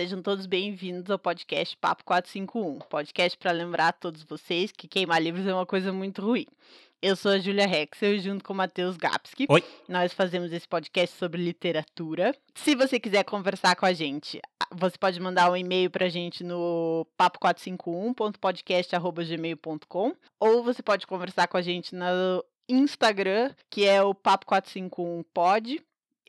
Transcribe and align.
Sejam 0.00 0.22
todos 0.22 0.46
bem-vindos 0.46 1.10
ao 1.10 1.18
podcast 1.18 1.76
Papo 1.76 2.02
451, 2.06 2.78
podcast 2.88 3.36
para 3.36 3.52
lembrar 3.52 3.88
a 3.88 3.92
todos 3.92 4.22
vocês 4.24 4.72
que 4.72 4.88
queimar 4.88 5.20
livros 5.22 5.46
é 5.46 5.52
uma 5.52 5.66
coisa 5.66 5.92
muito 5.92 6.22
ruim. 6.22 6.46
Eu 7.02 7.14
sou 7.14 7.32
a 7.32 7.38
Julia 7.38 7.66
Rexel 7.66 8.14
e 8.14 8.18
junto 8.20 8.42
com 8.42 8.54
o 8.54 8.56
Matheus 8.56 8.96
Gapski, 8.96 9.44
Oi. 9.46 9.62
nós 9.86 10.14
fazemos 10.14 10.54
esse 10.54 10.66
podcast 10.66 11.14
sobre 11.18 11.42
literatura. 11.44 12.34
Se 12.54 12.74
você 12.74 12.98
quiser 12.98 13.24
conversar 13.24 13.76
com 13.76 13.84
a 13.84 13.92
gente, 13.92 14.40
a- 14.58 14.74
você 14.74 14.96
pode 14.96 15.20
mandar 15.20 15.50
um 15.52 15.56
e-mail 15.56 15.90
pra 15.90 16.08
gente 16.08 16.42
no 16.42 17.06
papo451.podcast@gmail.com 17.18 20.14
ou 20.40 20.62
você 20.64 20.82
pode 20.82 21.06
conversar 21.06 21.46
com 21.46 21.58
a 21.58 21.62
gente 21.62 21.94
no 21.94 22.42
Instagram, 22.66 23.52
que 23.68 23.84
é 23.84 24.02
o 24.02 24.14
papo451pod. 24.14 25.78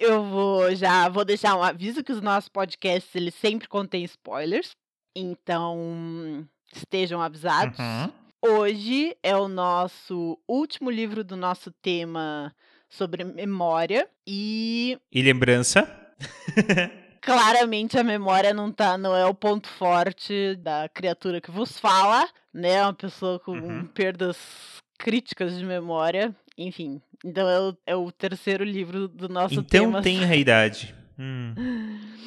Eu 0.01 0.23
vou 0.23 0.73
já 0.75 1.07
vou 1.09 1.23
deixar 1.23 1.55
um 1.55 1.61
aviso 1.61 2.03
que 2.03 2.11
os 2.11 2.21
nossos 2.21 2.49
podcasts 2.49 3.15
eles 3.15 3.35
sempre 3.35 3.67
contêm 3.67 4.03
spoilers. 4.03 4.71
Então, 5.15 6.47
estejam 6.75 7.21
avisados. 7.21 7.77
Uhum. 7.77 8.11
Hoje 8.43 9.15
é 9.21 9.35
o 9.35 9.47
nosso 9.47 10.39
último 10.47 10.89
livro 10.89 11.23
do 11.23 11.35
nosso 11.37 11.69
tema 11.83 12.51
sobre 12.89 13.23
memória 13.23 14.09
e 14.25 14.97
E 15.11 15.21
lembrança? 15.21 15.87
claramente 17.21 17.95
a 17.99 18.03
memória 18.03 18.54
não 18.55 18.71
tá, 18.71 18.98
não 18.98 19.15
é 19.15 19.23
o 19.27 19.33
ponto 19.35 19.67
forte 19.67 20.55
da 20.55 20.89
criatura 20.89 21.39
que 21.39 21.51
vos 21.51 21.77
fala, 21.77 22.27
né? 22.51 22.81
Uma 22.81 22.93
pessoa 22.93 23.39
com 23.39 23.51
Uhum. 23.51 23.85
perdas 23.85 24.37
críticas 24.98 25.55
de 25.55 25.63
memória, 25.63 26.35
enfim. 26.57 26.99
Então 27.23 27.47
é 27.47 27.59
o, 27.59 27.77
é 27.87 27.95
o 27.95 28.11
terceiro 28.11 28.63
livro 28.63 29.07
do 29.07 29.29
nosso 29.29 29.55
então 29.55 29.63
tema. 29.63 30.01
tem 30.01 30.23
a 30.23 30.35
idade. 30.35 30.95
Hum. 31.17 31.53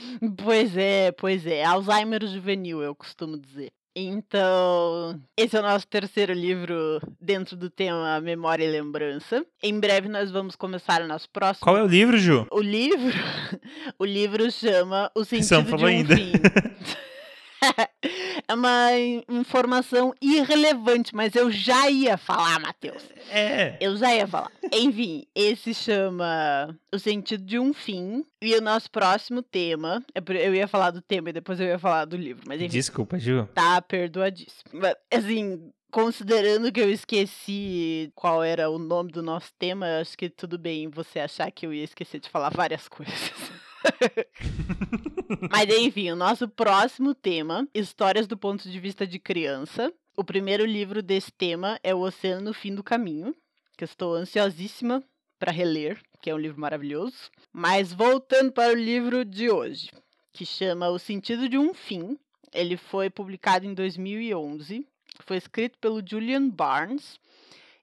Pois 0.45 0.77
é, 0.77 1.11
pois 1.11 1.45
é. 1.45 1.65
Alzheimer 1.65 2.25
juvenil, 2.25 2.81
eu 2.81 2.95
costumo 2.95 3.37
dizer. 3.37 3.73
Então, 3.97 5.21
esse 5.37 5.57
é 5.57 5.61
o 5.61 5.63
nosso 5.63 5.87
terceiro 5.87 6.33
livro 6.33 7.01
dentro 7.21 7.57
do 7.57 7.71
tema 7.71 8.21
Memória 8.21 8.65
e 8.65 8.71
Lembrança. 8.71 9.45
Em 9.63 9.79
breve 9.79 10.09
nós 10.09 10.31
vamos 10.33 10.57
começar 10.57 11.03
o 11.03 11.07
nosso 11.07 11.29
próximo. 11.31 11.65
Qual 11.65 11.77
é 11.77 11.83
o 11.83 11.87
livro, 11.87 12.19
Ju? 12.19 12.47
O 12.51 12.61
livro, 12.61 13.13
o 13.99 14.05
livro 14.05 14.51
chama 14.51 15.11
O 15.15 15.25
Sentido 15.25 15.63
de 15.63 15.71
falou 15.71 15.87
um 15.87 15.89
ainda. 15.89 16.17
Fim. 16.17 16.33
é 18.49 18.55
uma 18.55 18.93
in- 18.99 19.23
informação 19.29 20.15
irrelevante, 20.21 21.15
mas 21.15 21.35
eu 21.35 21.51
já 21.51 21.89
ia 21.91 22.17
falar, 22.17 22.61
Matheus. 22.61 23.03
É. 23.31 23.77
Eu 23.81 23.97
já 23.97 24.15
ia 24.15 24.27
falar. 24.27 24.51
Enfim, 24.73 25.27
esse 25.35 25.73
chama 25.75 26.77
O 26.93 26.99
Sentido 26.99 27.45
de 27.45 27.59
um 27.59 27.73
Fim. 27.73 28.25
E 28.43 28.55
o 28.55 28.61
nosso 28.61 28.91
próximo 28.91 29.43
tema. 29.43 30.05
é 30.15 30.21
Eu 30.47 30.55
ia 30.55 30.69
falar 30.69 30.91
do 30.91 31.01
tema 31.01 31.31
e 31.31 31.33
depois 31.33 31.59
eu 31.59 31.67
ia 31.67 31.79
falar 31.79 32.05
do 32.05 32.17
livro. 32.17 32.45
Mas 32.47 32.61
enfim, 32.61 32.69
Desculpa, 32.73 33.19
Ju. 33.19 33.49
tá 33.55 33.81
perdoadíssimo. 33.81 34.71
Mas, 34.75 34.95
Assim, 35.11 35.71
considerando 35.91 36.71
que 36.71 36.81
eu 36.81 36.91
esqueci 36.91 38.11
qual 38.15 38.43
era 38.43 38.69
o 38.69 38.79
nome 38.79 39.11
do 39.13 39.23
nosso 39.23 39.51
tema, 39.59 39.87
eu 39.89 40.01
acho 40.03 40.19
que 40.19 40.29
tudo 40.29 40.59
bem 40.59 40.89
você 40.89 41.21
achar 41.21 41.51
que 41.51 41.65
eu 41.67 41.73
ia 41.73 41.85
esquecer 41.85 42.21
de 42.21 42.29
falar 42.29 42.51
várias 42.51 42.87
coisas. 42.91 43.33
Mas 45.51 45.69
enfim, 45.69 46.11
o 46.11 46.17
nosso 46.17 46.49
próximo 46.49 47.15
tema, 47.15 47.69
Histórias 47.75 48.27
do 48.27 48.37
ponto 48.37 48.69
de 48.69 48.81
vista 48.81 49.07
de 49.07 49.19
criança. 49.19 49.93
O 50.17 50.23
primeiro 50.23 50.65
livro 50.65 51.03
desse 51.03 51.33
tema 51.33 51.79
é 51.83 51.95
O 51.95 52.01
Oceano 52.01 52.47
no 52.47 52.55
Fim 52.55 52.75
do 52.75 52.85
Caminho, 52.85 53.35
que 53.77 53.85
eu 53.85 53.87
estou 53.87 54.15
ansiosíssima 54.15 55.03
para 55.39 55.51
reler, 55.51 56.01
que 56.23 56.31
é 56.31 56.35
um 56.35 56.39
livro 56.39 56.61
maravilhoso. 56.61 57.31
Mas 57.53 57.93
voltando 57.93 58.53
para 58.53 58.73
o 58.73 58.77
livro 58.77 59.25
de 59.25 59.51
hoje, 59.51 59.91
que 60.33 60.47
chama 60.47 60.89
O 60.89 60.99
Sentido 60.99 61.49
de 61.49 61.59
um 61.59 61.75
Fim. 61.75 62.19
Ele 62.53 62.77
foi 62.77 63.11
publicado 63.11 63.67
em 63.67 63.75
2011, 63.75 64.87
foi 65.21 65.37
escrito 65.37 65.79
pelo 65.79 66.03
Julian 66.07 66.49
Barnes 66.49 67.19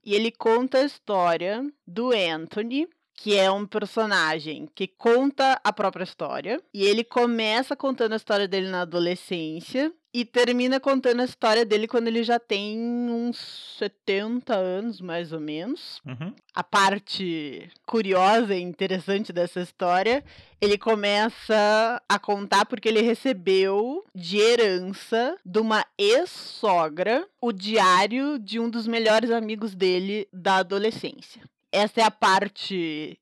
e 0.04 0.16
ele 0.16 0.32
conta 0.32 0.80
a 0.80 0.86
história 0.86 1.64
do 1.86 2.12
Anthony, 2.12 2.88
que 3.22 3.38
é 3.38 3.52
um 3.52 3.68
personagem 3.68 4.68
que 4.74 4.88
conta 4.88 5.60
a 5.64 5.72
própria 5.72 6.04
história. 6.04 6.60
E 6.74 6.84
ele 6.84 7.04
começa 7.04 7.76
contando 7.76 8.14
a 8.14 8.16
história 8.16 8.48
dele 8.48 8.68
na 8.68 8.82
adolescência 8.82 9.94
e 10.12 10.26
termina 10.26 10.80
contando 10.80 11.22
a 11.22 11.26
história 11.26 11.64
dele 11.64 11.88
quando 11.88 12.08
ele 12.08 12.24
já 12.24 12.40
tem 12.40 12.80
uns 12.80 13.76
70 13.78 14.56
anos, 14.56 15.00
mais 15.00 15.32
ou 15.32 15.40
menos. 15.40 16.02
Uhum. 16.04 16.34
A 16.56 16.64
parte 16.64 17.70
curiosa 17.86 18.56
e 18.56 18.62
interessante 18.62 19.32
dessa 19.32 19.62
história, 19.62 20.24
ele 20.60 20.78
começa 20.80 22.02
a 22.10 22.18
contar 22.18 22.66
porque 22.66 22.90
ele 22.90 23.02
recebeu 23.02 24.04
de 24.16 24.40
herança 24.40 25.38
de 25.46 25.60
uma 25.60 25.86
ex-sogra 25.96 27.28
o 27.40 27.52
diário 27.52 28.40
de 28.40 28.60
um 28.60 28.68
dos 28.68 28.88
melhores 28.88 29.30
amigos 29.30 29.76
dele 29.76 30.28
da 30.34 30.56
adolescência 30.58 31.44
essa 31.72 32.02
é 32.02 32.04
a 32.04 32.12
parte, 32.12 33.18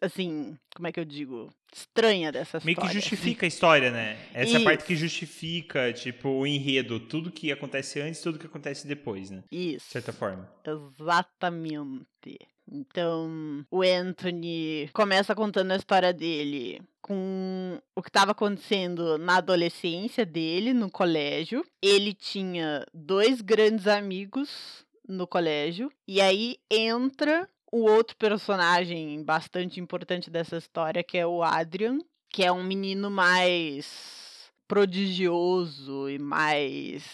assim, 0.00 0.56
como 0.74 0.88
é 0.88 0.92
que 0.92 1.00
eu 1.00 1.04
digo? 1.04 1.52
Estranha 1.72 2.32
dessa 2.32 2.58
Meio 2.64 2.72
história. 2.72 2.90
que 2.90 2.98
assim. 2.98 3.08
justifica 3.10 3.46
a 3.46 3.48
história, 3.48 3.90
né? 3.92 4.18
Essa 4.34 4.58
é 4.58 4.60
a 4.60 4.64
parte 4.64 4.84
que 4.84 4.96
justifica, 4.96 5.92
tipo, 5.92 6.28
o 6.28 6.46
enredo. 6.46 6.98
Tudo 6.98 7.30
que 7.30 7.52
acontece 7.52 8.00
antes, 8.00 8.20
tudo 8.20 8.38
que 8.40 8.46
acontece 8.46 8.88
depois, 8.88 9.30
né? 9.30 9.44
De 9.50 9.76
Isso. 9.76 9.86
certa 9.88 10.12
forma. 10.12 10.50
Exatamente. 10.64 12.38
Então, 12.72 13.64
o 13.70 13.82
Anthony 13.82 14.88
começa 14.92 15.34
contando 15.34 15.72
a 15.72 15.76
história 15.76 16.12
dele 16.12 16.80
com 17.00 17.80
o 17.96 18.02
que 18.02 18.08
estava 18.08 18.32
acontecendo 18.32 19.18
na 19.18 19.36
adolescência 19.38 20.24
dele, 20.24 20.72
no 20.72 20.90
colégio. 20.90 21.64
Ele 21.82 22.14
tinha 22.14 22.84
dois 22.94 23.40
grandes 23.40 23.86
amigos 23.86 24.84
no 25.08 25.26
colégio, 25.26 25.90
e 26.06 26.20
aí 26.20 26.56
entra 26.70 27.48
o 27.72 27.82
outro 27.82 28.16
personagem 28.16 29.22
bastante 29.22 29.80
importante 29.80 30.30
dessa 30.30 30.56
história, 30.56 31.02
que 31.02 31.18
é 31.18 31.26
o 31.26 31.42
Adrian, 31.42 31.98
que 32.28 32.44
é 32.44 32.50
um 32.50 32.62
menino 32.62 33.10
mais 33.10 34.50
prodigioso 34.66 36.08
e 36.08 36.18
mais 36.18 37.04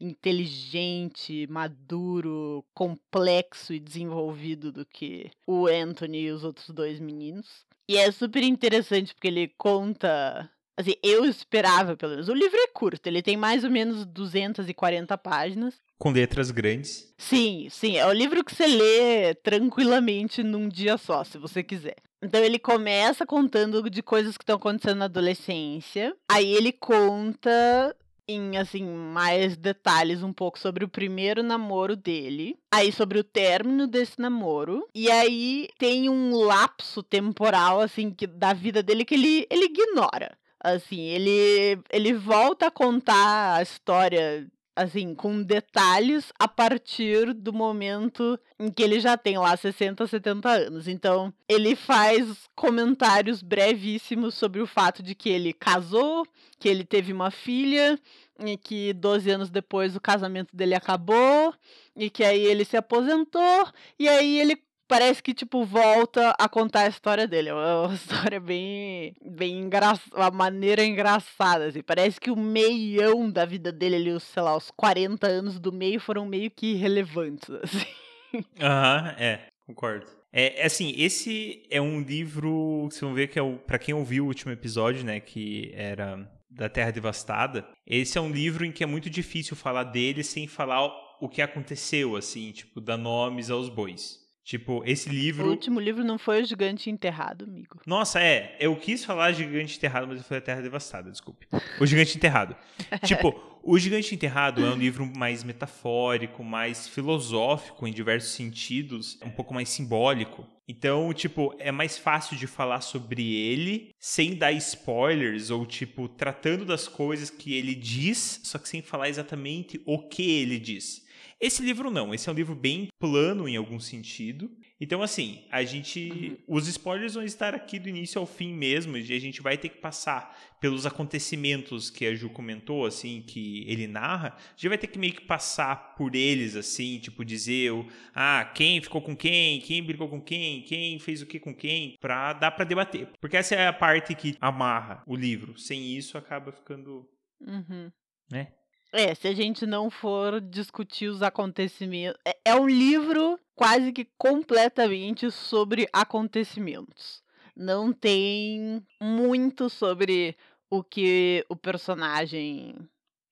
inteligente, 0.00 1.46
maduro, 1.46 2.64
complexo 2.74 3.74
e 3.74 3.78
desenvolvido 3.80 4.72
do 4.72 4.84
que 4.84 5.30
o 5.46 5.66
Anthony 5.66 6.22
e 6.22 6.30
os 6.30 6.42
outros 6.42 6.70
dois 6.70 6.98
meninos. 6.98 7.66
E 7.88 7.96
é 7.96 8.10
super 8.10 8.42
interessante 8.42 9.14
porque 9.14 9.28
ele 9.28 9.48
conta. 9.58 10.50
Assim, 10.76 10.94
eu 11.02 11.24
esperava, 11.24 11.96
pelo 11.96 12.12
menos. 12.12 12.28
O 12.28 12.34
livro 12.34 12.56
é 12.56 12.68
curto, 12.68 13.06
ele 13.06 13.22
tem 13.22 13.36
mais 13.36 13.64
ou 13.64 13.70
menos 13.70 14.06
240 14.06 15.16
páginas. 15.18 15.74
Com 15.98 16.10
letras 16.10 16.50
grandes. 16.50 17.12
Sim, 17.18 17.68
sim, 17.70 17.96
é 17.96 18.06
o 18.06 18.12
livro 18.12 18.42
que 18.42 18.54
você 18.54 18.66
lê 18.66 19.34
tranquilamente 19.34 20.42
num 20.42 20.68
dia 20.68 20.96
só, 20.96 21.22
se 21.22 21.36
você 21.36 21.62
quiser. 21.62 21.96
Então 22.22 22.42
ele 22.42 22.58
começa 22.58 23.26
contando 23.26 23.88
de 23.88 24.02
coisas 24.02 24.36
que 24.36 24.42
estão 24.42 24.56
acontecendo 24.56 24.98
na 24.98 25.04
adolescência. 25.06 26.14
Aí 26.30 26.52
ele 26.52 26.72
conta 26.72 27.94
em 28.30 28.56
assim 28.56 28.84
mais 28.84 29.56
detalhes 29.56 30.22
um 30.22 30.32
pouco 30.32 30.58
sobre 30.58 30.84
o 30.84 30.88
primeiro 30.88 31.42
namoro 31.42 31.96
dele, 31.96 32.56
aí 32.72 32.92
sobre 32.92 33.18
o 33.18 33.24
término 33.24 33.86
desse 33.86 34.20
namoro, 34.20 34.86
e 34.94 35.10
aí 35.10 35.68
tem 35.78 36.08
um 36.08 36.36
lapso 36.36 37.02
temporal 37.02 37.80
assim 37.80 38.10
que 38.10 38.26
da 38.26 38.52
vida 38.52 38.82
dele 38.82 39.04
que 39.04 39.14
ele 39.14 39.46
ele 39.50 39.64
ignora. 39.64 40.38
Assim, 40.62 41.00
ele 41.00 41.82
ele 41.90 42.12
volta 42.12 42.66
a 42.66 42.70
contar 42.70 43.56
a 43.56 43.62
história 43.62 44.46
assim, 44.76 45.14
com 45.14 45.42
detalhes 45.42 46.32
a 46.38 46.48
partir 46.48 47.34
do 47.34 47.52
momento 47.52 48.38
em 48.58 48.70
que 48.70 48.82
ele 48.82 48.98
já 48.98 49.16
tem 49.16 49.36
lá 49.36 49.56
60, 49.56 50.06
70 50.06 50.48
anos. 50.48 50.88
Então, 50.88 51.32
ele 51.48 51.76
faz 51.76 52.48
comentários 52.54 53.42
brevíssimos 53.42 54.34
sobre 54.34 54.60
o 54.60 54.66
fato 54.66 55.02
de 55.02 55.14
que 55.14 55.28
ele 55.28 55.52
casou, 55.52 56.26
que 56.58 56.68
ele 56.68 56.84
teve 56.84 57.12
uma 57.12 57.30
filha, 57.30 57.98
e 58.44 58.56
que 58.56 58.92
12 58.94 59.30
anos 59.30 59.50
depois 59.50 59.94
o 59.94 60.00
casamento 60.00 60.56
dele 60.56 60.74
acabou, 60.74 61.52
e 61.94 62.08
que 62.08 62.24
aí 62.24 62.40
ele 62.40 62.64
se 62.64 62.76
aposentou, 62.76 63.68
e 63.98 64.08
aí 64.08 64.40
ele 64.40 64.56
parece 64.90 65.22
que, 65.22 65.32
tipo, 65.32 65.64
volta 65.64 66.34
a 66.36 66.48
contar 66.48 66.80
a 66.80 66.88
história 66.88 67.28
dele. 67.28 67.50
É 67.50 67.54
uma 67.54 67.94
história 67.94 68.40
bem, 68.40 69.14
bem 69.24 69.60
engraçada, 69.60 70.16
uma 70.16 70.30
maneira 70.32 70.84
engraçada, 70.84 71.66
assim. 71.66 71.80
Parece 71.80 72.20
que 72.20 72.30
o 72.30 72.36
meião 72.36 73.30
da 73.30 73.44
vida 73.44 73.70
dele, 73.70 73.94
ali, 73.96 74.10
os, 74.10 74.24
sei 74.24 74.42
lá, 74.42 74.56
os 74.56 74.70
40 74.72 75.28
anos 75.28 75.60
do 75.60 75.70
meio 75.70 76.00
foram 76.00 76.26
meio 76.26 76.50
que 76.50 76.72
irrelevantes, 76.72 77.48
assim. 77.62 78.44
Aham, 78.60 79.14
é, 79.16 79.46
concordo. 79.64 80.06
É, 80.32 80.62
é 80.62 80.66
assim, 80.66 80.92
esse 80.96 81.62
é 81.70 81.80
um 81.80 82.00
livro, 82.00 82.88
vocês 82.90 83.00
vão 83.00 83.14
ver 83.14 83.28
que 83.28 83.38
é 83.38 83.42
o, 83.42 83.58
pra 83.58 83.78
quem 83.78 83.94
ouviu 83.94 84.24
o 84.24 84.28
último 84.28 84.52
episódio, 84.52 85.04
né, 85.04 85.20
que 85.20 85.72
era 85.74 86.28
da 86.48 86.68
Terra 86.68 86.90
Devastada, 86.90 87.66
esse 87.86 88.18
é 88.18 88.20
um 88.20 88.30
livro 88.30 88.64
em 88.64 88.72
que 88.72 88.82
é 88.82 88.86
muito 88.86 89.08
difícil 89.08 89.56
falar 89.56 89.84
dele 89.84 90.22
sem 90.22 90.46
falar 90.46 90.88
o 91.20 91.28
que 91.28 91.42
aconteceu, 91.42 92.16
assim, 92.16 92.50
tipo, 92.52 92.80
dar 92.80 92.96
nomes 92.96 93.50
aos 93.50 93.68
bois. 93.68 94.19
Tipo, 94.50 94.82
esse 94.84 95.08
O 95.08 95.12
livro. 95.12 95.48
último 95.48 95.78
livro 95.78 96.02
não 96.02 96.18
foi 96.18 96.42
O 96.42 96.44
Gigante 96.44 96.90
Enterrado, 96.90 97.44
amigo. 97.44 97.80
Nossa, 97.86 98.18
é. 98.18 98.56
Eu 98.58 98.74
quis 98.74 99.04
falar 99.04 99.30
Gigante 99.30 99.76
Enterrado, 99.76 100.08
mas 100.08 100.18
eu 100.18 100.24
falei 100.24 100.40
a 100.40 100.44
Terra 100.44 100.60
Devastada, 100.60 101.08
desculpe. 101.08 101.46
O 101.80 101.86
Gigante 101.86 102.16
Enterrado. 102.16 102.56
tipo, 103.06 103.32
O 103.62 103.78
Gigante 103.78 104.12
Enterrado 104.12 104.66
é 104.66 104.70
um 104.72 104.76
livro 104.76 105.06
mais 105.16 105.44
metafórico, 105.44 106.42
mais 106.42 106.88
filosófico 106.88 107.86
em 107.86 107.92
diversos 107.92 108.32
sentidos, 108.32 109.20
um 109.24 109.30
pouco 109.30 109.54
mais 109.54 109.68
simbólico. 109.68 110.44
Então, 110.66 111.12
tipo, 111.12 111.54
é 111.60 111.70
mais 111.70 111.96
fácil 111.96 112.36
de 112.36 112.48
falar 112.48 112.80
sobre 112.80 113.32
ele 113.32 113.94
sem 114.00 114.34
dar 114.34 114.50
spoilers 114.50 115.50
ou, 115.50 115.64
tipo, 115.64 116.08
tratando 116.08 116.64
das 116.64 116.88
coisas 116.88 117.30
que 117.30 117.54
ele 117.54 117.72
diz, 117.72 118.40
só 118.42 118.58
que 118.58 118.68
sem 118.68 118.82
falar 118.82 119.08
exatamente 119.08 119.80
o 119.86 120.08
que 120.08 120.28
ele 120.28 120.58
diz. 120.58 121.08
Esse 121.40 121.62
livro 121.62 121.90
não, 121.90 122.12
esse 122.12 122.28
é 122.28 122.32
um 122.32 122.34
livro 122.34 122.54
bem 122.54 122.88
plano 122.98 123.48
em 123.48 123.56
algum 123.56 123.80
sentido. 123.80 124.50
Então, 124.78 125.02
assim, 125.02 125.44
a 125.50 125.62
gente. 125.62 126.38
Os 126.46 126.68
spoilers 126.68 127.14
vão 127.14 127.22
estar 127.22 127.54
aqui 127.54 127.78
do 127.78 127.88
início 127.88 128.20
ao 128.20 128.26
fim 128.26 128.52
mesmo, 128.52 128.96
e 128.96 129.12
a 129.14 129.18
gente 129.18 129.40
vai 129.40 129.56
ter 129.56 129.70
que 129.70 129.78
passar 129.78 130.38
pelos 130.60 130.84
acontecimentos 130.84 131.88
que 131.88 132.04
a 132.04 132.14
Ju 132.14 132.28
comentou, 132.28 132.84
assim, 132.84 133.22
que 133.22 133.64
ele 133.66 133.86
narra. 133.86 134.36
A 134.36 134.50
gente 134.50 134.68
vai 134.68 134.76
ter 134.76 134.86
que 134.86 134.98
meio 134.98 135.14
que 135.14 135.22
passar 135.22 135.94
por 135.94 136.14
eles, 136.14 136.56
assim, 136.56 136.98
tipo, 136.98 137.24
dizer, 137.24 137.72
o, 137.72 137.86
ah, 138.14 138.44
quem 138.54 138.80
ficou 138.82 139.00
com 139.00 139.16
quem, 139.16 139.60
quem 139.60 139.82
brigou 139.82 140.08
com 140.08 140.20
quem, 140.20 140.62
quem 140.62 140.98
fez 140.98 141.22
o 141.22 141.26
que 141.26 141.40
com 141.40 141.54
quem, 141.54 141.96
pra 142.00 142.34
dar 142.34 142.50
pra 142.50 142.66
debater. 142.66 143.08
Porque 143.18 143.38
essa 143.38 143.54
é 143.54 143.66
a 143.66 143.72
parte 143.72 144.14
que 144.14 144.36
amarra 144.40 145.02
o 145.06 145.16
livro. 145.16 145.58
Sem 145.58 145.96
isso, 145.96 146.18
acaba 146.18 146.52
ficando. 146.52 147.08
Uhum. 147.40 147.90
Né? 148.30 148.52
É, 148.92 149.14
se 149.14 149.28
a 149.28 149.34
gente 149.34 149.66
não 149.66 149.88
for 149.90 150.40
discutir 150.40 151.08
os 151.08 151.22
acontecimentos. 151.22 152.20
É, 152.26 152.36
é 152.46 152.54
um 152.56 152.68
livro 152.68 153.38
quase 153.54 153.92
que 153.92 154.08
completamente 154.18 155.30
sobre 155.30 155.88
acontecimentos. 155.92 157.22
Não 157.56 157.92
tem 157.92 158.82
muito 159.00 159.68
sobre 159.68 160.36
o 160.70 160.82
que 160.82 161.44
o 161.48 161.54
personagem. 161.56 162.74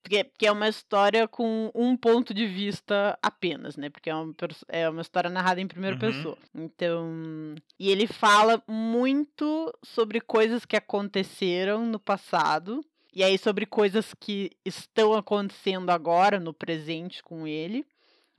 Porque, 0.02 0.24
porque 0.24 0.46
é 0.46 0.52
uma 0.52 0.68
história 0.68 1.26
com 1.26 1.70
um 1.74 1.96
ponto 1.96 2.32
de 2.32 2.46
vista 2.46 3.18
apenas, 3.22 3.76
né? 3.76 3.90
Porque 3.90 4.08
é 4.08 4.14
uma, 4.14 4.34
é 4.68 4.88
uma 4.88 5.02
história 5.02 5.28
narrada 5.28 5.60
em 5.60 5.66
primeira 5.66 5.96
Uhum. 5.96 6.00
pessoa. 6.00 6.38
Então. 6.54 7.54
E 7.78 7.90
ele 7.90 8.06
fala 8.06 8.62
muito 8.68 9.72
sobre 9.84 10.20
coisas 10.20 10.64
que 10.64 10.76
aconteceram 10.76 11.84
no 11.86 11.98
passado. 11.98 12.80
E 13.14 13.22
aí 13.24 13.38
sobre 13.38 13.66
coisas 13.66 14.14
que 14.18 14.50
estão 14.64 15.14
acontecendo 15.14 15.90
agora, 15.90 16.38
no 16.38 16.52
presente 16.52 17.22
com 17.22 17.46
ele. 17.46 17.86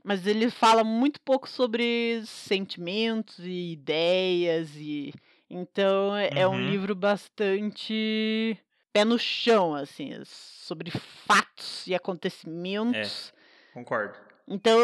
Mas 0.04 0.26
ele 0.26 0.50
fala 0.50 0.84
muito 0.84 1.20
pouco 1.22 1.50
sobre 1.50 2.22
sentimentos 2.26 3.40
e 3.40 3.74
ideias 3.74 4.70
e 4.76 5.14
então 5.50 6.16
é 6.16 6.30
é 6.36 6.48
um 6.48 6.54
Uhum. 6.56 6.70
livro 6.72 6.96
bastante 6.96 8.58
pé 8.94 9.04
no 9.04 9.20
chão 9.20 9.76
assim, 9.76 10.12
sobre 10.24 10.90
fatos 10.92 11.86
e 11.86 11.94
acontecimentos. 11.94 13.34
Concordo. 13.74 14.16
Então, 14.48 14.80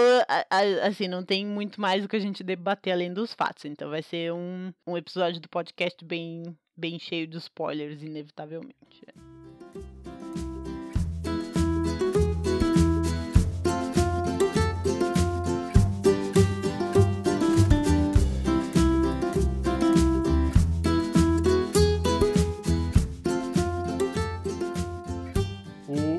assim, 0.83 1.07
não 1.07 1.23
tem 1.23 1.43
muito 1.45 1.81
mais 1.81 2.03
o 2.05 2.07
que 2.07 2.15
a 2.15 2.19
gente 2.19 2.43
debater 2.43 2.93
além 2.93 3.11
dos 3.11 3.33
fatos. 3.33 3.65
Então 3.65 3.89
vai 3.89 4.03
ser 4.03 4.31
um, 4.31 4.71
um 4.85 4.95
episódio 4.97 5.39
do 5.41 5.49
podcast 5.49 6.03
bem 6.05 6.43
bem 6.77 6.99
cheio 6.99 7.25
de 7.25 7.37
spoilers 7.37 8.03
inevitavelmente. 8.03 9.01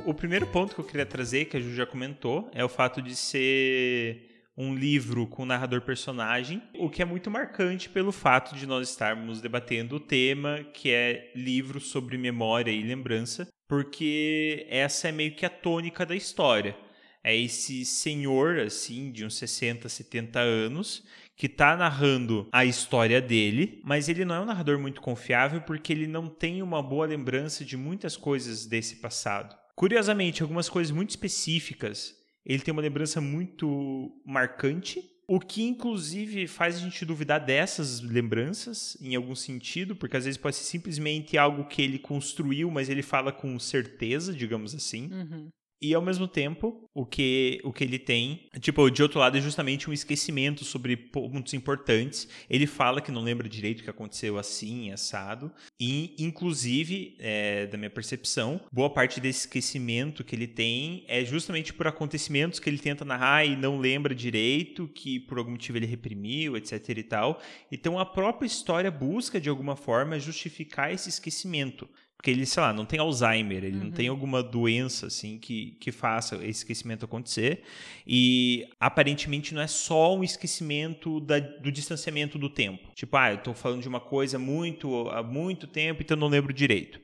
O, 0.06 0.14
primeiro 0.14 0.46
ponto 0.46 0.72
que 0.72 0.80
eu 0.80 0.84
queria 0.84 1.04
trazer, 1.04 1.46
que 1.46 1.56
a 1.56 1.60
Ju 1.60 1.74
já 1.74 1.84
comentou, 1.84 2.48
é 2.54 2.64
o 2.64 2.68
fato 2.68 3.02
de 3.02 3.16
ser 3.16 4.46
um 4.56 4.72
livro 4.72 5.26
com 5.26 5.44
narrador 5.44 5.82
personagem, 5.82 6.62
o 6.78 6.88
que 6.88 7.02
é 7.02 7.04
muito 7.04 7.28
marcante 7.28 7.88
pelo 7.88 8.12
fato 8.12 8.54
de 8.54 8.68
nós 8.68 8.88
estarmos 8.88 9.40
debatendo 9.40 9.96
o 9.96 10.00
tema 10.00 10.64
que 10.72 10.92
é 10.92 11.32
livro 11.34 11.80
sobre 11.80 12.16
memória 12.16 12.70
e 12.70 12.84
lembrança, 12.84 13.48
porque 13.66 14.64
essa 14.70 15.08
é 15.08 15.12
meio 15.12 15.34
que 15.34 15.44
a 15.44 15.50
tônica 15.50 16.06
da 16.06 16.14
história. 16.14 16.76
É 17.24 17.36
esse 17.36 17.84
senhor, 17.84 18.60
assim, 18.60 19.10
de 19.10 19.24
uns 19.24 19.36
60, 19.36 19.88
70 19.88 20.38
anos, 20.38 21.04
que 21.36 21.48
tá 21.48 21.76
narrando 21.76 22.48
a 22.52 22.64
história 22.64 23.20
dele, 23.20 23.82
mas 23.84 24.08
ele 24.08 24.24
não 24.24 24.36
é 24.36 24.40
um 24.40 24.46
narrador 24.46 24.78
muito 24.78 25.00
confiável 25.00 25.62
porque 25.62 25.92
ele 25.92 26.06
não 26.06 26.28
tem 26.28 26.62
uma 26.62 26.80
boa 26.80 27.06
lembrança 27.06 27.64
de 27.64 27.76
muitas 27.76 28.16
coisas 28.16 28.66
desse 28.66 29.00
passado. 29.00 29.65
Curiosamente, 29.76 30.42
algumas 30.42 30.68
coisas 30.68 30.90
muito 30.90 31.10
específicas, 31.10 32.16
ele 32.44 32.62
tem 32.62 32.72
uma 32.72 32.82
lembrança 32.82 33.20
muito 33.20 34.10
marcante, 34.24 35.04
o 35.28 35.38
que 35.38 35.62
inclusive 35.64 36.46
faz 36.46 36.76
a 36.76 36.78
gente 36.78 37.04
duvidar 37.04 37.44
dessas 37.44 38.00
lembranças 38.00 38.96
em 39.00 39.14
algum 39.14 39.34
sentido, 39.34 39.94
porque 39.94 40.16
às 40.16 40.24
vezes 40.24 40.38
pode 40.38 40.56
ser 40.56 40.64
simplesmente 40.64 41.36
algo 41.36 41.66
que 41.66 41.82
ele 41.82 41.98
construiu, 41.98 42.70
mas 42.70 42.88
ele 42.88 43.02
fala 43.02 43.32
com 43.32 43.58
certeza, 43.58 44.32
digamos 44.32 44.74
assim. 44.74 45.12
Uhum. 45.12 45.50
E 45.80 45.92
ao 45.94 46.00
mesmo 46.00 46.26
tempo, 46.26 46.88
o 46.94 47.04
que, 47.04 47.60
o 47.62 47.72
que 47.72 47.84
ele 47.84 47.98
tem, 47.98 48.48
tipo, 48.60 48.88
de 48.90 49.02
outro 49.02 49.20
lado, 49.20 49.36
é 49.36 49.40
justamente 49.40 49.90
um 49.90 49.92
esquecimento 49.92 50.64
sobre 50.64 50.96
pontos 50.96 51.52
importantes. 51.52 52.26
Ele 52.48 52.66
fala 52.66 53.02
que 53.02 53.12
não 53.12 53.22
lembra 53.22 53.46
direito 53.48 53.80
o 53.80 53.84
que 53.84 53.90
aconteceu 53.90 54.38
assim, 54.38 54.90
assado. 54.90 55.52
E, 55.78 56.14
inclusive, 56.18 57.14
é, 57.18 57.66
da 57.66 57.76
minha 57.76 57.90
percepção, 57.90 58.60
boa 58.72 58.88
parte 58.88 59.20
desse 59.20 59.40
esquecimento 59.40 60.24
que 60.24 60.34
ele 60.34 60.46
tem 60.46 61.04
é 61.08 61.24
justamente 61.24 61.74
por 61.74 61.86
acontecimentos 61.86 62.58
que 62.58 62.70
ele 62.70 62.78
tenta 62.78 63.04
narrar 63.04 63.44
e 63.44 63.54
não 63.54 63.78
lembra 63.78 64.14
direito, 64.14 64.88
que 64.88 65.20
por 65.20 65.36
algum 65.36 65.50
motivo 65.50 65.76
ele 65.76 65.86
reprimiu, 65.86 66.56
etc 66.56 66.88
e 66.88 67.02
tal. 67.02 67.42
Então 67.70 67.98
a 67.98 68.06
própria 68.06 68.46
história 68.46 68.90
busca, 68.90 69.38
de 69.38 69.50
alguma 69.50 69.76
forma, 69.76 70.18
justificar 70.18 70.92
esse 70.92 71.10
esquecimento. 71.10 71.88
Porque 72.16 72.30
ele, 72.30 72.46
sei 72.46 72.62
lá, 72.62 72.72
não 72.72 72.84
tem 72.86 72.98
Alzheimer, 72.98 73.62
ele 73.62 73.76
não 73.76 73.90
tem 73.90 74.08
alguma 74.08 74.42
doença 74.42 75.06
assim 75.06 75.38
que, 75.38 75.72
que 75.80 75.92
faça 75.92 76.36
esse 76.36 76.60
esquecimento 76.60 77.04
acontecer. 77.04 77.62
E 78.06 78.66
aparentemente 78.80 79.54
não 79.54 79.60
é 79.62 79.66
só 79.66 80.16
um 80.16 80.24
esquecimento 80.24 81.20
da- 81.20 81.38
do 81.38 81.70
distanciamento 81.70 82.38
do 82.38 82.48
tempo. 82.48 82.90
Tipo, 82.94 83.16
ah, 83.16 83.32
eu 83.32 83.38
tô 83.38 83.54
falando 83.54 83.82
de 83.82 83.88
uma 83.88 84.00
coisa 84.00 84.38
muito 84.38 85.08
há 85.10 85.22
muito 85.22 85.66
tempo, 85.66 86.02
então 86.02 86.16
não 86.16 86.26
lembro 86.26 86.52
direito. 86.52 87.00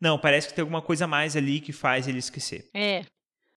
Não, 0.00 0.18
parece 0.18 0.48
que 0.48 0.54
tem 0.54 0.62
alguma 0.62 0.82
coisa 0.82 1.04
a 1.04 1.08
mais 1.08 1.36
ali 1.36 1.60
que 1.60 1.72
faz 1.72 2.06
ele 2.08 2.18
esquecer. 2.18 2.68
É. 2.74 3.04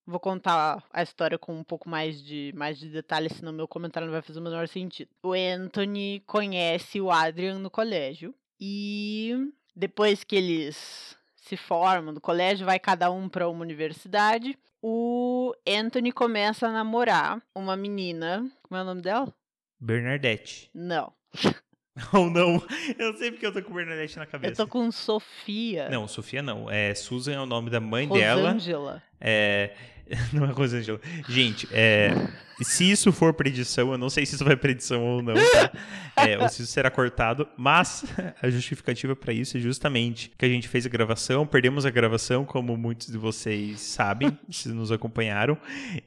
Vou 0.05 0.19
contar 0.19 0.83
a 0.91 1.03
história 1.03 1.37
com 1.37 1.53
um 1.53 1.63
pouco 1.63 1.89
mais 1.89 2.23
de, 2.23 2.51
mais 2.55 2.79
de 2.79 2.89
detalhes, 2.89 3.33
senão 3.33 3.51
meu 3.51 3.67
comentário 3.67 4.05
não 4.07 4.13
vai 4.13 4.21
fazer 4.21 4.39
o 4.39 4.43
menor 4.43 4.67
sentido. 4.67 5.09
O 5.21 5.33
Anthony 5.33 6.23
conhece 6.25 6.99
o 7.01 7.11
Adrian 7.11 7.59
no 7.59 7.69
colégio 7.69 8.33
e 8.59 9.33
depois 9.75 10.23
que 10.23 10.35
eles 10.35 11.17
se 11.35 11.57
formam 11.57 12.13
no 12.13 12.21
colégio, 12.21 12.65
vai 12.65 12.79
cada 12.79 13.11
um 13.11 13.27
para 13.27 13.49
uma 13.49 13.61
universidade. 13.61 14.57
O 14.81 15.53
Anthony 15.67 16.11
começa 16.11 16.67
a 16.67 16.71
namorar 16.71 17.41
uma 17.55 17.75
menina. 17.75 18.49
Como 18.61 18.77
é 18.77 18.81
o 18.81 18.85
nome 18.85 19.01
dela? 19.01 19.33
Bernadette. 19.79 20.69
Não. 20.73 21.13
Ou 22.13 22.29
não? 22.29 22.61
Eu 22.97 23.15
sei 23.17 23.31
porque 23.31 23.45
eu 23.45 23.51
tô 23.51 23.61
com 23.61 23.73
Bernadette 23.73 24.17
na 24.17 24.23
Eu 24.23 24.27
cabeça. 24.27 24.55
tô 24.55 24.67
com 24.67 24.91
Sofia. 24.91 25.89
Não, 25.89 26.07
Sofia 26.07 26.41
não. 26.41 26.69
É, 26.69 26.93
Susan 26.93 27.33
é 27.33 27.39
o 27.39 27.45
nome 27.45 27.69
da 27.69 27.79
mãe 27.79 28.07
dela. 28.07 28.51
Rosângela. 28.51 29.03
É. 29.19 29.71
Não 30.33 30.43
é 30.45 30.51
Rosângela. 30.51 30.99
Gente, 31.27 31.67
é. 31.71 32.09
Se 32.61 32.89
isso 32.89 33.11
for 33.11 33.31
predição, 33.33 33.91
eu 33.91 33.97
não 33.97 34.09
sei 34.09 34.25
se 34.25 34.35
isso 34.35 34.43
vai 34.43 34.55
predição 34.55 35.01
ou 35.05 35.21
não, 35.21 35.35
tá? 35.35 35.71
É, 36.27 36.37
ou 36.37 36.49
se 36.49 36.63
isso 36.63 36.71
será 36.73 36.91
cortado, 36.91 37.47
mas 37.55 38.03
a 38.41 38.49
justificativa 38.49 39.15
para 39.15 39.31
isso 39.31 39.55
é 39.55 39.59
justamente 39.61 40.29
que 40.37 40.43
a 40.43 40.49
gente 40.49 40.67
fez 40.67 40.85
a 40.85 40.89
gravação, 40.89 41.47
perdemos 41.47 41.85
a 41.85 41.89
gravação, 41.89 42.43
como 42.43 42.75
muitos 42.75 43.07
de 43.07 43.17
vocês 43.17 43.79
sabem, 43.79 44.37
se 44.49 44.67
nos 44.69 44.91
acompanharam. 44.91 45.57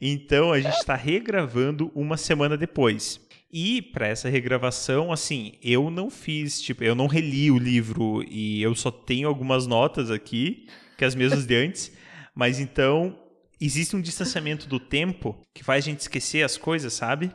Então 0.01 0.53
a 0.53 0.61
gente 0.61 0.77
está 0.77 0.95
regravando 0.95 1.91
uma 1.95 2.19
semana 2.19 2.55
depois. 2.57 3.19
E 3.53 3.83
para 3.83 4.09
essa 4.09 4.31
regravação, 4.31 5.13
assim, 5.13 5.59
eu 5.63 5.91
não 5.91 6.09
fiz, 6.09 6.63
tipo, 6.63 6.83
eu 6.83 6.95
não 6.95 7.07
reli 7.07 7.51
o 7.51 7.59
livro 7.59 8.25
e 8.27 8.63
eu 8.63 8.75
só 8.75 8.91
tenho 8.91 9.29
algumas 9.29 9.67
notas 9.67 10.11
aqui, 10.11 10.67
que 10.97 11.05
é 11.05 11.07
as 11.07 11.15
mesmas 11.15 11.45
de 11.45 11.55
antes. 11.55 11.93
Mas 12.35 12.59
então 12.59 13.19
existe 13.61 13.95
um 13.95 14.01
distanciamento 14.01 14.67
do 14.67 14.81
tempo 14.81 15.39
que 15.55 15.63
faz 15.63 15.85
a 15.85 15.91
gente 15.91 16.01
esquecer 16.01 16.43
as 16.43 16.57
coisas, 16.57 16.95
sabe? 16.95 17.31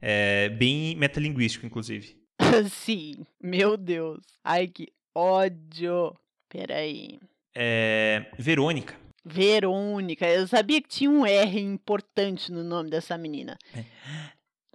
É 0.00 0.48
bem 0.50 0.94
metalinguístico, 0.94 1.66
inclusive. 1.66 2.16
Sim. 2.70 3.26
Meu 3.42 3.76
Deus. 3.76 4.20
Ai, 4.44 4.68
que 4.68 4.92
ódio. 5.14 6.14
Peraí. 6.48 7.18
É, 7.54 8.26
Verônica. 8.38 8.94
Verônica. 9.24 10.28
Eu 10.28 10.46
sabia 10.46 10.80
que 10.80 10.88
tinha 10.88 11.10
um 11.10 11.26
R 11.26 11.60
importante 11.60 12.52
no 12.52 12.62
nome 12.62 12.88
dessa 12.88 13.18
menina. 13.18 13.58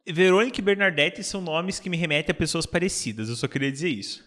Verônica 0.07 0.59
e 0.59 0.63
Bernadette 0.63 1.23
são 1.23 1.41
nomes 1.41 1.79
que 1.79 1.89
me 1.89 1.97
remetem 1.97 2.31
a 2.31 2.35
pessoas 2.35 2.65
parecidas, 2.65 3.29
eu 3.29 3.35
só 3.35 3.47
queria 3.47 3.71
dizer 3.71 3.89
isso. 3.89 4.23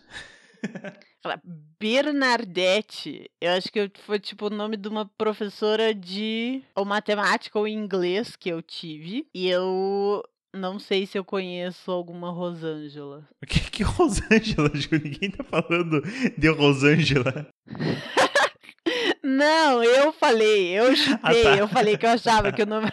Bernadette, 1.78 3.30
eu 3.40 3.52
acho 3.52 3.70
que 3.70 3.90
foi 4.00 4.18
tipo 4.18 4.46
o 4.46 4.50
nome 4.50 4.76
de 4.76 4.88
uma 4.88 5.06
professora 5.18 5.94
de 5.94 6.62
ou 6.74 6.84
matemática 6.84 7.58
ou 7.58 7.68
inglês 7.68 8.36
que 8.36 8.48
eu 8.48 8.62
tive. 8.62 9.26
E 9.34 9.48
eu 9.48 10.22
não 10.54 10.78
sei 10.78 11.06
se 11.06 11.18
eu 11.18 11.24
conheço 11.24 11.90
alguma 11.90 12.30
Rosângela. 12.30 13.28
O 13.42 13.46
que, 13.46 13.60
que 13.70 13.82
é 13.82 13.86
Rosângela, 13.86 14.70
Ju? 14.74 14.88
Ninguém 14.92 15.30
tá 15.30 15.44
falando 15.44 16.00
de 16.38 16.48
Rosângela. 16.48 17.48
não, 19.22 19.82
eu 19.82 20.12
falei, 20.12 20.68
eu 20.68 20.94
chutei, 20.94 21.40
ah, 21.42 21.56
tá. 21.56 21.56
eu 21.56 21.68
falei 21.68 21.96
que 21.96 22.06
eu 22.06 22.10
achava 22.10 22.52
que 22.52 22.62
o 22.62 22.66
nome. 22.66 22.88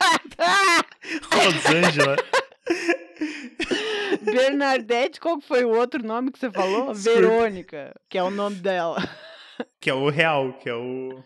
Rosângela. 1.32 2.16
Bernadette, 4.22 5.20
qual 5.20 5.40
foi 5.40 5.64
o 5.64 5.70
outro 5.70 6.02
nome 6.02 6.30
que 6.30 6.38
você 6.38 6.50
falou? 6.50 6.94
Verônica, 6.94 7.94
que 8.08 8.18
é 8.18 8.22
o 8.22 8.30
nome 8.30 8.56
dela. 8.56 8.96
Que 9.80 9.90
é 9.90 9.94
o 9.94 10.08
real, 10.08 10.52
que 10.54 10.68
é 10.68 10.74
o. 10.74 11.22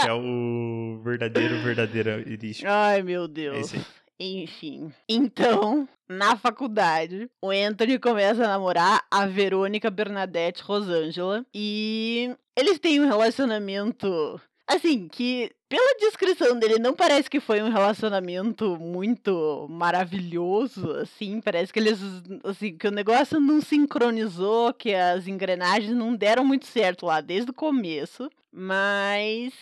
que 0.00 0.08
é 0.08 0.12
o 0.12 1.00
verdadeiro, 1.02 1.62
verdadeiro 1.62 2.28
irístico. 2.28 2.68
Ai, 2.68 3.02
meu 3.02 3.28
Deus. 3.28 3.72
Enfim. 4.18 4.92
Então, 5.08 5.88
na 6.08 6.36
faculdade, 6.36 7.30
o 7.40 7.50
Anthony 7.50 7.98
começa 7.98 8.44
a 8.44 8.48
namorar 8.48 9.02
a 9.10 9.26
Verônica 9.26 9.90
Bernadette 9.90 10.62
Rosângela. 10.62 11.44
E 11.54 12.34
eles 12.54 12.78
têm 12.78 13.00
um 13.00 13.08
relacionamento 13.08 14.40
Assim, 14.70 15.08
que 15.08 15.50
pela 15.68 15.98
descrição 15.98 16.56
dele, 16.56 16.78
não 16.78 16.94
parece 16.94 17.28
que 17.28 17.40
foi 17.40 17.60
um 17.60 17.70
relacionamento 17.70 18.76
muito 18.78 19.66
maravilhoso, 19.68 20.92
assim. 20.92 21.40
Parece 21.40 21.72
que 21.72 21.80
eles, 21.80 21.98
assim, 22.44 22.76
que 22.76 22.86
o 22.86 22.92
negócio 22.92 23.40
não 23.40 23.60
sincronizou, 23.60 24.72
que 24.72 24.94
as 24.94 25.26
engrenagens 25.26 25.92
não 25.92 26.14
deram 26.14 26.44
muito 26.44 26.66
certo 26.66 27.06
lá 27.06 27.20
desde 27.20 27.50
o 27.50 27.54
começo. 27.54 28.30
Mas 28.52 29.52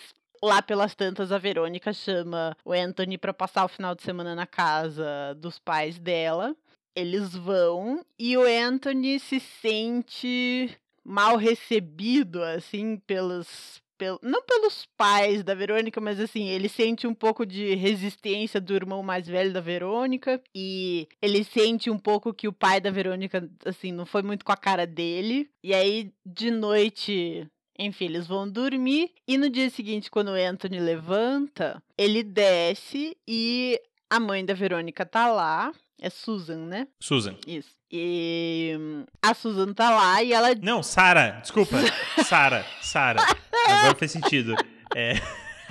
lá 0.43 0.61
pelas 0.61 0.93
tantas, 0.93 1.31
a 1.31 1.39
Verônica 1.39 1.91
chama 1.91 2.55
o 2.63 2.71
Anthony 2.71 3.17
para 3.17 3.33
passar 3.33 3.65
o 3.65 3.69
final 3.69 3.95
de 3.95 4.03
semana 4.03 4.35
na 4.35 4.45
casa 4.45 5.35
dos 5.37 5.57
pais 5.57 5.97
dela. 5.97 6.55
Eles 6.95 7.35
vão 7.35 8.05
e 8.17 8.37
o 8.37 8.43
Anthony 8.43 9.19
se 9.19 9.39
sente 9.39 10.69
mal 11.03 11.35
recebido, 11.35 12.43
assim, 12.43 12.97
pelos 13.07 13.81
pelo, 13.99 14.17
não 14.23 14.41
pelos 14.41 14.87
pais 14.97 15.43
da 15.43 15.53
Verônica, 15.53 15.99
mas 15.99 16.19
assim, 16.19 16.47
ele 16.47 16.69
sente 16.69 17.05
um 17.05 17.13
pouco 17.13 17.45
de 17.45 17.75
resistência 17.75 18.59
do 18.59 18.73
irmão 18.73 19.03
mais 19.03 19.27
velho 19.27 19.51
da 19.51 19.59
Verônica 19.59 20.41
e 20.55 21.07
ele 21.21 21.43
sente 21.43 21.91
um 21.91 21.99
pouco 21.99 22.33
que 22.33 22.47
o 22.47 22.53
pai 22.53 22.79
da 22.79 22.89
Verônica, 22.89 23.47
assim, 23.65 23.91
não 23.91 24.05
foi 24.05 24.23
muito 24.23 24.45
com 24.45 24.53
a 24.53 24.57
cara 24.57 24.87
dele. 24.87 25.49
E 25.61 25.73
aí, 25.73 26.13
de 26.25 26.49
noite, 26.49 27.45
enfim, 27.77 28.05
eles 28.05 28.25
vão 28.25 28.49
dormir 28.49 29.11
e 29.27 29.37
no 29.37 29.49
dia 29.49 29.69
seguinte, 29.69 30.09
quando 30.09 30.29
o 30.29 30.49
Anthony 30.49 30.79
levanta, 30.79 31.83
ele 31.97 32.23
desce 32.23 33.17
e 33.27 33.79
a 34.09 34.19
mãe 34.19 34.45
da 34.45 34.53
Verônica 34.53 35.05
tá 35.05 35.27
lá. 35.31 35.73
É 36.01 36.09
Susan, 36.09 36.65
né? 36.65 36.87
Susan. 36.99 37.35
Isso. 37.45 37.77
E 37.91 38.77
a 39.21 39.33
Susan 39.33 39.73
tá 39.73 39.89
lá 39.89 40.23
e 40.23 40.31
ela. 40.31 40.55
Não, 40.61 40.81
Sara, 40.81 41.39
desculpa. 41.41 41.75
Sara, 42.23 42.65
Sara. 42.81 43.21
Agora 43.67 43.95
faz 43.95 44.11
sentido. 44.11 44.55
É. 44.95 45.13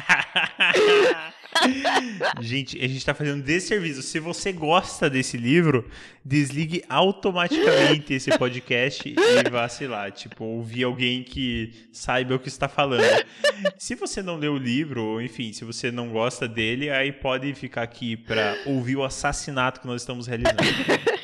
gente, 2.41 2.83
a 2.83 2.89
gente 2.89 3.05
tá 3.05 3.13
fazendo 3.15 3.43
desserviço. 3.43 4.03
Se 4.03 4.21
você 4.21 4.53
gosta 4.53 5.11
desse 5.11 5.37
livro, 5.37 5.89
desligue 6.25 6.83
automaticamente 6.89 8.15
esse 8.15 8.37
podcast 8.39 9.09
e 9.09 9.15
vá, 9.51 9.69
sei 9.69 9.89
lá, 9.89 10.11
tipo, 10.11 10.45
ouvir 10.45 10.85
alguém 10.85 11.23
que 11.23 11.89
saiba 11.93 12.35
o 12.35 12.39
que 12.39 12.49
está 12.49 12.69
falando. 12.69 13.03
Se 13.79 13.95
você 13.95 14.23
não 14.23 14.37
leu 14.37 14.55
o 14.55 14.59
livro, 14.59 15.21
enfim, 15.21 15.53
se 15.53 15.65
você 15.65 15.91
não 15.91 16.11
gosta 16.11 16.49
dele, 16.49 16.91
aí 16.91 17.13
pode 17.13 17.53
ficar 17.55 17.83
aqui 17.83 18.17
para 18.17 18.57
ouvir 18.67 18.97
o 18.97 19.05
assassinato 19.05 19.81
que 19.81 19.87
nós 19.87 20.03
estamos 20.03 20.27
realizando. 20.27 20.59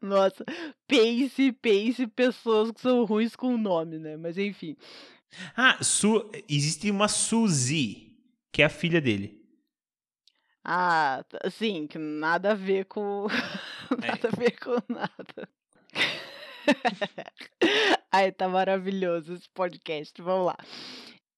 Nossa, 0.00 0.44
pense, 0.86 1.52
pense 1.52 2.06
pessoas 2.08 2.72
que 2.72 2.80
são 2.80 3.04
ruins 3.04 3.36
com 3.36 3.54
o 3.54 3.58
nome, 3.58 3.98
né? 3.98 4.16
Mas 4.16 4.36
enfim. 4.36 4.76
Ah, 5.56 5.78
Su... 5.82 6.30
existe 6.48 6.90
uma 6.90 7.08
Suzy, 7.08 8.12
que 8.52 8.62
é 8.62 8.66
a 8.66 8.70
filha 8.70 9.00
dele. 9.00 9.40
Ah, 10.64 11.24
sim, 11.50 11.86
que 11.86 11.98
nada 11.98 12.52
a 12.52 12.54
ver 12.54 12.84
com. 12.84 13.26
nada 13.90 14.28
é. 14.28 14.30
a 14.32 14.36
ver 14.36 14.58
com 14.60 14.76
nada. 14.88 15.48
Ai, 18.12 18.30
tá 18.30 18.48
maravilhoso 18.48 19.34
esse 19.34 19.48
podcast. 19.48 20.22
Vamos 20.22 20.46
lá. 20.46 20.56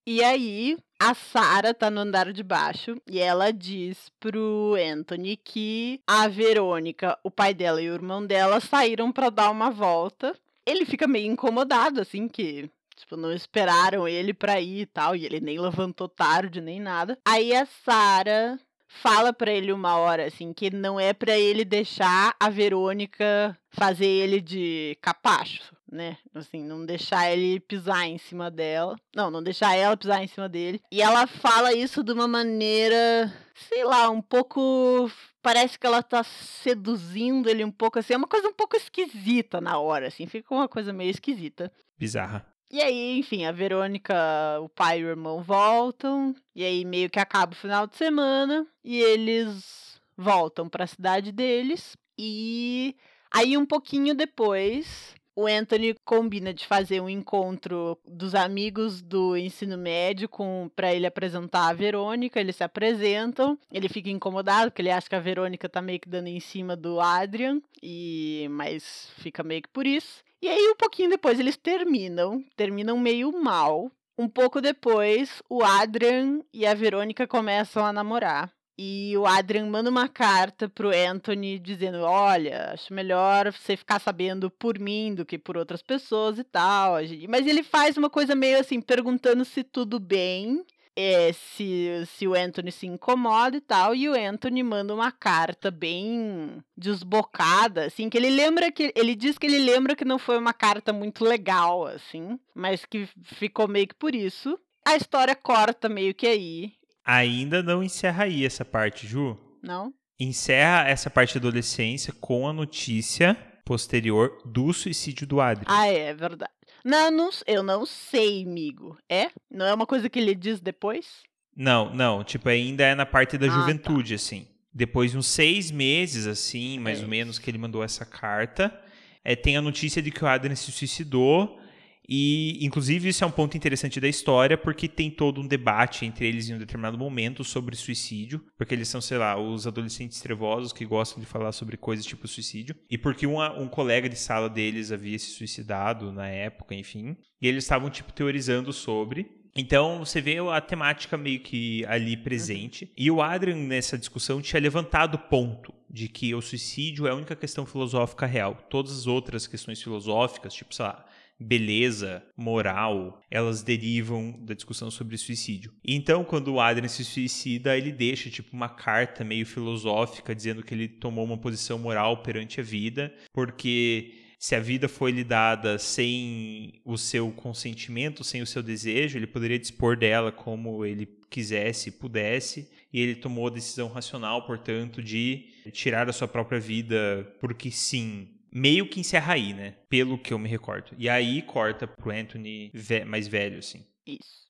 E 0.06 0.22
aí, 0.22 0.76
a 1.00 1.14
Sara 1.14 1.72
tá 1.72 1.90
no 1.90 2.00
andar 2.00 2.30
de 2.30 2.42
baixo 2.42 3.00
e 3.08 3.18
ela 3.18 3.50
diz 3.50 4.10
pro 4.20 4.74
Anthony 4.74 5.38
que 5.38 6.02
a 6.06 6.28
Verônica, 6.28 7.18
o 7.24 7.30
pai 7.30 7.54
dela 7.54 7.80
e 7.80 7.88
o 7.88 7.94
irmão 7.94 8.26
dela 8.26 8.60
saíram 8.60 9.10
para 9.10 9.30
dar 9.30 9.50
uma 9.50 9.70
volta. 9.70 10.38
Ele 10.66 10.84
fica 10.84 11.06
meio 11.06 11.32
incomodado, 11.32 12.02
assim, 12.02 12.28
que 12.28 12.70
Tipo, 12.96 13.16
não 13.16 13.32
esperaram 13.32 14.06
ele 14.06 14.32
pra 14.32 14.60
ir 14.60 14.82
e 14.82 14.86
tal, 14.86 15.16
e 15.16 15.24
ele 15.26 15.40
nem 15.40 15.58
levantou 15.58 16.08
tarde 16.08 16.60
nem 16.60 16.80
nada. 16.80 17.18
Aí 17.26 17.54
a 17.54 17.66
Sara 17.66 18.58
fala 18.86 19.32
para 19.32 19.52
ele 19.52 19.72
uma 19.72 19.96
hora 19.96 20.26
assim 20.26 20.52
que 20.52 20.70
não 20.70 21.00
é 21.00 21.12
para 21.12 21.36
ele 21.36 21.64
deixar 21.64 22.34
a 22.38 22.48
Verônica 22.48 23.56
fazer 23.70 24.06
ele 24.06 24.40
de 24.40 24.96
capacho, 25.02 25.74
né? 25.90 26.16
Assim, 26.32 26.62
não 26.62 26.86
deixar 26.86 27.32
ele 27.32 27.58
pisar 27.58 28.06
em 28.06 28.18
cima 28.18 28.50
dela. 28.50 28.96
Não, 29.14 29.30
não 29.30 29.42
deixar 29.42 29.74
ela 29.74 29.96
pisar 29.96 30.22
em 30.22 30.28
cima 30.28 30.48
dele. 30.48 30.80
E 30.92 31.02
ela 31.02 31.26
fala 31.26 31.72
isso 31.72 32.04
de 32.04 32.12
uma 32.12 32.28
maneira, 32.28 33.32
sei 33.54 33.84
lá, 33.84 34.08
um 34.08 34.22
pouco 34.22 35.10
parece 35.42 35.78
que 35.78 35.86
ela 35.86 36.02
tá 36.02 36.22
seduzindo 36.22 37.50
ele 37.50 37.64
um 37.64 37.70
pouco 37.70 37.98
assim, 37.98 38.14
é 38.14 38.16
uma 38.16 38.28
coisa 38.28 38.48
um 38.48 38.54
pouco 38.54 38.76
esquisita 38.76 39.60
na 39.60 39.78
hora, 39.78 40.06
assim, 40.06 40.26
fica 40.26 40.54
uma 40.54 40.68
coisa 40.68 40.92
meio 40.92 41.10
esquisita. 41.10 41.70
Bizarra. 41.98 42.53
E 42.74 42.82
aí, 42.82 43.16
enfim, 43.20 43.44
a 43.44 43.52
Verônica, 43.52 44.12
o 44.60 44.68
pai 44.68 44.98
e 44.98 45.04
o 45.04 45.08
irmão 45.08 45.40
voltam. 45.40 46.34
E 46.56 46.64
aí 46.64 46.84
meio 46.84 47.08
que 47.08 47.20
acaba 47.20 47.52
o 47.52 47.56
final 47.56 47.86
de 47.86 47.96
semana. 47.96 48.66
E 48.82 48.98
eles 48.98 50.00
voltam 50.16 50.68
para 50.68 50.82
a 50.82 50.88
cidade 50.88 51.30
deles. 51.30 51.96
E 52.18 52.96
aí, 53.32 53.56
um 53.56 53.64
pouquinho 53.64 54.12
depois, 54.12 55.14
o 55.36 55.46
Anthony 55.46 55.94
combina 56.04 56.52
de 56.52 56.66
fazer 56.66 57.00
um 57.00 57.08
encontro 57.08 57.96
dos 58.04 58.34
amigos 58.34 59.00
do 59.00 59.36
ensino 59.36 59.78
médio 59.78 60.28
para 60.74 60.92
ele 60.92 61.06
apresentar 61.06 61.68
a 61.68 61.72
Verônica. 61.72 62.40
Eles 62.40 62.56
se 62.56 62.64
apresentam. 62.64 63.56
Ele 63.70 63.88
fica 63.88 64.10
incomodado 64.10 64.72
porque 64.72 64.82
ele 64.82 64.90
acha 64.90 65.08
que 65.08 65.14
a 65.14 65.20
Verônica 65.20 65.68
tá 65.68 65.80
meio 65.80 66.00
que 66.00 66.08
dando 66.08 66.26
em 66.26 66.40
cima 66.40 66.74
do 66.74 67.00
Adrian 67.00 67.62
e 67.80 68.48
mas 68.50 69.12
fica 69.18 69.44
meio 69.44 69.62
que 69.62 69.68
por 69.68 69.86
isso. 69.86 70.24
E 70.44 70.46
aí, 70.46 70.68
um 70.68 70.76
pouquinho 70.76 71.08
depois, 71.08 71.40
eles 71.40 71.56
terminam, 71.56 72.44
terminam 72.54 72.98
meio 72.98 73.32
mal. 73.32 73.90
Um 74.18 74.28
pouco 74.28 74.60
depois, 74.60 75.42
o 75.48 75.64
Adrian 75.64 76.40
e 76.52 76.66
a 76.66 76.74
Verônica 76.74 77.26
começam 77.26 77.82
a 77.82 77.94
namorar. 77.94 78.52
E 78.76 79.16
o 79.16 79.24
Adrian 79.24 79.64
manda 79.64 79.88
uma 79.88 80.06
carta 80.06 80.68
pro 80.68 80.90
Anthony 80.90 81.58
dizendo: 81.58 82.02
Olha, 82.02 82.72
acho 82.74 82.92
melhor 82.92 83.50
você 83.50 83.74
ficar 83.74 83.98
sabendo 83.98 84.50
por 84.50 84.78
mim 84.78 85.14
do 85.14 85.24
que 85.24 85.38
por 85.38 85.56
outras 85.56 85.80
pessoas 85.80 86.38
e 86.38 86.44
tal. 86.44 86.96
Mas 87.26 87.46
ele 87.46 87.62
faz 87.62 87.96
uma 87.96 88.10
coisa 88.10 88.34
meio 88.34 88.60
assim, 88.60 88.82
perguntando 88.82 89.46
se 89.46 89.64
tudo 89.64 89.98
bem 89.98 90.62
é, 90.96 91.32
se, 91.32 92.04
se 92.06 92.26
o 92.26 92.34
Anthony 92.34 92.70
se 92.70 92.86
incomoda 92.86 93.56
e 93.56 93.60
tal, 93.60 93.94
e 93.94 94.08
o 94.08 94.14
Anthony 94.14 94.62
manda 94.62 94.94
uma 94.94 95.10
carta 95.10 95.70
bem 95.70 96.62
desbocada, 96.76 97.86
assim, 97.86 98.08
que 98.08 98.16
ele 98.16 98.30
lembra 98.30 98.70
que. 98.70 98.92
Ele 98.94 99.14
diz 99.14 99.36
que 99.36 99.46
ele 99.46 99.58
lembra 99.58 99.96
que 99.96 100.04
não 100.04 100.18
foi 100.18 100.38
uma 100.38 100.52
carta 100.52 100.92
muito 100.92 101.24
legal, 101.24 101.86
assim, 101.86 102.38
mas 102.54 102.84
que 102.84 103.08
ficou 103.22 103.66
meio 103.66 103.88
que 103.88 103.94
por 103.94 104.14
isso. 104.14 104.58
A 104.86 104.96
história 104.96 105.34
corta 105.34 105.88
meio 105.88 106.14
que 106.14 106.26
aí. 106.26 106.72
Ainda 107.04 107.62
não 107.62 107.82
encerra 107.82 108.24
aí 108.24 108.44
essa 108.44 108.64
parte, 108.64 109.06
Ju? 109.06 109.38
Não. 109.62 109.92
Encerra 110.18 110.88
essa 110.88 111.10
parte 111.10 111.34
da 111.34 111.48
adolescência 111.48 112.12
com 112.20 112.46
a 112.46 112.52
notícia 112.52 113.36
posterior 113.64 114.40
do 114.44 114.72
suicídio 114.72 115.26
do 115.26 115.40
Adrian. 115.40 115.66
Ah, 115.66 115.88
é, 115.88 116.10
é 116.10 116.14
verdade. 116.14 116.52
Não, 116.84 117.10
não, 117.10 117.30
eu 117.46 117.62
não 117.62 117.86
sei, 117.86 118.44
amigo. 118.44 118.98
É? 119.08 119.30
Não 119.50 119.64
é 119.64 119.72
uma 119.72 119.86
coisa 119.86 120.10
que 120.10 120.18
ele 120.18 120.34
diz 120.34 120.60
depois? 120.60 121.22
Não, 121.56 121.94
não. 121.94 122.22
Tipo, 122.22 122.50
ainda 122.50 122.84
é 122.84 122.94
na 122.94 123.06
parte 123.06 123.38
da 123.38 123.46
ah, 123.46 123.48
tá. 123.48 123.54
juventude, 123.54 124.10
tá. 124.10 124.16
assim. 124.16 124.46
Depois 124.72 125.12
de 125.12 125.18
uns 125.18 125.26
seis 125.26 125.70
meses, 125.70 126.26
assim, 126.26 126.78
mais 126.78 127.00
é. 127.00 127.02
ou 127.02 127.08
menos, 127.08 127.38
que 127.38 127.48
ele 127.50 127.58
mandou 127.58 127.82
essa 127.82 128.04
carta, 128.04 128.76
é, 129.24 129.34
tem 129.34 129.56
a 129.56 129.62
notícia 129.62 130.02
de 130.02 130.10
que 130.10 130.22
o 130.22 130.26
Adrian 130.26 130.54
se 130.56 130.70
suicidou. 130.70 131.58
E, 132.08 132.64
inclusive, 132.64 133.08
isso 133.08 133.24
é 133.24 133.26
um 133.26 133.30
ponto 133.30 133.56
interessante 133.56 134.00
da 134.00 134.08
história, 134.08 134.58
porque 134.58 134.88
tem 134.88 135.10
todo 135.10 135.40
um 135.40 135.46
debate 135.46 136.04
entre 136.04 136.26
eles 136.26 136.48
em 136.48 136.54
um 136.54 136.58
determinado 136.58 136.98
momento 136.98 137.42
sobre 137.42 137.76
suicídio, 137.76 138.44
porque 138.56 138.74
eles 138.74 138.88
são, 138.88 139.00
sei 139.00 139.18
lá, 139.18 139.38
os 139.40 139.66
adolescentes 139.66 140.20
trevosos 140.20 140.72
que 140.72 140.84
gostam 140.84 141.20
de 141.20 141.26
falar 141.26 141.52
sobre 141.52 141.76
coisas 141.76 142.04
tipo 142.04 142.28
suicídio, 142.28 142.76
e 142.90 142.98
porque 142.98 143.26
uma, 143.26 143.58
um 143.58 143.68
colega 143.68 144.08
de 144.08 144.18
sala 144.18 144.48
deles 144.48 144.92
havia 144.92 145.18
se 145.18 145.30
suicidado 145.30 146.12
na 146.12 146.28
época, 146.28 146.74
enfim, 146.74 147.16
e 147.40 147.48
eles 147.48 147.64
estavam, 147.64 147.88
tipo, 147.90 148.12
teorizando 148.12 148.72
sobre. 148.72 149.42
Então 149.56 150.00
você 150.00 150.20
vê 150.20 150.38
a 150.38 150.60
temática 150.60 151.16
meio 151.16 151.38
que 151.38 151.84
ali 151.86 152.16
presente. 152.16 152.90
E 152.96 153.08
o 153.08 153.22
Adrian, 153.22 153.54
nessa 153.54 153.96
discussão, 153.96 154.42
tinha 154.42 154.60
levantado 154.60 155.14
o 155.14 155.18
ponto 155.18 155.72
de 155.88 156.08
que 156.08 156.34
o 156.34 156.42
suicídio 156.42 157.06
é 157.06 157.10
a 157.10 157.14
única 157.14 157.36
questão 157.36 157.64
filosófica 157.64 158.26
real. 158.26 158.56
Todas 158.68 158.92
as 158.98 159.06
outras 159.06 159.46
questões 159.46 159.80
filosóficas, 159.80 160.52
tipo, 160.52 160.74
sei 160.74 160.84
lá, 160.84 161.06
beleza, 161.38 162.22
moral, 162.36 163.20
elas 163.30 163.62
derivam 163.62 164.38
da 164.44 164.54
discussão 164.54 164.90
sobre 164.90 165.16
suicídio. 165.16 165.72
Então, 165.86 166.24
quando 166.24 166.54
o 166.54 166.60
Adrian 166.60 166.88
se 166.88 167.04
suicida, 167.04 167.76
ele 167.76 167.92
deixa 167.92 168.30
tipo 168.30 168.50
uma 168.52 168.68
carta 168.68 169.24
meio 169.24 169.44
filosófica 169.44 170.34
dizendo 170.34 170.62
que 170.62 170.74
ele 170.74 170.88
tomou 170.88 171.24
uma 171.24 171.38
posição 171.38 171.78
moral 171.78 172.22
perante 172.22 172.60
a 172.60 172.62
vida, 172.62 173.12
porque 173.32 174.14
se 174.38 174.54
a 174.54 174.60
vida 174.60 174.88
foi 174.88 175.10
lhe 175.10 175.24
dada 175.24 175.78
sem 175.78 176.80
o 176.84 176.98
seu 176.98 177.32
consentimento, 177.32 178.22
sem 178.22 178.42
o 178.42 178.46
seu 178.46 178.62
desejo, 178.62 179.16
ele 179.16 179.26
poderia 179.26 179.58
dispor 179.58 179.96
dela 179.96 180.30
como 180.30 180.84
ele 180.84 181.08
quisesse 181.30 181.90
pudesse, 181.90 182.70
e 182.92 183.00
ele 183.00 183.16
tomou 183.16 183.48
a 183.48 183.50
decisão 183.50 183.88
racional, 183.88 184.46
portanto, 184.46 185.02
de 185.02 185.46
tirar 185.72 186.08
a 186.08 186.12
sua 186.12 186.28
própria 186.28 186.60
vida 186.60 187.26
porque 187.40 187.70
sim. 187.70 188.28
Meio 188.54 188.88
que 188.88 189.00
encerra 189.00 189.34
aí, 189.34 189.52
né? 189.52 189.72
Pelo 189.88 190.16
que 190.16 190.32
eu 190.32 190.38
me 190.38 190.48
recordo. 190.48 190.94
E 190.96 191.08
aí 191.08 191.42
corta 191.42 191.86
pro 191.88 192.12
Anthony 192.12 192.70
mais 193.06 193.26
velho, 193.26 193.58
assim. 193.58 193.84
Isso. 194.06 194.44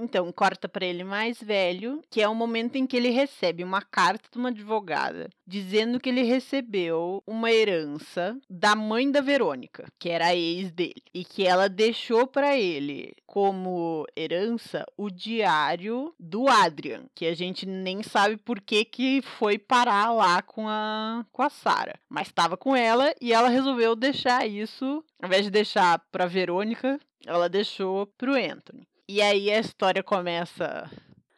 Então, 0.00 0.32
corta 0.32 0.66
para 0.68 0.86
ele 0.86 1.04
mais 1.04 1.42
velho, 1.42 2.02
que 2.08 2.22
é 2.22 2.28
o 2.28 2.34
momento 2.34 2.76
em 2.76 2.86
que 2.86 2.96
ele 2.96 3.10
recebe 3.10 3.62
uma 3.62 3.82
carta 3.82 4.28
de 4.32 4.38
uma 4.38 4.48
advogada 4.48 5.28
dizendo 5.50 5.98
que 5.98 6.08
ele 6.08 6.22
recebeu 6.22 7.22
uma 7.26 7.50
herança 7.50 8.38
da 8.48 8.76
mãe 8.76 9.10
da 9.10 9.20
Verônica, 9.20 9.84
que 9.98 10.08
era 10.08 10.26
a 10.26 10.36
ex 10.36 10.70
dele, 10.70 11.02
e 11.12 11.24
que 11.24 11.44
ela 11.44 11.68
deixou 11.68 12.24
para 12.24 12.56
ele 12.56 13.12
como 13.26 14.06
herança 14.16 14.86
o 14.96 15.10
diário 15.10 16.14
do 16.20 16.46
Adrian, 16.48 17.02
que 17.16 17.26
a 17.26 17.34
gente 17.34 17.66
nem 17.66 18.00
sabe 18.00 18.36
por 18.36 18.60
que 18.60 18.84
que 18.84 19.20
foi 19.22 19.58
parar 19.58 20.12
lá 20.12 20.40
com 20.40 20.68
a 20.68 21.26
com 21.32 21.42
a 21.42 21.50
Sara, 21.50 21.98
mas 22.08 22.28
estava 22.28 22.56
com 22.56 22.76
ela 22.76 23.12
e 23.20 23.32
ela 23.32 23.48
resolveu 23.48 23.96
deixar 23.96 24.46
isso, 24.46 25.04
ao 25.20 25.26
invés 25.26 25.44
de 25.44 25.50
deixar 25.50 25.98
para 26.12 26.26
Verônica, 26.26 27.00
ela 27.26 27.48
deixou 27.48 28.06
pro 28.16 28.34
Anthony. 28.34 28.86
E 29.12 29.20
aí 29.20 29.50
a 29.50 29.58
história 29.58 30.04
começa 30.04 30.88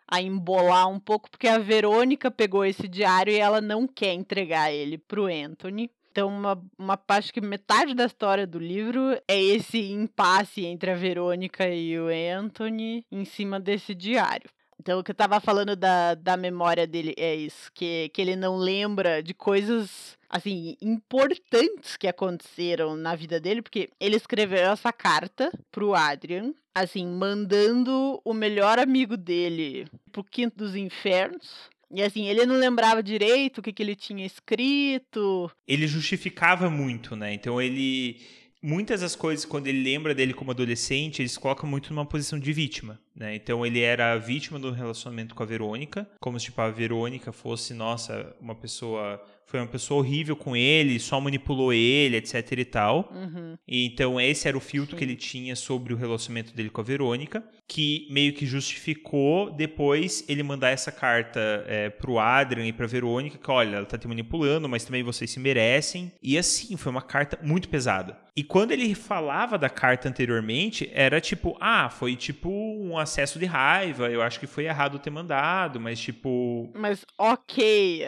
a 0.07 0.21
embolar 0.21 0.91
um 0.91 1.00
pouco, 1.00 1.31
porque 1.31 1.49
a 1.49 1.57
Verônica 1.57 2.31
pegou 2.31 2.67
esse 2.67 2.87
diário 2.87 3.33
e 3.33 3.38
ela 3.38 3.62
não 3.62 3.88
quer 3.88 4.12
entregar 4.12 4.71
ele 4.71 4.99
pro 4.99 5.25
Anthony. 5.25 5.91
Então, 6.11 6.29
uma, 6.29 6.62
uma 6.79 6.99
parte 6.99 7.33
que 7.33 7.41
metade 7.41 7.95
da 7.95 8.05
história 8.05 8.47
do 8.47 8.59
livro 8.59 9.19
é 9.26 9.41
esse 9.41 9.91
impasse 9.91 10.67
entre 10.67 10.91
a 10.91 10.95
Verônica 10.95 11.67
e 11.67 11.99
o 11.99 12.09
Anthony 12.38 13.07
em 13.11 13.25
cima 13.25 13.59
desse 13.59 13.95
diário. 13.95 14.50
Então, 14.79 14.99
o 14.99 15.02
que 15.02 15.12
eu 15.12 15.14
tava 15.14 15.41
falando 15.41 15.75
da, 15.75 16.14
da 16.14 16.37
memória 16.37 16.87
dele 16.87 17.14
é 17.17 17.35
isso, 17.35 17.71
que, 17.73 18.11
que 18.11 18.21
ele 18.21 18.37
não 18.37 18.59
lembra 18.59 19.23
de 19.23 19.33
coisas 19.33 20.19
assim, 20.33 20.77
importantes 20.81 21.97
que 21.97 22.09
aconteceram 22.09 22.97
na 22.97 23.15
vida 23.15 23.39
dele, 23.39 23.61
porque 23.61 23.91
ele 24.01 24.17
escreveu 24.17 24.73
essa 24.73 24.91
carta 24.91 25.53
pro 25.71 25.95
Adrian, 25.95 26.55
assim, 26.75 27.07
mandando 27.07 28.18
o 28.25 28.33
melhor 28.33 28.79
amigo 28.79 29.14
dele 29.14 29.87
pro 30.11 30.25
Quinto 30.25 30.57
dos 30.57 30.75
Infernos. 30.75 31.71
E 31.95 32.03
assim, 32.03 32.27
ele 32.27 32.47
não 32.47 32.57
lembrava 32.57 33.03
direito 33.03 33.59
o 33.59 33.62
que, 33.62 33.71
que 33.71 33.83
ele 33.83 33.95
tinha 33.95 34.25
escrito. 34.25 35.51
Ele 35.68 35.87
justificava 35.87 36.71
muito, 36.71 37.14
né? 37.14 37.35
Então 37.35 37.61
ele 37.61 38.18
muitas 38.62 39.01
das 39.01 39.16
coisas, 39.16 39.45
quando 39.45 39.66
ele 39.66 39.83
lembra 39.83 40.14
dele 40.14 40.33
como 40.33 40.53
adolescente, 40.53 41.21
eles 41.21 41.37
colocam 41.37 41.68
muito 41.68 41.92
numa 41.92 42.07
posição 42.07 42.38
de 42.38 42.53
vítima, 42.53 42.99
né? 43.14 43.35
Então 43.35 43.66
ele 43.66 43.81
era 43.81 44.16
vítima 44.16 44.59
do 44.59 44.71
relacionamento 44.71 45.35
com 45.35 45.42
a 45.42 45.47
Verônica, 45.47 46.09
como 46.21 46.38
se 46.38 46.47
tipo, 46.47 46.61
a 46.61 46.71
Verônica 46.71 47.33
fosse, 47.33 47.75
nossa, 47.75 48.35
uma 48.40 48.55
pessoa 48.55 49.21
foi 49.53 49.61
uma 49.61 49.67
pessoa 49.67 50.01
horrível 50.01 50.35
com 50.35 50.57
ele, 50.57 50.99
só 50.99 51.21
manipulou 51.21 51.75
ele, 51.75 52.17
etc 52.17 52.53
e 52.53 52.65
tal. 52.65 53.12
Uhum. 53.15 53.55
E, 53.69 53.85
então 53.85 54.19
esse 54.19 54.49
era 54.49 54.57
o 54.57 54.61
filtro 54.61 54.93
Sim. 54.93 54.97
que 54.97 55.05
ele 55.05 55.15
tinha 55.15 55.55
sobre 55.55 55.93
o 55.93 55.97
relacionamento 55.97 56.55
dele 56.55 56.71
com 56.71 56.81
a 56.81 56.85
Verônica, 56.85 57.45
que 57.73 58.07
meio 58.11 58.35
que 58.35 58.45
justificou 58.45 59.51
depois 59.51 60.23
ele 60.29 60.43
mandar 60.43 60.69
essa 60.69 60.93
carta 60.93 61.65
é, 61.67 61.89
pro 61.89 62.19
Adrian 62.19 62.67
e 62.67 62.73
pra 62.73 62.87
Verônica, 62.87 63.39
que 63.39 63.51
olha, 63.51 63.77
ela 63.77 63.87
tá 63.87 63.97
te 63.97 64.07
manipulando, 64.07 64.69
mas 64.69 64.85
também 64.85 65.03
vocês 65.03 65.31
se 65.31 65.41
merecem. 65.41 66.13
E 66.23 66.37
assim, 66.37 66.77
foi 66.77 66.93
uma 66.93 67.01
carta 67.01 67.39
muito 67.43 67.71
pesada. 67.71 68.21
E 68.37 68.45
quando 68.45 68.73
ele 68.73 68.95
falava 68.95 69.59
da 69.59 69.71
carta 69.71 70.07
anteriormente, 70.09 70.91
era 70.93 71.19
tipo, 71.19 71.57
ah, 71.61 71.89
foi 71.89 72.15
tipo 72.15 72.51
um 72.51 72.99
acesso 72.99 73.39
de 73.39 73.47
raiva, 73.47 74.11
eu 74.11 74.21
acho 74.21 74.39
que 74.39 74.47
foi 74.47 74.65
errado 74.65 74.99
ter 74.99 75.11
mandado, 75.11 75.81
mas 75.81 75.99
tipo. 75.99 76.71
Mas 76.75 77.07
ok. 77.19 78.05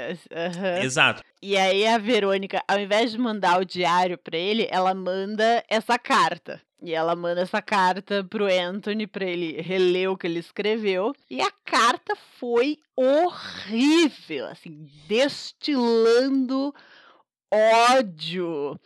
Exato. 0.83 1.23
E 1.43 1.57
aí 1.59 1.87
a 1.87 1.99
Verônica, 1.99 2.63
ao 2.67 2.79
invés 2.79 3.13
de 3.13 3.19
mandar 3.19 3.61
o 3.61 3.67
diário 3.67 4.17
para 4.17 4.37
ele, 4.37 4.67
ela 4.71 4.95
manda 4.95 5.63
essa 5.69 5.99
carta. 5.99 6.61
E 6.85 6.93
ela 6.93 7.17
manda 7.17 7.41
essa 7.41 7.63
carta 7.63 8.23
pro 8.23 8.45
Anthony 8.45 9.07
para 9.07 9.25
ele 9.25 9.59
reler 9.63 10.11
o 10.11 10.19
que 10.19 10.27
ele 10.27 10.39
escreveu. 10.39 11.15
E 11.31 11.41
a 11.41 11.51
carta 11.65 12.15
foi 12.15 12.79
horrível, 12.95 14.47
assim, 14.49 14.87
destilando 15.09 16.75
ódio, 17.51 18.79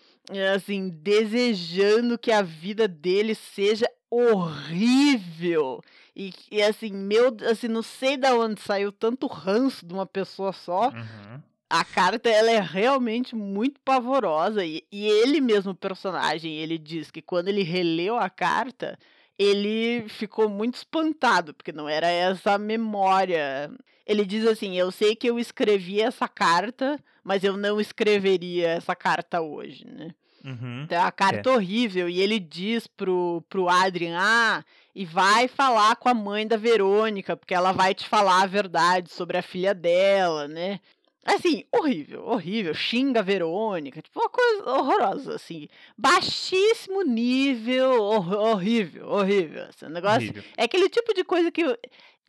assim, 0.54 0.88
desejando 0.88 2.16
que 2.16 2.30
a 2.30 2.40
vida 2.40 2.86
dele 2.86 3.34
seja 3.34 3.90
horrível. 4.08 5.82
E, 6.14 6.32
e 6.52 6.62
assim, 6.62 6.92
meu, 6.92 7.36
assim, 7.50 7.66
não 7.66 7.82
sei 7.82 8.16
de 8.16 8.30
onde 8.30 8.60
saiu 8.60 8.92
tanto 8.92 9.26
ranço 9.26 9.84
de 9.84 9.92
uma 9.92 10.06
pessoa 10.06 10.52
só. 10.52 10.90
Uhum 10.90 11.47
a 11.70 11.84
carta 11.84 12.28
ela 12.30 12.50
é 12.50 12.60
realmente 12.60 13.34
muito 13.34 13.80
pavorosa 13.80 14.64
e, 14.64 14.82
e 14.90 15.06
ele 15.06 15.40
mesmo, 15.40 15.72
o 15.72 15.76
personagem, 15.76 16.56
ele 16.56 16.78
diz 16.78 17.10
que 17.10 17.20
quando 17.20 17.48
ele 17.48 17.62
releu 17.62 18.16
a 18.16 18.30
carta, 18.30 18.98
ele 19.38 20.08
ficou 20.08 20.48
muito 20.48 20.76
espantado, 20.76 21.54
porque 21.54 21.72
não 21.72 21.88
era 21.88 22.08
essa 22.08 22.58
memória. 22.58 23.70
Ele 24.06 24.24
diz 24.24 24.46
assim: 24.46 24.76
Eu 24.76 24.90
sei 24.90 25.14
que 25.14 25.28
eu 25.28 25.38
escrevi 25.38 26.00
essa 26.00 26.26
carta, 26.26 26.98
mas 27.22 27.44
eu 27.44 27.56
não 27.56 27.80
escreveria 27.80 28.68
essa 28.68 28.96
carta 28.96 29.40
hoje, 29.40 29.86
né? 29.86 30.10
Uhum, 30.44 30.82
então, 30.84 31.02
a 31.02 31.12
carta 31.12 31.50
é. 31.50 31.52
horrível. 31.52 32.08
E 32.08 32.20
ele 32.20 32.40
diz 32.40 32.86
pro, 32.86 33.44
pro 33.48 33.68
Adrian: 33.68 34.16
Ah, 34.18 34.64
e 34.94 35.04
vai 35.04 35.46
falar 35.46 35.94
com 35.96 36.08
a 36.08 36.14
mãe 36.14 36.46
da 36.46 36.56
Verônica, 36.56 37.36
porque 37.36 37.54
ela 37.54 37.72
vai 37.72 37.94
te 37.94 38.08
falar 38.08 38.42
a 38.42 38.46
verdade 38.46 39.12
sobre 39.12 39.36
a 39.36 39.42
filha 39.42 39.74
dela, 39.74 40.48
né? 40.48 40.80
Assim, 41.28 41.64
horrível, 41.70 42.24
horrível. 42.24 42.72
Xinga 42.72 43.20
a 43.20 43.22
Verônica, 43.22 44.00
tipo, 44.00 44.18
uma 44.18 44.30
coisa 44.30 44.70
horrorosa, 44.70 45.34
assim. 45.34 45.68
Baixíssimo 45.96 47.02
nível, 47.02 48.02
hor 48.02 48.32
horrível, 48.32 49.06
horrível. 49.08 49.64
Assim, 49.64 49.84
um 49.84 49.90
negócio. 49.90 50.30
Horrível. 50.30 50.42
É 50.56 50.64
aquele 50.64 50.88
tipo 50.88 51.12
de 51.12 51.22
coisa 51.24 51.50
que. 51.50 51.60
Eu, 51.60 51.78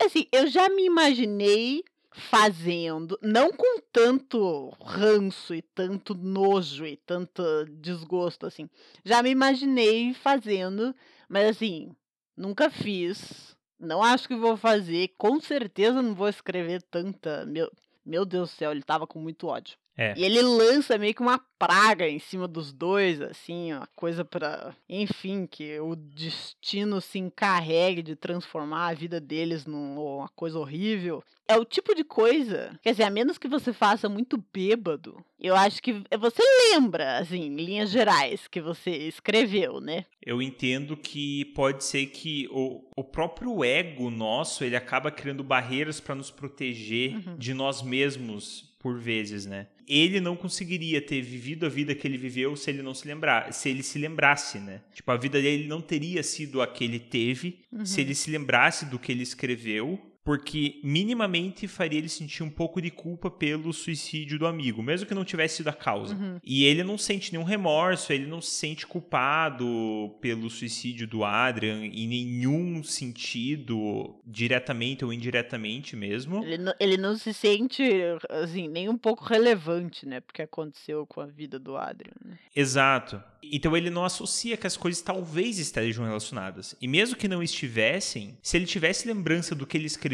assim, 0.04 0.26
eu 0.30 0.46
já 0.46 0.68
me 0.68 0.84
imaginei 0.84 1.82
fazendo, 2.12 3.18
não 3.22 3.50
com 3.50 3.80
tanto 3.90 4.68
ranço 4.84 5.54
e 5.54 5.62
tanto 5.62 6.14
nojo 6.14 6.84
e 6.84 6.96
tanto 6.96 7.42
desgosto, 7.80 8.44
assim. 8.46 8.68
Já 9.02 9.22
me 9.22 9.30
imaginei 9.30 10.12
fazendo, 10.12 10.94
mas 11.26 11.48
assim, 11.48 11.96
nunca 12.36 12.68
fiz. 12.68 13.56
Não 13.78 14.02
acho 14.02 14.28
que 14.28 14.36
vou 14.36 14.58
fazer. 14.58 15.14
Com 15.16 15.40
certeza 15.40 16.02
não 16.02 16.14
vou 16.14 16.28
escrever 16.28 16.82
tanta. 16.82 17.46
Meu, 17.46 17.70
meu 18.10 18.24
Deus 18.26 18.50
do 18.50 18.56
céu, 18.56 18.72
ele 18.72 18.82
tava 18.82 19.06
com 19.06 19.20
muito 19.20 19.46
ódio. 19.46 19.78
É. 19.96 20.14
E 20.16 20.24
ele 20.24 20.40
lança 20.40 20.96
meio 20.96 21.14
que 21.14 21.20
uma 21.20 21.38
praga 21.58 22.08
em 22.08 22.18
cima 22.18 22.48
dos 22.48 22.72
dois, 22.72 23.20
assim, 23.20 23.74
uma 23.74 23.86
coisa 23.94 24.24
para, 24.24 24.74
enfim, 24.88 25.46
que 25.46 25.78
o 25.78 25.94
destino 25.94 27.02
se 27.02 27.18
encarregue 27.18 28.02
de 28.02 28.16
transformar 28.16 28.88
a 28.88 28.94
vida 28.94 29.20
deles 29.20 29.66
numa 29.66 30.28
coisa 30.30 30.58
horrível. 30.58 31.22
É 31.46 31.56
o 31.58 31.64
tipo 31.64 31.94
de 31.94 32.04
coisa, 32.04 32.78
quer 32.80 32.92
dizer, 32.92 33.02
a 33.02 33.10
menos 33.10 33.36
que 33.36 33.48
você 33.48 33.72
faça 33.72 34.08
muito 34.08 34.42
bêbado, 34.52 35.22
eu 35.38 35.54
acho 35.54 35.82
que 35.82 36.02
você 36.18 36.42
lembra, 36.72 37.18
assim, 37.18 37.42
em 37.42 37.56
linhas 37.56 37.90
gerais, 37.90 38.46
que 38.46 38.60
você 38.60 38.90
escreveu, 38.90 39.80
né? 39.80 40.06
Eu 40.24 40.40
entendo 40.40 40.96
que 40.96 41.46
pode 41.46 41.84
ser 41.84 42.06
que 42.06 42.48
o, 42.52 42.84
o 42.96 43.04
próprio 43.04 43.64
ego 43.64 44.10
nosso, 44.10 44.64
ele 44.64 44.76
acaba 44.76 45.10
criando 45.10 45.42
barreiras 45.42 46.00
para 46.00 46.14
nos 46.14 46.30
proteger 46.30 47.16
uhum. 47.16 47.36
de 47.36 47.52
nós 47.52 47.82
mesmos 47.82 48.70
por 48.78 48.98
vezes, 48.98 49.44
né? 49.44 49.66
Ele 49.90 50.20
não 50.20 50.36
conseguiria 50.36 51.02
ter 51.02 51.20
vivido 51.20 51.66
a 51.66 51.68
vida 51.68 51.94
que 51.94 52.06
ele 52.06 52.16
viveu 52.16 52.54
se 52.54 52.70
ele 52.70 52.80
não 52.80 52.94
se 52.94 53.08
lembrar, 53.08 53.52
se 53.52 53.68
ele 53.68 53.82
se 53.82 53.98
lembrasse, 53.98 54.58
né? 54.58 54.80
Tipo, 54.94 55.10
a 55.10 55.16
vida 55.16 55.42
dele 55.42 55.66
não 55.66 55.80
teria 55.80 56.22
sido 56.22 56.62
a 56.62 56.66
que 56.66 56.84
ele 56.84 57.00
teve 57.00 57.58
uhum. 57.72 57.84
se 57.84 58.00
ele 58.00 58.14
se 58.14 58.30
lembrasse 58.30 58.86
do 58.86 58.98
que 58.98 59.10
ele 59.10 59.22
escreveu 59.22 60.00
porque 60.24 60.80
minimamente 60.84 61.66
faria 61.66 61.98
ele 61.98 62.08
sentir 62.08 62.42
um 62.42 62.50
pouco 62.50 62.80
de 62.80 62.90
culpa 62.90 63.30
pelo 63.30 63.72
suicídio 63.72 64.38
do 64.38 64.46
amigo, 64.46 64.82
mesmo 64.82 65.06
que 65.06 65.14
não 65.14 65.24
tivesse 65.24 65.56
sido 65.56 65.68
a 65.68 65.72
causa. 65.72 66.14
Uhum. 66.14 66.38
E 66.44 66.64
ele 66.64 66.84
não 66.84 66.98
sente 66.98 67.32
nenhum 67.32 67.44
remorso, 67.44 68.12
ele 68.12 68.26
não 68.26 68.40
se 68.40 68.50
sente 68.50 68.86
culpado 68.86 70.14
pelo 70.20 70.50
suicídio 70.50 71.06
do 71.06 71.24
Adrian 71.24 71.86
em 71.86 72.06
nenhum 72.06 72.82
sentido, 72.82 74.14
diretamente 74.26 75.04
ou 75.04 75.12
indiretamente 75.12 75.96
mesmo. 75.96 76.44
Ele 76.44 76.58
não, 76.58 76.74
ele 76.78 76.96
não 76.96 77.16
se 77.16 77.32
sente, 77.32 77.82
assim, 78.28 78.68
nem 78.68 78.88
um 78.88 78.98
pouco 78.98 79.24
relevante, 79.24 80.06
né, 80.06 80.20
porque 80.20 80.42
aconteceu 80.42 81.06
com 81.06 81.20
a 81.20 81.26
vida 81.26 81.58
do 81.58 81.76
Adrian. 81.76 82.14
Né? 82.24 82.38
Exato. 82.54 83.22
Então 83.42 83.74
ele 83.74 83.88
não 83.88 84.04
associa 84.04 84.56
que 84.56 84.66
as 84.66 84.76
coisas 84.76 85.00
talvez 85.00 85.58
estejam 85.58 86.04
relacionadas. 86.04 86.76
E 86.80 86.86
mesmo 86.86 87.16
que 87.16 87.26
não 87.26 87.42
estivessem, 87.42 88.36
se 88.42 88.56
ele 88.56 88.66
tivesse 88.66 89.08
lembrança 89.08 89.54
do 89.54 89.66
que 89.66 89.78
ele 89.78 89.86
escreveu, 89.86 90.09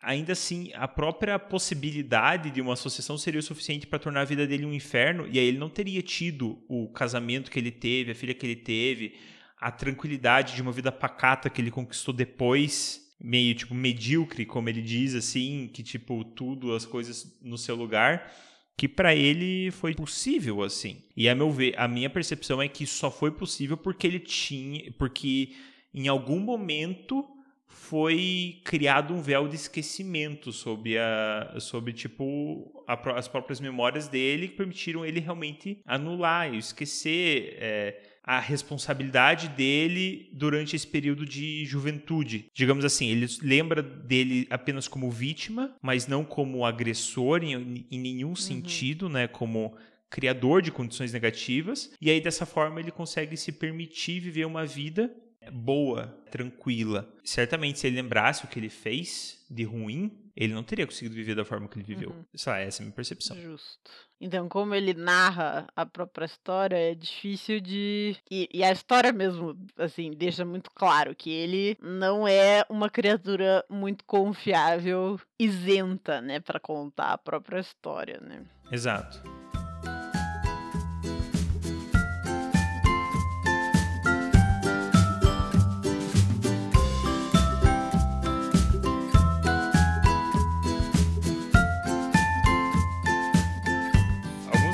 ainda 0.00 0.32
assim 0.32 0.70
a 0.74 0.86
própria 0.86 1.38
possibilidade 1.38 2.50
de 2.50 2.60
uma 2.60 2.74
associação 2.74 3.18
seria 3.18 3.40
o 3.40 3.42
suficiente 3.42 3.86
para 3.86 3.98
tornar 3.98 4.22
a 4.22 4.24
vida 4.24 4.46
dele 4.46 4.64
um 4.64 4.72
inferno, 4.72 5.26
e 5.30 5.38
aí 5.38 5.46
ele 5.46 5.58
não 5.58 5.68
teria 5.68 6.02
tido 6.02 6.62
o 6.68 6.88
casamento 6.92 7.50
que 7.50 7.58
ele 7.58 7.70
teve, 7.70 8.12
a 8.12 8.14
filha 8.14 8.34
que 8.34 8.46
ele 8.46 8.56
teve, 8.56 9.14
a 9.58 9.70
tranquilidade 9.70 10.54
de 10.54 10.62
uma 10.62 10.72
vida 10.72 10.92
pacata 10.92 11.50
que 11.50 11.60
ele 11.60 11.70
conquistou 11.70 12.14
depois, 12.14 13.00
meio 13.20 13.54
tipo 13.54 13.74
medíocre, 13.74 14.44
como 14.44 14.68
ele 14.68 14.82
diz 14.82 15.14
assim, 15.14 15.70
que 15.72 15.82
tipo 15.82 16.24
tudo 16.24 16.74
as 16.74 16.84
coisas 16.84 17.38
no 17.42 17.56
seu 17.56 17.74
lugar 17.74 18.30
que 18.76 18.86
para 18.86 19.14
ele 19.14 19.70
foi 19.70 19.94
possível 19.94 20.62
assim. 20.62 21.02
E 21.16 21.28
a 21.28 21.34
meu 21.34 21.50
ver, 21.50 21.74
a 21.78 21.88
minha 21.88 22.10
percepção 22.10 22.60
é 22.60 22.68
que 22.68 22.86
só 22.86 23.10
foi 23.10 23.30
possível 23.30 23.76
porque 23.76 24.06
ele 24.06 24.20
tinha, 24.20 24.92
porque 24.98 25.54
em 25.94 26.08
algum 26.08 26.38
momento 26.38 27.24
foi 27.68 28.60
criado 28.64 29.14
um 29.14 29.20
véu 29.20 29.46
de 29.48 29.56
esquecimento 29.56 30.52
sobre 30.52 30.98
a 30.98 31.56
sobre 31.58 31.92
tipo 31.92 32.84
a, 32.86 32.94
as 33.18 33.28
próprias 33.28 33.60
memórias 33.60 34.08
dele 34.08 34.48
que 34.48 34.56
permitiram 34.56 35.04
ele 35.04 35.20
realmente 35.20 35.80
anular 35.84 36.52
e 36.52 36.58
esquecer 36.58 37.56
é, 37.58 38.02
a 38.26 38.40
responsabilidade 38.40 39.48
dele 39.50 40.28
durante 40.32 40.74
esse 40.74 40.86
período 40.86 41.24
de 41.24 41.64
juventude. 41.64 42.46
Digamos 42.52 42.84
assim, 42.84 43.08
ele 43.08 43.26
lembra 43.40 43.80
dele 43.80 44.48
apenas 44.50 44.88
como 44.88 45.08
vítima, 45.10 45.76
mas 45.80 46.08
não 46.08 46.24
como 46.24 46.66
agressor 46.66 47.44
em, 47.44 47.86
em 47.88 47.98
nenhum 48.00 48.30
uhum. 48.30 48.36
sentido, 48.36 49.08
né? 49.08 49.28
Como 49.28 49.76
criador 50.10 50.60
de 50.60 50.72
condições 50.72 51.12
negativas. 51.12 51.92
E 52.00 52.10
aí, 52.10 52.20
dessa 52.20 52.44
forma, 52.44 52.80
ele 52.80 52.90
consegue 52.90 53.36
se 53.36 53.52
permitir 53.52 54.18
viver 54.18 54.44
uma 54.44 54.66
vida 54.66 55.08
boa, 55.50 56.06
tranquila. 56.30 57.08
Certamente, 57.24 57.78
se 57.78 57.86
ele 57.86 57.96
lembrasse 57.96 58.44
o 58.44 58.48
que 58.48 58.58
ele 58.58 58.68
fez 58.68 59.44
de 59.50 59.64
ruim, 59.64 60.10
ele 60.36 60.52
não 60.52 60.62
teria 60.62 60.86
conseguido 60.86 61.14
viver 61.14 61.34
da 61.34 61.44
forma 61.44 61.66
que 61.68 61.78
ele 61.78 61.84
viveu. 61.84 62.10
Uhum. 62.10 62.24
Essa, 62.34 62.58
essa 62.58 62.80
é 62.80 62.82
a 62.82 62.84
minha 62.86 62.94
percepção. 62.94 63.36
Justo. 63.40 63.90
Então, 64.20 64.48
como 64.48 64.74
ele 64.74 64.94
narra 64.94 65.66
a 65.74 65.84
própria 65.84 66.26
história, 66.26 66.76
é 66.76 66.94
difícil 66.94 67.60
de. 67.60 68.16
E, 68.30 68.48
e, 68.52 68.64
a 68.64 68.72
história 68.72 69.12
mesmo, 69.12 69.56
assim, 69.76 70.10
deixa 70.10 70.44
muito 70.44 70.70
claro 70.70 71.14
que 71.14 71.30
ele 71.30 71.76
não 71.80 72.26
é 72.26 72.64
uma 72.68 72.88
criatura 72.88 73.64
muito 73.68 74.04
confiável, 74.04 75.20
isenta, 75.38 76.20
né, 76.20 76.40
para 76.40 76.60
contar 76.60 77.12
a 77.12 77.18
própria 77.18 77.60
história, 77.60 78.18
né? 78.20 78.42
Exato. 78.70 79.22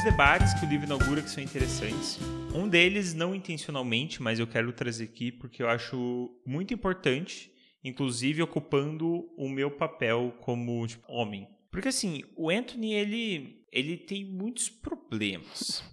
Debates 0.05 0.53
que 0.55 0.67
o 0.67 0.69
livro 0.69 0.87
inaugura 0.87 1.23
que 1.23 1.31
são 1.31 1.43
interessantes. 1.43 2.19
Um 2.53 2.69
deles, 2.69 3.15
não 3.15 3.33
intencionalmente, 3.33 4.21
mas 4.21 4.41
eu 4.41 4.47
quero 4.49 4.73
trazer 4.73 5.05
aqui 5.05 5.31
porque 5.31 5.63
eu 5.63 5.69
acho 5.69 6.29
muito 6.45 6.75
importante, 6.75 7.53
inclusive 7.85 8.43
ocupando 8.43 9.33
o 9.37 9.49
meu 9.49 9.71
papel 9.71 10.37
como 10.41 10.85
tipo, 10.89 11.05
homem. 11.07 11.47
Porque 11.71 11.89
assim, 11.89 12.25
o 12.37 12.51
Anthony, 12.51 12.95
ele, 12.95 13.65
ele 13.71 13.97
tem 13.97 14.25
muitos 14.25 14.69
problemas. 14.69 15.85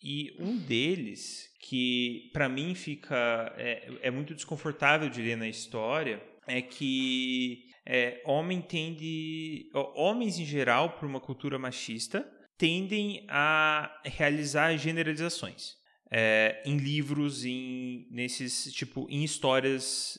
E 0.00 0.36
um 0.38 0.56
deles, 0.56 1.48
que 1.62 2.30
para 2.32 2.48
mim 2.48 2.76
fica. 2.76 3.52
É, 3.56 3.90
é, 4.02 4.10
muito 4.10 4.34
desconfortável 4.34 5.08
de 5.08 5.20
ler 5.20 5.36
na 5.36 5.48
história, 5.48 6.22
é 6.46 6.62
que 6.62 7.64
é, 7.84 8.22
homem 8.24 8.62
tende. 8.62 9.68
Homens 9.96 10.38
em 10.38 10.44
geral, 10.44 10.90
por 10.90 11.08
uma 11.08 11.18
cultura 11.18 11.58
machista, 11.58 12.24
tendem 12.58 13.24
a 13.28 13.90
realizar 14.04 14.76
generalizações 14.76 15.76
é, 16.10 16.60
em 16.64 16.76
livros, 16.76 17.44
em 17.44 18.06
nesses 18.10 18.72
tipo 18.72 19.06
em 19.08 19.22
histórias. 19.22 20.18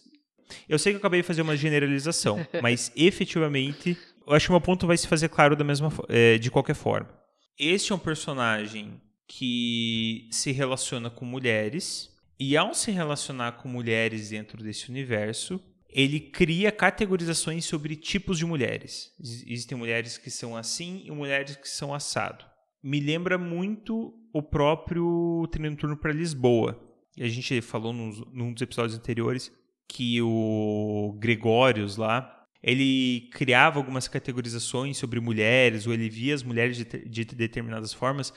Eu 0.68 0.80
sei 0.80 0.94
que 0.94 0.96
eu 0.96 1.00
acabei 1.00 1.22
de 1.22 1.28
fazer 1.28 1.42
uma 1.42 1.58
generalização, 1.58 2.38
mas 2.64 2.92
efetivamente 2.96 3.98
eu 4.26 4.34
acho 4.34 4.46
que 4.46 4.52
o 4.52 4.54
meu 4.54 4.62
ponto 4.62 4.88
vai 4.88 4.98
se 4.98 5.08
fazer 5.08 5.30
claro 5.30 5.56
da 5.56 5.64
mesma 5.64 5.92
é, 6.08 6.38
de 6.38 6.50
qualquer 6.50 6.76
forma. 6.76 7.10
Este 7.58 7.92
é 7.92 7.96
um 7.96 8.00
personagem 8.00 9.02
que 9.28 10.28
se 10.32 10.52
relaciona 10.52 11.10
com 11.10 11.26
mulheres 11.26 12.10
e 12.40 12.56
ao 12.56 12.74
se 12.74 12.90
relacionar 12.90 13.54
com 13.54 13.68
mulheres 13.68 14.30
dentro 14.30 14.64
desse 14.64 14.90
universo, 14.90 15.62
ele 15.90 16.20
cria 16.20 16.72
categorizações 16.72 17.66
sobre 17.66 17.96
tipos 17.96 18.38
de 18.38 18.46
mulheres. 18.46 19.12
Existem 19.20 19.78
mulheres 19.78 20.18
que 20.18 20.30
são 20.30 20.56
assim 20.56 21.02
e 21.06 21.12
mulheres 21.12 21.56
que 21.56 21.68
são 21.68 21.94
assado. 21.94 22.46
Me 22.82 23.00
lembra 23.00 23.38
muito 23.38 24.14
o 24.32 24.42
próprio 24.42 25.48
Treino 25.52 25.76
Turno 25.76 25.98
para 25.98 26.14
Lisboa. 26.14 26.80
A 27.20 27.28
gente 27.28 27.60
falou 27.62 27.92
nos, 27.92 28.24
num 28.32 28.54
dos 28.54 28.62
episódios 28.62 28.98
anteriores 28.98 29.52
que 29.88 30.22
o 30.22 31.18
Gregórios 31.20 31.98
lá, 31.98 32.46
ele 32.62 33.30
criava 33.34 33.80
algumas 33.80 34.08
categorizações 34.08 34.98
sobre 34.98 35.20
mulheres, 35.20 35.88
ou 35.88 35.94
ele 35.94 36.10
via 36.10 36.36
as 36.36 36.44
mulheres 36.44 36.78
de, 36.78 36.86
de 36.86 37.26
determinadas 37.26 37.92
formas. 37.92 38.32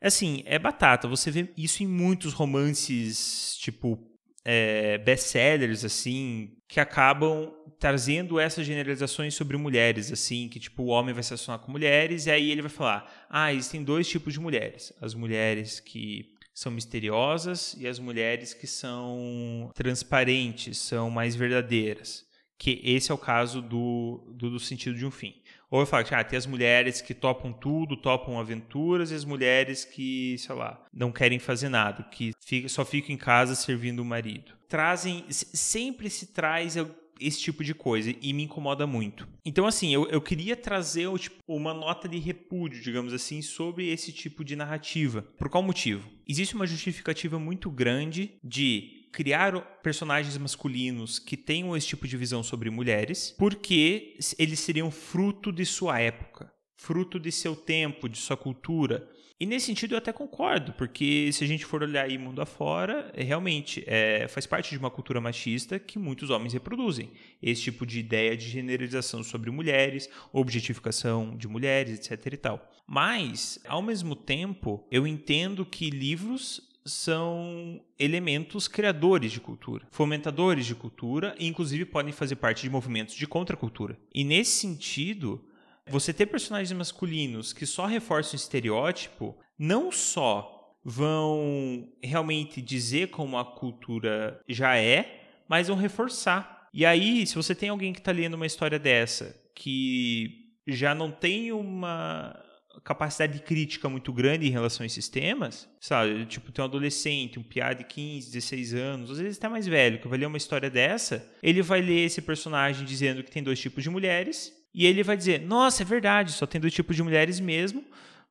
Assim, 0.00 0.42
é 0.46 0.58
batata. 0.58 1.08
Você 1.08 1.30
vê 1.30 1.52
isso 1.56 1.82
em 1.82 1.86
muitos 1.86 2.32
romances, 2.32 3.56
tipo 3.58 3.98
é, 4.44 4.98
best-sellers, 4.98 5.84
assim, 5.84 6.55
que 6.68 6.80
acabam 6.80 7.52
trazendo 7.78 8.40
essas 8.40 8.66
generalizações 8.66 9.34
sobre 9.34 9.56
mulheres, 9.56 10.10
assim, 10.10 10.48
que 10.48 10.58
tipo, 10.58 10.82
o 10.82 10.86
homem 10.86 11.14
vai 11.14 11.22
se 11.22 11.30
relacionar 11.30 11.58
com 11.58 11.70
mulheres, 11.70 12.26
e 12.26 12.30
aí 12.30 12.50
ele 12.50 12.62
vai 12.62 12.70
falar: 12.70 13.26
ah, 13.30 13.52
existem 13.52 13.84
dois 13.84 14.08
tipos 14.08 14.32
de 14.32 14.40
mulheres. 14.40 14.92
As 15.00 15.14
mulheres 15.14 15.80
que 15.80 16.34
são 16.56 16.72
misteriosas 16.72 17.76
e 17.78 17.86
as 17.86 17.98
mulheres 17.98 18.54
que 18.54 18.66
são 18.66 19.70
transparentes, 19.74 20.78
são 20.78 21.10
mais 21.10 21.36
verdadeiras. 21.36 22.24
Que 22.58 22.80
esse 22.82 23.12
é 23.12 23.14
o 23.14 23.18
caso 23.18 23.60
do, 23.60 24.32
do, 24.34 24.50
do 24.52 24.58
sentido 24.58 24.96
de 24.96 25.04
um 25.04 25.10
fim. 25.10 25.34
Ou 25.70 25.80
eu 25.80 25.86
falo 25.86 26.06
ah, 26.12 26.24
tem 26.24 26.38
as 26.38 26.46
mulheres 26.46 27.02
que 27.02 27.12
topam 27.12 27.52
tudo, 27.52 27.96
topam 27.96 28.38
aventuras, 28.38 29.10
e 29.10 29.14
as 29.14 29.24
mulheres 29.24 29.84
que, 29.84 30.38
sei 30.38 30.54
lá, 30.54 30.82
não 30.90 31.12
querem 31.12 31.38
fazer 31.38 31.68
nada, 31.68 32.04
que 32.04 32.32
fica, 32.40 32.68
só 32.70 32.84
ficam 32.84 33.14
em 33.14 33.18
casa 33.18 33.54
servindo 33.54 34.00
o 34.00 34.04
marido. 34.04 34.55
Trazem, 34.68 35.24
sempre 35.30 36.10
se 36.10 36.26
traz 36.26 36.76
esse 37.20 37.40
tipo 37.40 37.64
de 37.64 37.74
coisa 37.74 38.14
e 38.20 38.32
me 38.32 38.44
incomoda 38.44 38.86
muito. 38.86 39.26
Então, 39.44 39.66
assim, 39.66 39.92
eu, 39.92 40.06
eu 40.08 40.20
queria 40.20 40.56
trazer 40.56 41.10
tipo, 41.18 41.36
uma 41.46 41.72
nota 41.72 42.08
de 42.08 42.18
repúdio, 42.18 42.82
digamos 42.82 43.12
assim, 43.12 43.40
sobre 43.42 43.88
esse 43.88 44.12
tipo 44.12 44.44
de 44.44 44.56
narrativa. 44.56 45.22
Por 45.38 45.48
qual 45.48 45.62
motivo? 45.62 46.08
Existe 46.28 46.54
uma 46.54 46.66
justificativa 46.66 47.38
muito 47.38 47.70
grande 47.70 48.34
de 48.42 49.08
criar 49.12 49.58
personagens 49.82 50.36
masculinos 50.36 51.18
que 51.18 51.38
tenham 51.38 51.74
esse 51.74 51.86
tipo 51.86 52.06
de 52.06 52.16
visão 52.18 52.42
sobre 52.42 52.68
mulheres, 52.68 53.34
porque 53.38 54.18
eles 54.38 54.60
seriam 54.60 54.90
fruto 54.90 55.50
de 55.50 55.64
sua 55.64 55.98
época, 55.98 56.52
fruto 56.76 57.18
de 57.18 57.32
seu 57.32 57.56
tempo, 57.56 58.10
de 58.10 58.18
sua 58.18 58.36
cultura. 58.36 59.08
E 59.38 59.44
nesse 59.44 59.66
sentido 59.66 59.94
eu 59.94 59.98
até 59.98 60.12
concordo, 60.12 60.72
porque 60.72 61.30
se 61.30 61.44
a 61.44 61.46
gente 61.46 61.66
for 61.66 61.82
olhar 61.82 62.04
aí 62.04 62.16
mundo 62.16 62.40
afora, 62.40 63.12
é, 63.14 63.22
realmente 63.22 63.84
é, 63.86 64.26
faz 64.28 64.46
parte 64.46 64.70
de 64.70 64.78
uma 64.78 64.90
cultura 64.90 65.20
machista 65.20 65.78
que 65.78 65.98
muitos 65.98 66.30
homens 66.30 66.54
reproduzem. 66.54 67.10
Esse 67.42 67.62
tipo 67.62 67.84
de 67.84 68.00
ideia 68.00 68.34
de 68.34 68.48
generalização 68.48 69.22
sobre 69.22 69.50
mulheres, 69.50 70.08
objetificação 70.32 71.36
de 71.36 71.46
mulheres, 71.46 72.10
etc 72.10 72.32
e 72.32 72.36
tal. 72.38 72.72
Mas, 72.86 73.60
ao 73.66 73.82
mesmo 73.82 74.16
tempo, 74.16 74.86
eu 74.90 75.06
entendo 75.06 75.66
que 75.66 75.90
livros 75.90 76.66
são 76.86 77.80
elementos 77.98 78.68
criadores 78.68 79.32
de 79.32 79.40
cultura, 79.40 79.86
fomentadores 79.90 80.64
de 80.64 80.74
cultura 80.74 81.34
e 81.38 81.46
inclusive 81.46 81.84
podem 81.84 82.12
fazer 82.12 82.36
parte 82.36 82.62
de 82.62 82.70
movimentos 82.70 83.14
de 83.14 83.26
contracultura. 83.26 83.98
E 84.14 84.24
nesse 84.24 84.52
sentido, 84.52 85.44
você 85.88 86.12
ter 86.12 86.26
personagens 86.26 86.76
masculinos 86.76 87.52
que 87.52 87.66
só 87.66 87.86
reforçam 87.86 88.32
o 88.32 88.36
estereótipo, 88.36 89.36
não 89.58 89.92
só 89.92 90.52
vão 90.84 91.88
realmente 92.02 92.62
dizer 92.62 93.10
como 93.10 93.38
a 93.38 93.44
cultura 93.44 94.40
já 94.48 94.76
é, 94.76 95.28
mas 95.48 95.68
vão 95.68 95.76
reforçar. 95.76 96.68
E 96.72 96.84
aí, 96.84 97.26
se 97.26 97.34
você 97.34 97.54
tem 97.54 97.68
alguém 97.68 97.92
que 97.92 97.98
está 97.98 98.12
lendo 98.12 98.34
uma 98.34 98.46
história 98.46 98.78
dessa, 98.78 99.36
que 99.54 100.46
já 100.66 100.94
não 100.94 101.10
tem 101.10 101.52
uma 101.52 102.40
capacidade 102.84 103.40
crítica 103.40 103.88
muito 103.88 104.12
grande 104.12 104.46
em 104.46 104.50
relação 104.50 104.84
a 104.84 104.86
esses 104.86 105.08
temas, 105.08 105.68
sabe? 105.80 106.26
Tipo, 106.26 106.52
tem 106.52 106.62
um 106.62 106.68
adolescente, 106.68 107.38
um 107.38 107.42
piá 107.42 107.72
de 107.72 107.84
15, 107.84 108.30
16 108.30 108.74
anos, 108.74 109.10
às 109.10 109.18
vezes 109.18 109.38
até 109.38 109.48
mais 109.48 109.66
velho, 109.66 109.98
que 109.98 110.08
vai 110.08 110.18
ler 110.18 110.26
uma 110.26 110.36
história 110.36 110.70
dessa, 110.70 111.28
ele 111.42 111.62
vai 111.62 111.80
ler 111.80 112.04
esse 112.04 112.20
personagem 112.20 112.84
dizendo 112.84 113.22
que 113.24 113.30
tem 113.30 113.42
dois 113.42 113.58
tipos 113.58 113.82
de 113.82 113.90
mulheres, 113.90 114.52
e 114.76 114.84
ele 114.84 115.02
vai 115.02 115.16
dizer, 115.16 115.40
nossa, 115.40 115.82
é 115.82 115.86
verdade, 115.86 116.32
só 116.32 116.46
tem 116.46 116.60
dois 116.60 116.74
tipos 116.74 116.94
de 116.94 117.02
mulheres 117.02 117.40
mesmo, 117.40 117.82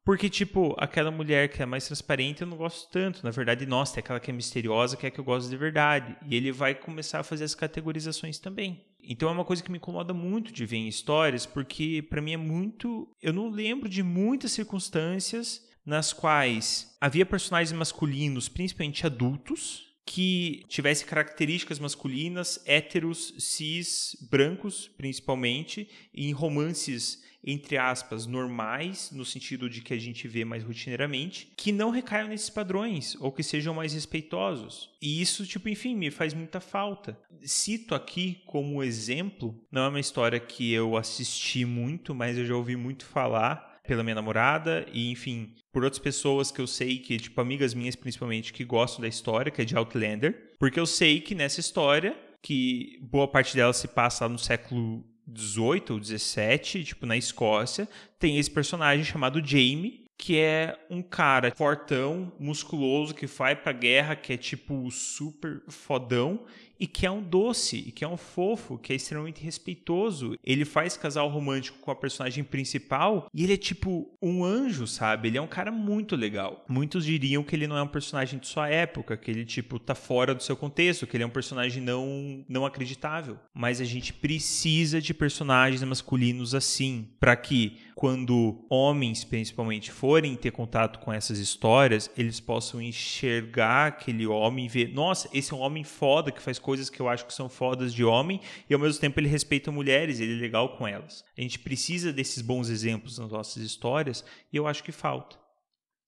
porque, 0.06 0.30
tipo, 0.30 0.76
aquela 0.78 1.10
mulher 1.10 1.50
que 1.50 1.64
é 1.64 1.66
mais 1.66 1.88
transparente 1.88 2.44
eu 2.44 2.48
não 2.48 2.56
gosto 2.56 2.88
tanto. 2.92 3.24
Na 3.24 3.32
verdade, 3.32 3.66
nossa, 3.66 3.98
é 3.98 4.02
aquela 4.02 4.20
que 4.20 4.30
é 4.30 4.34
misteriosa 4.34 4.96
que 4.96 5.08
é 5.08 5.10
que 5.10 5.20
eu 5.20 5.24
gosto 5.24 5.50
de 5.50 5.58
verdade. 5.58 6.16
E 6.30 6.36
ele 6.36 6.52
vai 6.52 6.76
começar 6.76 7.22
a 7.22 7.24
fazer 7.24 7.44
as 7.44 7.56
categorizações 7.56 8.38
também. 8.38 8.86
Então 9.02 9.28
é 9.28 9.32
uma 9.32 9.44
coisa 9.44 9.64
que 9.64 9.72
me 9.72 9.80
incomoda 9.80 10.14
muito 10.14 10.54
de 10.54 10.64
ver 10.64 10.78
em 10.78 10.88
histórias, 10.88 11.48
porque 11.48 12.06
para 12.08 12.22
mim 12.22 12.34
é 12.34 12.38
muito. 12.38 13.10
Eu 13.20 13.34
não 13.34 13.50
lembro 13.50 13.90
de 13.90 14.04
muitas 14.04 14.52
circunstâncias 14.52 15.68
nas 15.84 16.14
quais 16.14 16.96
havia 17.02 17.26
personagens 17.26 17.76
masculinos, 17.76 18.48
principalmente 18.48 19.08
adultos, 19.08 19.95
que 20.06 20.64
tivesse 20.68 21.06
características 21.06 21.80
masculinas, 21.80 22.62
héteros, 22.66 23.34
cis, 23.40 24.16
brancos, 24.30 24.88
principalmente, 24.98 25.90
em 26.14 26.32
romances 26.32 27.24
entre 27.46 27.78
aspas, 27.78 28.26
normais, 28.26 29.12
no 29.12 29.24
sentido 29.24 29.70
de 29.70 29.82
que 29.82 29.94
a 29.94 30.00
gente 30.00 30.28
vê 30.28 30.44
mais 30.44 30.64
rotineiramente, 30.64 31.54
que 31.56 31.72
não 31.72 31.92
recaiam 31.92 32.28
nesses 32.28 32.50
padrões 32.50 33.16
ou 33.20 33.32
que 33.32 33.44
sejam 33.44 33.74
mais 33.74 33.94
respeitosos. 33.94 34.90
E 35.00 35.22
isso, 35.22 35.46
tipo, 35.46 35.70
enfim, 35.70 35.96
me 35.96 36.10
faz 36.10 36.34
muita 36.34 36.60
falta. 36.60 37.18
Cito 37.44 37.94
aqui 37.94 38.42
como 38.48 38.82
exemplo, 38.82 39.56
não 39.72 39.84
é 39.84 39.90
uma 39.90 40.00
história 40.00 40.40
que 40.40 40.74
eu 40.74 40.98
assisti 40.98 41.66
muito, 41.66 42.16
mas 42.16 42.36
eu 42.36 42.46
já 42.46 42.56
ouvi 42.56 42.76
muito 42.76 43.06
falar 43.06 43.75
pela 43.86 44.04
minha 44.04 44.16
namorada 44.16 44.86
e, 44.92 45.12
enfim, 45.12 45.54
por 45.72 45.84
outras 45.84 46.00
pessoas 46.00 46.52
que 46.52 46.62
eu 46.62 46.68
sei 46.68 47.00
que, 47.00 47.18
tipo, 47.18 47.40
amigas 47.40 47.74
minhas 47.74 47.96
principalmente, 47.96 48.54
que 48.54 48.64
gostam 48.64 49.02
da 49.02 49.08
história, 49.08 49.52
que 49.52 49.62
é 49.62 49.66
de 49.66 49.76
Outlander, 49.76 50.54
porque 50.60 50.80
eu 50.80 50.86
sei 50.86 51.22
que 51.22 51.36
nessa 51.36 51.60
história, 51.60 52.18
que 52.42 53.00
boa 53.02 53.28
parte 53.28 53.56
dela 53.56 53.74
se 53.74 53.88
passa 53.88 54.28
no 54.30 54.38
século 54.38 55.04
18 55.28 55.94
ou 55.94 56.00
17, 56.00 56.84
tipo, 56.84 57.06
na 57.06 57.18
Escócia, 57.18 57.88
tem 58.20 58.38
esse 58.38 58.52
personagem 58.52 59.04
chamado 59.04 59.46
Jamie, 59.46 60.06
que 60.18 60.40
é 60.40 60.78
um 60.90 61.02
cara 61.02 61.54
fortão, 61.56 62.32
musculoso, 62.40 63.14
que 63.14 63.26
vai 63.28 63.56
pra 63.56 63.74
guerra, 63.74 64.16
que 64.16 64.34
é 64.34 64.38
tipo 64.38 64.90
super 64.90 65.62
fodão, 65.68 66.46
e 66.80 66.88
que 66.88 67.06
é 67.06 67.12
um 67.12 67.22
doce, 67.22 67.78
e 67.88 67.92
que 67.92 68.04
é 68.04 68.08
um 68.08 68.18
fofo, 68.18 68.78
que 68.78 68.94
é 68.94 68.96
extremamente 68.96 69.44
respeitoso. 69.44 70.38
Ele 70.44 70.66
faz 70.66 70.98
casal 70.98 71.30
romântico 71.30 71.80
com 71.80 71.92
a 71.92 71.96
personagem 71.96 72.44
principal 72.44 73.30
e 73.34 73.44
ele 73.44 73.54
é 73.54 73.58
tipo 73.58 74.10
um 74.22 74.44
anjo, 74.44 74.88
sabe? 74.88 75.30
Ele 75.30 75.38
é 75.38 75.42
um 75.42 75.48
cara 75.48 75.72
muito 75.72 76.16
legal. 76.16 76.66
Muitos 76.68 77.06
diriam 77.06 77.44
que 77.44 77.56
ele 77.56 77.68
não 77.68 77.78
é 77.78 77.84
um 77.84 77.88
personagem 77.88 78.40
de 78.40 78.48
sua 78.48 78.70
época, 78.70 79.18
que 79.18 79.32
ele 79.32 79.46
tipo 79.46 79.80
tá 79.80 79.96
fora 79.96 80.34
do 80.34 80.44
seu 80.44 80.56
contexto, 80.56 81.08
que 81.08 81.16
ele 81.16 81.24
é 81.24 81.28
um 81.28 81.30
personagem 81.30 81.82
não 81.82 82.44
não 82.48 82.66
acreditável. 82.66 83.38
Mas 83.54 83.80
a 83.80 83.86
gente 83.86 84.14
precisa 84.14 85.02
de 85.02 85.14
personagens 85.14 85.84
masculinos 85.84 86.54
assim, 86.54 87.08
para 87.20 87.36
que 87.36 87.78
quando 87.96 88.66
homens 88.70 89.24
principalmente 89.24 89.90
forem 89.90 90.36
ter 90.36 90.52
contato 90.52 91.00
com 91.00 91.14
essas 91.14 91.40
histórias, 91.40 92.12
eles 92.18 92.42
possam 92.42 92.82
enxergar 92.82 93.88
aquele 93.88 94.28
homem 94.28 94.66
e 94.66 94.70
ver, 94.70 94.94
nossa, 94.94 95.30
esse 95.34 95.54
é 95.54 95.56
um 95.56 95.62
homem 95.62 95.86
foda 95.86 96.30
que 96.30 96.42
faz 96.42 96.60
coisas 96.60 96.90
que 96.90 97.00
eu 97.00 97.08
acho 97.08 97.26
que 97.26 97.34
são 97.34 97.48
fodas 97.48 97.94
de 97.94 98.04
homem 98.04 98.42
e 98.70 98.74
ao 98.74 98.80
mesmo 98.82 99.00
tempo 99.00 99.18
ele 99.18 99.30
respeita 99.30 99.72
mulheres, 99.72 100.20
ele 100.20 100.38
é 100.38 100.42
legal 100.42 100.78
com 100.78 100.86
elas. 100.86 101.24
A 101.38 101.42
gente 101.42 101.58
precisa 101.58 102.12
desses 102.12 102.42
bons 102.42 102.70
exemplos 102.70 103.18
nas 103.18 103.32
nossas 103.32 103.64
histórias 103.64 104.26
e 104.52 104.58
eu 104.58 104.68
acho 104.68 104.84
que 104.84 104.92
falta. 104.92 105.40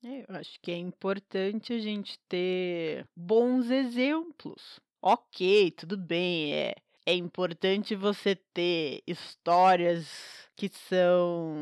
É, 0.04 0.26
eu 0.30 0.36
acho 0.36 0.60
que 0.62 0.72
é 0.72 0.78
importante 0.78 1.72
a 1.72 1.80
gente 1.80 2.20
ter 2.28 3.08
bons 3.16 3.72
exemplos. 3.72 4.80
Ok, 5.02 5.72
tudo 5.72 5.96
bem, 5.98 6.54
é, 6.54 6.76
é 7.08 7.16
importante 7.16 7.96
você 7.96 8.36
ter 8.36 9.02
histórias 9.08 10.10
que 10.58 10.68
são 10.68 11.56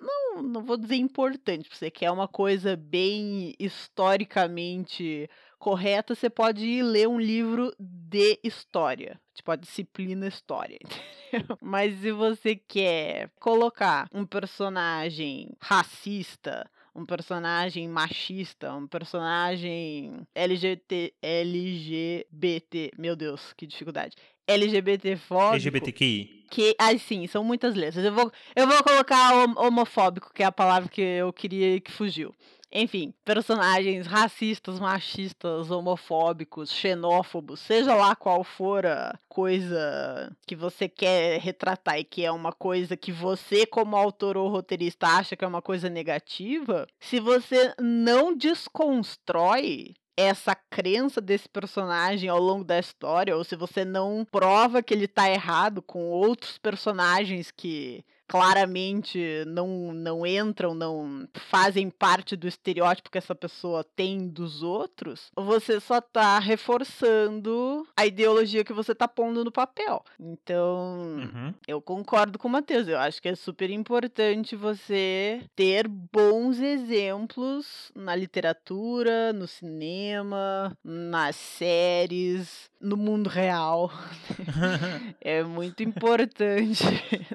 não, 0.00 0.42
não 0.42 0.64
vou 0.64 0.78
dizer 0.78 0.96
importante, 0.96 1.68
você 1.70 1.90
quer 1.90 2.10
uma 2.10 2.26
coisa 2.26 2.74
bem 2.74 3.54
historicamente 3.58 5.28
correta, 5.58 6.14
você 6.14 6.30
pode 6.30 6.64
ir 6.64 6.82
ler 6.82 7.06
um 7.06 7.20
livro 7.20 7.70
de 7.78 8.40
história, 8.42 9.20
tipo 9.34 9.50
a 9.50 9.56
disciplina 9.56 10.26
história, 10.26 10.78
entendeu? 11.28 11.58
Mas 11.60 12.00
se 12.00 12.10
você 12.10 12.56
quer 12.56 13.30
colocar 13.38 14.08
um 14.10 14.24
personagem 14.24 15.50
racista, 15.60 16.68
um 16.94 17.06
personagem 17.06 17.88
machista, 17.88 18.72
um 18.74 18.86
personagem 18.86 20.26
LGBT, 20.34 21.14
LGBT, 21.22 22.92
meu 22.98 23.16
Deus, 23.16 23.52
que 23.56 23.66
dificuldade. 23.66 24.14
LGBT 24.46 25.16
fóbico. 25.16 25.54
LGBTQI. 25.54 26.44
Que, 26.50 26.74
assim, 26.78 27.26
são 27.26 27.42
muitas 27.42 27.74
letras. 27.74 28.04
Eu 28.04 28.12
vou, 28.12 28.30
eu 28.54 28.66
vou 28.66 28.82
colocar 28.82 29.32
homofóbico, 29.56 30.32
que 30.34 30.42
é 30.42 30.46
a 30.46 30.52
palavra 30.52 30.88
que 30.88 31.00
eu 31.00 31.32
queria 31.32 31.80
que 31.80 31.90
fugiu. 31.90 32.34
Enfim, 32.74 33.12
personagens 33.22 34.06
racistas, 34.06 34.80
machistas, 34.80 35.70
homofóbicos, 35.70 36.72
xenófobos, 36.72 37.60
seja 37.60 37.94
lá 37.94 38.16
qual 38.16 38.42
for 38.42 38.86
a 38.86 39.18
coisa 39.28 40.34
que 40.46 40.56
você 40.56 40.88
quer 40.88 41.38
retratar 41.38 41.98
e 41.98 42.04
que 42.04 42.24
é 42.24 42.32
uma 42.32 42.50
coisa 42.50 42.96
que 42.96 43.12
você, 43.12 43.66
como 43.66 43.94
autor 43.94 44.38
ou 44.38 44.48
roteirista, 44.48 45.06
acha 45.06 45.36
que 45.36 45.44
é 45.44 45.48
uma 45.48 45.60
coisa 45.60 45.90
negativa, 45.90 46.86
se 46.98 47.20
você 47.20 47.74
não 47.78 48.34
desconstrói 48.34 49.94
essa 50.16 50.54
crença 50.54 51.20
desse 51.20 51.48
personagem 51.48 52.28
ao 52.28 52.38
longo 52.38 52.64
da 52.64 52.78
história, 52.78 53.36
ou 53.36 53.44
se 53.44 53.56
você 53.56 53.84
não 53.84 54.26
prova 54.30 54.82
que 54.82 54.94
ele 54.94 55.08
tá 55.08 55.28
errado 55.30 55.82
com 55.82 56.08
outros 56.08 56.58
personagens 56.58 57.50
que 57.50 58.04
claramente 58.32 59.44
não, 59.46 59.92
não 59.92 60.26
entram, 60.26 60.72
não 60.72 61.28
fazem 61.34 61.90
parte 61.90 62.34
do 62.34 62.48
estereótipo 62.48 63.10
que 63.10 63.18
essa 63.18 63.34
pessoa 63.34 63.84
tem 63.94 64.26
dos 64.26 64.62
outros, 64.62 65.30
você 65.36 65.78
só 65.78 66.00
tá 66.00 66.38
reforçando 66.38 67.86
a 67.94 68.06
ideologia 68.06 68.64
que 68.64 68.72
você 68.72 68.94
tá 68.94 69.06
pondo 69.06 69.44
no 69.44 69.52
papel. 69.52 70.02
Então, 70.18 70.96
uhum. 71.18 71.54
eu 71.68 71.82
concordo 71.82 72.38
com 72.38 72.48
o 72.48 72.50
Matheus. 72.50 72.88
Eu 72.88 72.98
acho 72.98 73.20
que 73.20 73.28
é 73.28 73.34
super 73.34 73.68
importante 73.68 74.56
você 74.56 75.42
ter 75.54 75.86
bons 75.86 76.58
exemplos 76.58 77.92
na 77.94 78.16
literatura, 78.16 79.34
no 79.34 79.46
cinema, 79.46 80.74
nas 80.82 81.36
séries, 81.36 82.70
no 82.80 82.96
mundo 82.96 83.28
real. 83.28 83.92
é 85.20 85.42
muito 85.42 85.82
importante, 85.82 86.82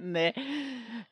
né? 0.01 0.33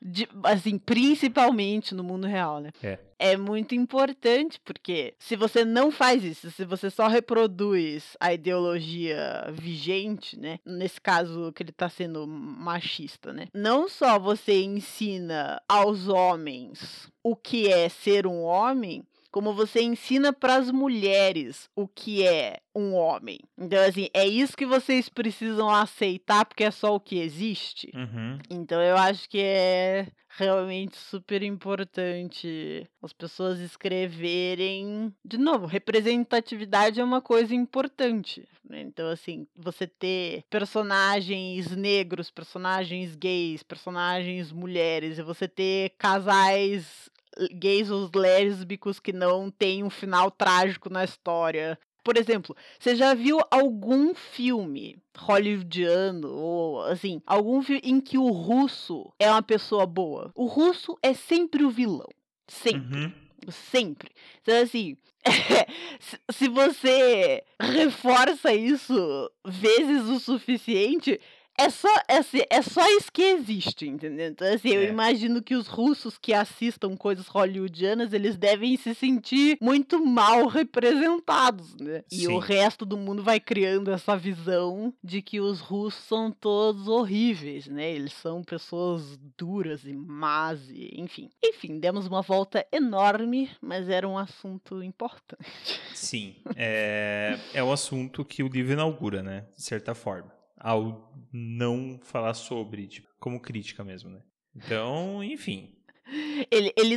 De, 0.00 0.28
assim, 0.44 0.78
principalmente 0.78 1.94
no 1.94 2.04
mundo 2.04 2.26
real, 2.26 2.60
né? 2.60 2.70
É. 2.82 2.98
É 3.18 3.36
muito 3.36 3.74
importante, 3.74 4.60
porque 4.62 5.14
se 5.18 5.36
você 5.36 5.64
não 5.64 5.90
faz 5.90 6.22
isso, 6.22 6.50
se 6.50 6.64
você 6.66 6.90
só 6.90 7.08
reproduz 7.08 8.14
a 8.20 8.32
ideologia 8.34 9.46
vigente, 9.52 10.38
né? 10.38 10.58
Nesse 10.66 11.00
caso 11.00 11.50
que 11.52 11.62
ele 11.62 11.72
tá 11.72 11.88
sendo 11.88 12.26
machista, 12.26 13.32
né? 13.32 13.46
Não 13.54 13.88
só 13.88 14.18
você 14.18 14.62
ensina 14.62 15.62
aos 15.66 16.08
homens 16.08 17.10
o 17.22 17.34
que 17.34 17.72
é 17.72 17.88
ser 17.88 18.26
um 18.26 18.42
homem, 18.42 19.02
como 19.36 19.52
você 19.52 19.82
ensina 19.82 20.32
para 20.32 20.56
as 20.56 20.70
mulheres 20.70 21.68
o 21.76 21.86
que 21.86 22.26
é 22.26 22.56
um 22.74 22.94
homem. 22.94 23.38
Então, 23.58 23.78
assim, 23.84 24.08
é 24.14 24.26
isso 24.26 24.56
que 24.56 24.64
vocês 24.64 25.10
precisam 25.10 25.68
aceitar, 25.68 26.46
porque 26.46 26.64
é 26.64 26.70
só 26.70 26.94
o 26.94 27.00
que 27.00 27.18
existe. 27.18 27.92
Uhum. 27.94 28.38
Então, 28.48 28.80
eu 28.80 28.96
acho 28.96 29.28
que 29.28 29.38
é 29.38 30.08
realmente 30.38 30.96
super 30.96 31.42
importante 31.42 32.88
as 33.02 33.12
pessoas 33.12 33.58
escreverem. 33.58 35.12
De 35.22 35.36
novo, 35.36 35.66
representatividade 35.66 36.98
é 36.98 37.04
uma 37.04 37.20
coisa 37.20 37.54
importante. 37.54 38.48
Né? 38.66 38.80
Então, 38.80 39.10
assim, 39.10 39.46
você 39.54 39.86
ter 39.86 40.44
personagens 40.48 41.76
negros, 41.76 42.30
personagens 42.30 43.14
gays, 43.14 43.62
personagens 43.62 44.50
mulheres, 44.50 45.18
e 45.18 45.22
você 45.22 45.46
ter 45.46 45.90
casais 45.98 47.10
gays 47.52 47.90
ou 47.90 48.10
lésbicos 48.14 48.98
que 48.98 49.12
não 49.12 49.50
tem 49.50 49.82
um 49.82 49.90
final 49.90 50.30
trágico 50.30 50.88
na 50.88 51.04
história. 51.04 51.78
Por 52.04 52.16
exemplo, 52.16 52.56
você 52.78 52.94
já 52.94 53.14
viu 53.14 53.40
algum 53.50 54.14
filme 54.14 54.96
hollywoodiano 55.18 56.32
ou 56.32 56.82
assim, 56.82 57.20
algum 57.26 57.60
filme 57.62 57.82
em 57.84 58.00
que 58.00 58.16
o 58.16 58.30
russo 58.30 59.12
é 59.18 59.28
uma 59.28 59.42
pessoa 59.42 59.84
boa? 59.86 60.30
O 60.34 60.46
russo 60.46 60.96
é 61.02 61.12
sempre 61.14 61.64
o 61.64 61.70
vilão. 61.70 62.08
Sempre. 62.46 63.04
Uhum. 63.06 63.12
Sempre. 63.48 64.10
Então, 64.40 64.62
assim, 64.62 64.96
se 66.30 66.48
você 66.48 67.42
reforça 67.60 68.54
isso 68.54 69.30
vezes 69.44 70.08
o 70.08 70.20
suficiente, 70.20 71.20
é 71.58 71.70
só, 71.70 71.88
assim, 72.08 72.42
é 72.50 72.62
só 72.62 72.86
isso 72.96 73.10
que 73.12 73.22
existe, 73.22 73.86
entendeu? 73.86 74.28
Então, 74.28 74.46
assim, 74.52 74.70
eu 74.70 74.82
É. 74.82 74.88
imagino 74.88 75.42
que 75.42 75.54
os 75.54 75.66
russos 75.66 76.18
que 76.18 76.32
assistam 76.32 76.96
coisas 76.96 77.26
hollywoodianas, 77.28 78.12
eles 78.12 78.36
devem 78.36 78.76
se 78.76 78.94
sentir 78.94 79.56
muito 79.60 80.04
mal 80.04 80.46
representados, 80.46 81.74
né? 81.76 82.02
E 82.10 82.26
o 82.28 82.40
Sim. 82.40 82.46
resto 82.46 82.84
do 82.84 82.96
mundo 82.96 83.22
vai 83.22 83.40
criando 83.40 83.90
essa 83.90 84.16
visão 84.16 84.92
de 85.02 85.22
que 85.22 85.40
os 85.40 85.60
russos 85.60 86.02
são 86.04 86.30
todos 86.30 86.88
horríveis, 86.88 87.66
né? 87.66 87.90
Eles 87.90 88.12
são 88.12 88.42
pessoas 88.42 89.18
duras 89.36 89.84
e 89.84 89.92
más, 89.92 90.68
e, 90.70 90.90
enfim. 91.00 91.30
Enfim, 91.44 91.78
demos 91.78 92.06
uma 92.06 92.22
volta 92.22 92.66
enorme, 92.72 93.50
mas 93.60 93.88
era 93.88 94.06
um 94.08 94.18
assunto 94.18 94.82
importante. 94.82 95.80
Sim. 95.94 96.36
É, 96.54 97.38
é 97.54 97.62
o 97.62 97.72
assunto 97.72 98.24
que 98.24 98.42
o 98.42 98.48
livro 98.48 98.72
inaugura, 98.72 99.22
né? 99.22 99.44
De 99.56 99.62
certa 99.62 99.94
forma. 99.94 100.35
Ao 100.58 101.12
não 101.32 102.00
falar 102.02 102.34
sobre, 102.34 102.86
tipo, 102.86 103.08
como 103.20 103.40
crítica 103.40 103.84
mesmo, 103.84 104.10
né? 104.10 104.20
Então, 104.54 105.22
enfim. 105.22 105.72
Ele, 106.52 106.72
ele 106.76 106.96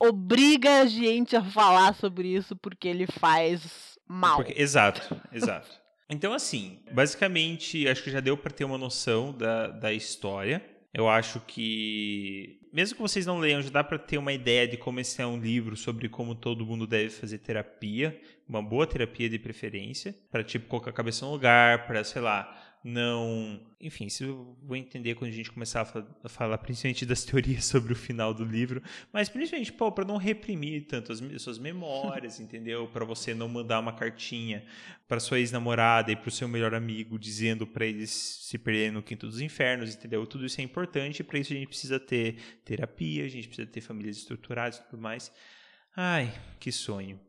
obriga 0.00 0.80
a 0.80 0.86
gente 0.86 1.36
a 1.36 1.44
falar 1.44 1.94
sobre 1.94 2.28
isso 2.34 2.56
porque 2.56 2.88
ele 2.88 3.06
faz 3.06 3.98
mal. 4.08 4.36
Porque- 4.36 4.54
exato, 4.60 5.20
exato. 5.30 5.68
Então, 6.08 6.32
assim, 6.32 6.78
basicamente, 6.92 7.88
acho 7.88 8.02
que 8.04 8.12
já 8.12 8.20
deu 8.20 8.36
para 8.36 8.52
ter 8.52 8.64
uma 8.64 8.78
noção 8.78 9.32
da, 9.36 9.66
da 9.66 9.92
história. 9.92 10.64
Eu 10.94 11.08
acho 11.08 11.40
que, 11.40 12.60
mesmo 12.72 12.94
que 12.94 13.02
vocês 13.02 13.26
não 13.26 13.38
leiam, 13.38 13.60
já 13.60 13.70
dá 13.70 13.82
para 13.82 13.98
ter 13.98 14.16
uma 14.16 14.32
ideia 14.32 14.68
de 14.68 14.76
como 14.76 15.00
esse 15.00 15.20
é 15.20 15.26
um 15.26 15.36
livro 15.38 15.76
sobre 15.76 16.08
como 16.08 16.34
todo 16.36 16.64
mundo 16.64 16.86
deve 16.86 17.10
fazer 17.10 17.38
terapia, 17.38 18.18
uma 18.48 18.62
boa 18.62 18.86
terapia 18.86 19.28
de 19.28 19.36
preferência, 19.38 20.14
para 20.30 20.44
tipo 20.44 20.68
colocar 20.68 20.90
a 20.90 20.94
cabeça 20.94 21.26
no 21.26 21.32
lugar, 21.32 21.86
para 21.88 22.04
sei 22.04 22.22
lá, 22.22 22.65
não, 22.88 23.60
enfim, 23.80 24.06
isso 24.06 24.22
eu 24.22 24.56
vou 24.62 24.76
entender 24.76 25.16
quando 25.16 25.30
a 25.32 25.34
gente 25.34 25.50
começar 25.50 25.80
a 25.80 25.84
fa- 25.84 26.06
a 26.22 26.28
falar, 26.28 26.56
principalmente 26.58 27.04
das 27.04 27.24
teorias 27.26 27.64
sobre 27.64 27.92
o 27.92 27.96
final 27.96 28.32
do 28.32 28.44
livro, 28.44 28.80
mas 29.12 29.28
principalmente, 29.28 29.72
pô, 29.72 29.90
para 29.90 30.04
não 30.04 30.16
reprimir 30.16 30.86
tanto 30.86 31.10
as 31.10 31.20
me- 31.20 31.36
suas 31.38 31.58
memórias, 31.58 32.38
entendeu? 32.40 32.86
Para 32.88 33.04
você 33.04 33.34
não 33.34 33.48
mandar 33.48 33.80
uma 33.80 33.92
cartinha 33.92 34.64
para 35.08 35.18
sua 35.18 35.40
ex-namorada 35.40 36.12
e 36.12 36.16
para 36.16 36.28
o 36.28 36.32
seu 36.32 36.46
melhor 36.46 36.74
amigo 36.74 37.18
dizendo 37.18 37.66
para 37.66 37.84
eles 37.84 38.10
se 38.10 38.56
perderem 38.56 38.92
no 38.92 39.02
quinto 39.02 39.26
dos 39.26 39.40
infernos, 39.40 39.94
entendeu? 39.94 40.24
Tudo 40.26 40.46
isso 40.46 40.60
é 40.60 40.64
importante, 40.64 41.24
para 41.24 41.38
isso 41.40 41.52
a 41.52 41.56
gente 41.56 41.68
precisa 41.68 41.98
ter 41.98 42.36
terapia, 42.64 43.24
a 43.24 43.28
gente 43.28 43.48
precisa 43.48 43.66
ter 43.68 43.80
famílias 43.80 44.16
estruturadas 44.18 44.78
e 44.78 44.82
tudo 44.88 45.02
mais. 45.02 45.32
Ai, 45.96 46.32
que 46.60 46.70
sonho. 46.70 47.20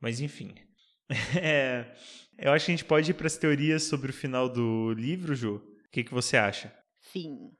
Mas 0.00 0.20
enfim. 0.20 0.54
É, 1.42 1.92
eu 2.40 2.52
acho 2.52 2.66
que 2.66 2.72
a 2.72 2.74
gente 2.74 2.84
pode 2.84 3.10
ir 3.10 3.14
para 3.14 3.26
as 3.26 3.36
teorias 3.36 3.84
sobre 3.84 4.10
o 4.10 4.14
final 4.14 4.48
do 4.48 4.92
livro, 4.92 5.34
Ju. 5.34 5.56
O 5.56 5.90
que, 5.90 6.04
que 6.04 6.14
você 6.14 6.36
acha? 6.36 6.72
Sim. 7.00 7.50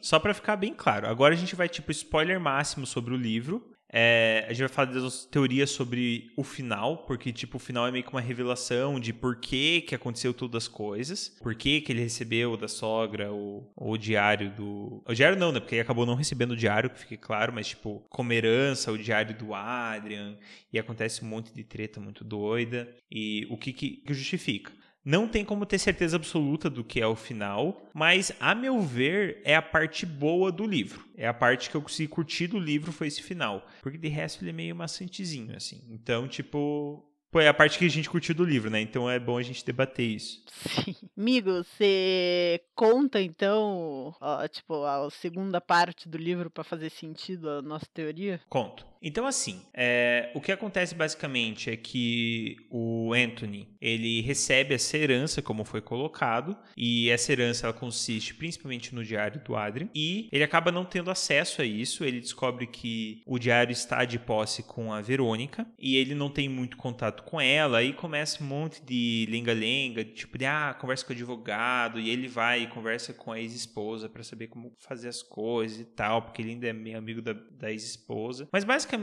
Só 0.00 0.18
pra 0.18 0.34
ficar 0.34 0.56
bem 0.56 0.74
claro, 0.74 1.06
agora 1.06 1.34
a 1.34 1.36
gente 1.36 1.56
vai, 1.56 1.68
tipo, 1.68 1.90
spoiler 1.90 2.38
máximo 2.40 2.86
sobre 2.86 3.14
o 3.14 3.16
livro. 3.16 3.72
É, 3.98 4.44
a 4.46 4.52
gente 4.52 4.58
vai 4.58 4.68
falar 4.68 4.92
das 4.92 5.24
teorias 5.24 5.70
sobre 5.70 6.30
o 6.36 6.44
final, 6.44 6.98
porque, 7.06 7.32
tipo, 7.32 7.56
o 7.56 7.58
final 7.58 7.86
é 7.86 7.90
meio 7.90 8.04
que 8.04 8.12
uma 8.12 8.20
revelação 8.20 9.00
de 9.00 9.10
por 9.10 9.36
que, 9.36 9.80
que 9.80 9.94
aconteceu 9.94 10.34
todas 10.34 10.64
as 10.64 10.68
coisas, 10.68 11.30
por 11.40 11.54
que, 11.54 11.80
que 11.80 11.92
ele 11.92 12.02
recebeu 12.02 12.58
da 12.58 12.68
sogra 12.68 13.32
o, 13.32 13.66
o 13.74 13.96
diário 13.96 14.50
do. 14.50 15.02
O 15.08 15.14
diário 15.14 15.38
não, 15.38 15.50
né? 15.50 15.60
Porque 15.60 15.76
ele 15.76 15.80
acabou 15.80 16.04
não 16.04 16.14
recebendo 16.14 16.50
o 16.50 16.56
diário, 16.56 16.90
que 16.90 16.98
fique 16.98 17.16
claro, 17.16 17.54
mas, 17.54 17.68
tipo, 17.68 18.04
como 18.10 18.34
herança, 18.34 18.92
o 18.92 18.98
diário 18.98 19.34
do 19.34 19.54
Adrian, 19.54 20.36
e 20.70 20.78
acontece 20.78 21.24
um 21.24 21.28
monte 21.28 21.54
de 21.54 21.64
treta 21.64 21.98
muito 21.98 22.22
doida, 22.22 22.94
e 23.10 23.46
o 23.48 23.56
que, 23.56 23.72
que, 23.72 24.02
que 24.06 24.12
justifica. 24.12 24.72
Não 25.06 25.28
tem 25.28 25.44
como 25.44 25.64
ter 25.64 25.78
certeza 25.78 26.16
absoluta 26.16 26.68
do 26.68 26.82
que 26.82 27.00
é 27.00 27.06
o 27.06 27.14
final, 27.14 27.88
mas 27.94 28.32
a 28.40 28.56
meu 28.56 28.82
ver 28.82 29.40
é 29.44 29.54
a 29.54 29.62
parte 29.62 30.04
boa 30.04 30.50
do 30.50 30.66
livro. 30.66 31.06
É 31.16 31.28
a 31.28 31.32
parte 31.32 31.70
que 31.70 31.76
eu 31.76 31.82
consegui 31.82 32.08
curtir 32.08 32.48
do 32.48 32.58
livro 32.58 32.90
foi 32.90 33.06
esse 33.06 33.22
final, 33.22 33.64
porque 33.82 33.96
de 33.96 34.08
resto 34.08 34.42
ele 34.42 34.50
é 34.50 34.52
meio 34.52 34.74
maçantezinho 34.74 35.54
assim. 35.54 35.80
Então, 35.90 36.26
tipo, 36.26 37.08
pô, 37.30 37.38
é 37.38 37.46
a 37.46 37.54
parte 37.54 37.78
que 37.78 37.84
a 37.84 37.88
gente 37.88 38.10
curtiu 38.10 38.34
do 38.34 38.44
livro, 38.44 38.68
né? 38.68 38.80
Então 38.80 39.08
é 39.08 39.20
bom 39.20 39.38
a 39.38 39.42
gente 39.44 39.64
debater 39.64 40.06
isso. 40.08 40.42
Sim. 40.48 40.96
Amigo, 41.16 41.62
você 41.62 42.60
conta 42.74 43.22
então, 43.22 44.12
ó, 44.20 44.48
tipo, 44.48 44.84
a 44.84 45.08
segunda 45.10 45.60
parte 45.60 46.08
do 46.08 46.18
livro 46.18 46.50
pra 46.50 46.64
fazer 46.64 46.90
sentido 46.90 47.48
a 47.48 47.62
nossa 47.62 47.86
teoria? 47.94 48.40
Conto. 48.48 48.84
Então, 49.06 49.24
assim, 49.24 49.62
é, 49.72 50.32
o 50.34 50.40
que 50.40 50.50
acontece 50.50 50.92
basicamente 50.92 51.70
é 51.70 51.76
que 51.76 52.56
o 52.68 53.12
Anthony 53.14 53.68
ele 53.80 54.20
recebe 54.20 54.74
essa 54.74 54.98
herança, 54.98 55.40
como 55.40 55.64
foi 55.64 55.80
colocado, 55.80 56.56
e 56.76 57.08
essa 57.08 57.30
herança 57.30 57.66
ela 57.66 57.72
consiste 57.72 58.34
principalmente 58.34 58.92
no 58.92 59.04
diário 59.04 59.40
do 59.44 59.54
Adrian, 59.54 59.88
e 59.94 60.28
ele 60.32 60.42
acaba 60.42 60.72
não 60.72 60.84
tendo 60.84 61.08
acesso 61.08 61.62
a 61.62 61.64
isso. 61.64 62.02
Ele 62.02 62.18
descobre 62.18 62.66
que 62.66 63.22
o 63.24 63.38
diário 63.38 63.70
está 63.70 64.04
de 64.04 64.18
posse 64.18 64.64
com 64.64 64.92
a 64.92 65.00
Verônica, 65.00 65.64
e 65.78 65.96
ele 65.96 66.12
não 66.12 66.28
tem 66.28 66.48
muito 66.48 66.76
contato 66.76 67.22
com 67.22 67.40
ela, 67.40 67.78
aí 67.78 67.92
começa 67.92 68.42
um 68.42 68.46
monte 68.48 68.82
de 68.84 69.28
lenga-lenga, 69.30 70.04
tipo 70.04 70.36
de 70.36 70.46
ah, 70.46 70.76
conversa 70.76 71.04
com 71.04 71.12
o 71.12 71.14
advogado, 71.14 72.00
e 72.00 72.10
ele 72.10 72.26
vai 72.26 72.64
e 72.64 72.66
conversa 72.66 73.14
com 73.14 73.30
a 73.30 73.38
ex-esposa 73.38 74.08
para 74.08 74.24
saber 74.24 74.48
como 74.48 74.72
fazer 74.80 75.06
as 75.06 75.22
coisas 75.22 75.78
e 75.78 75.84
tal, 75.84 76.22
porque 76.22 76.42
ele 76.42 76.50
ainda 76.50 76.66
é 76.66 76.72
meio 76.72 76.98
amigo 76.98 77.22
da, 77.22 77.34
da 77.34 77.70
ex-esposa. 77.70 78.48
Mas 78.50 78.64
basicamente, 78.64 78.95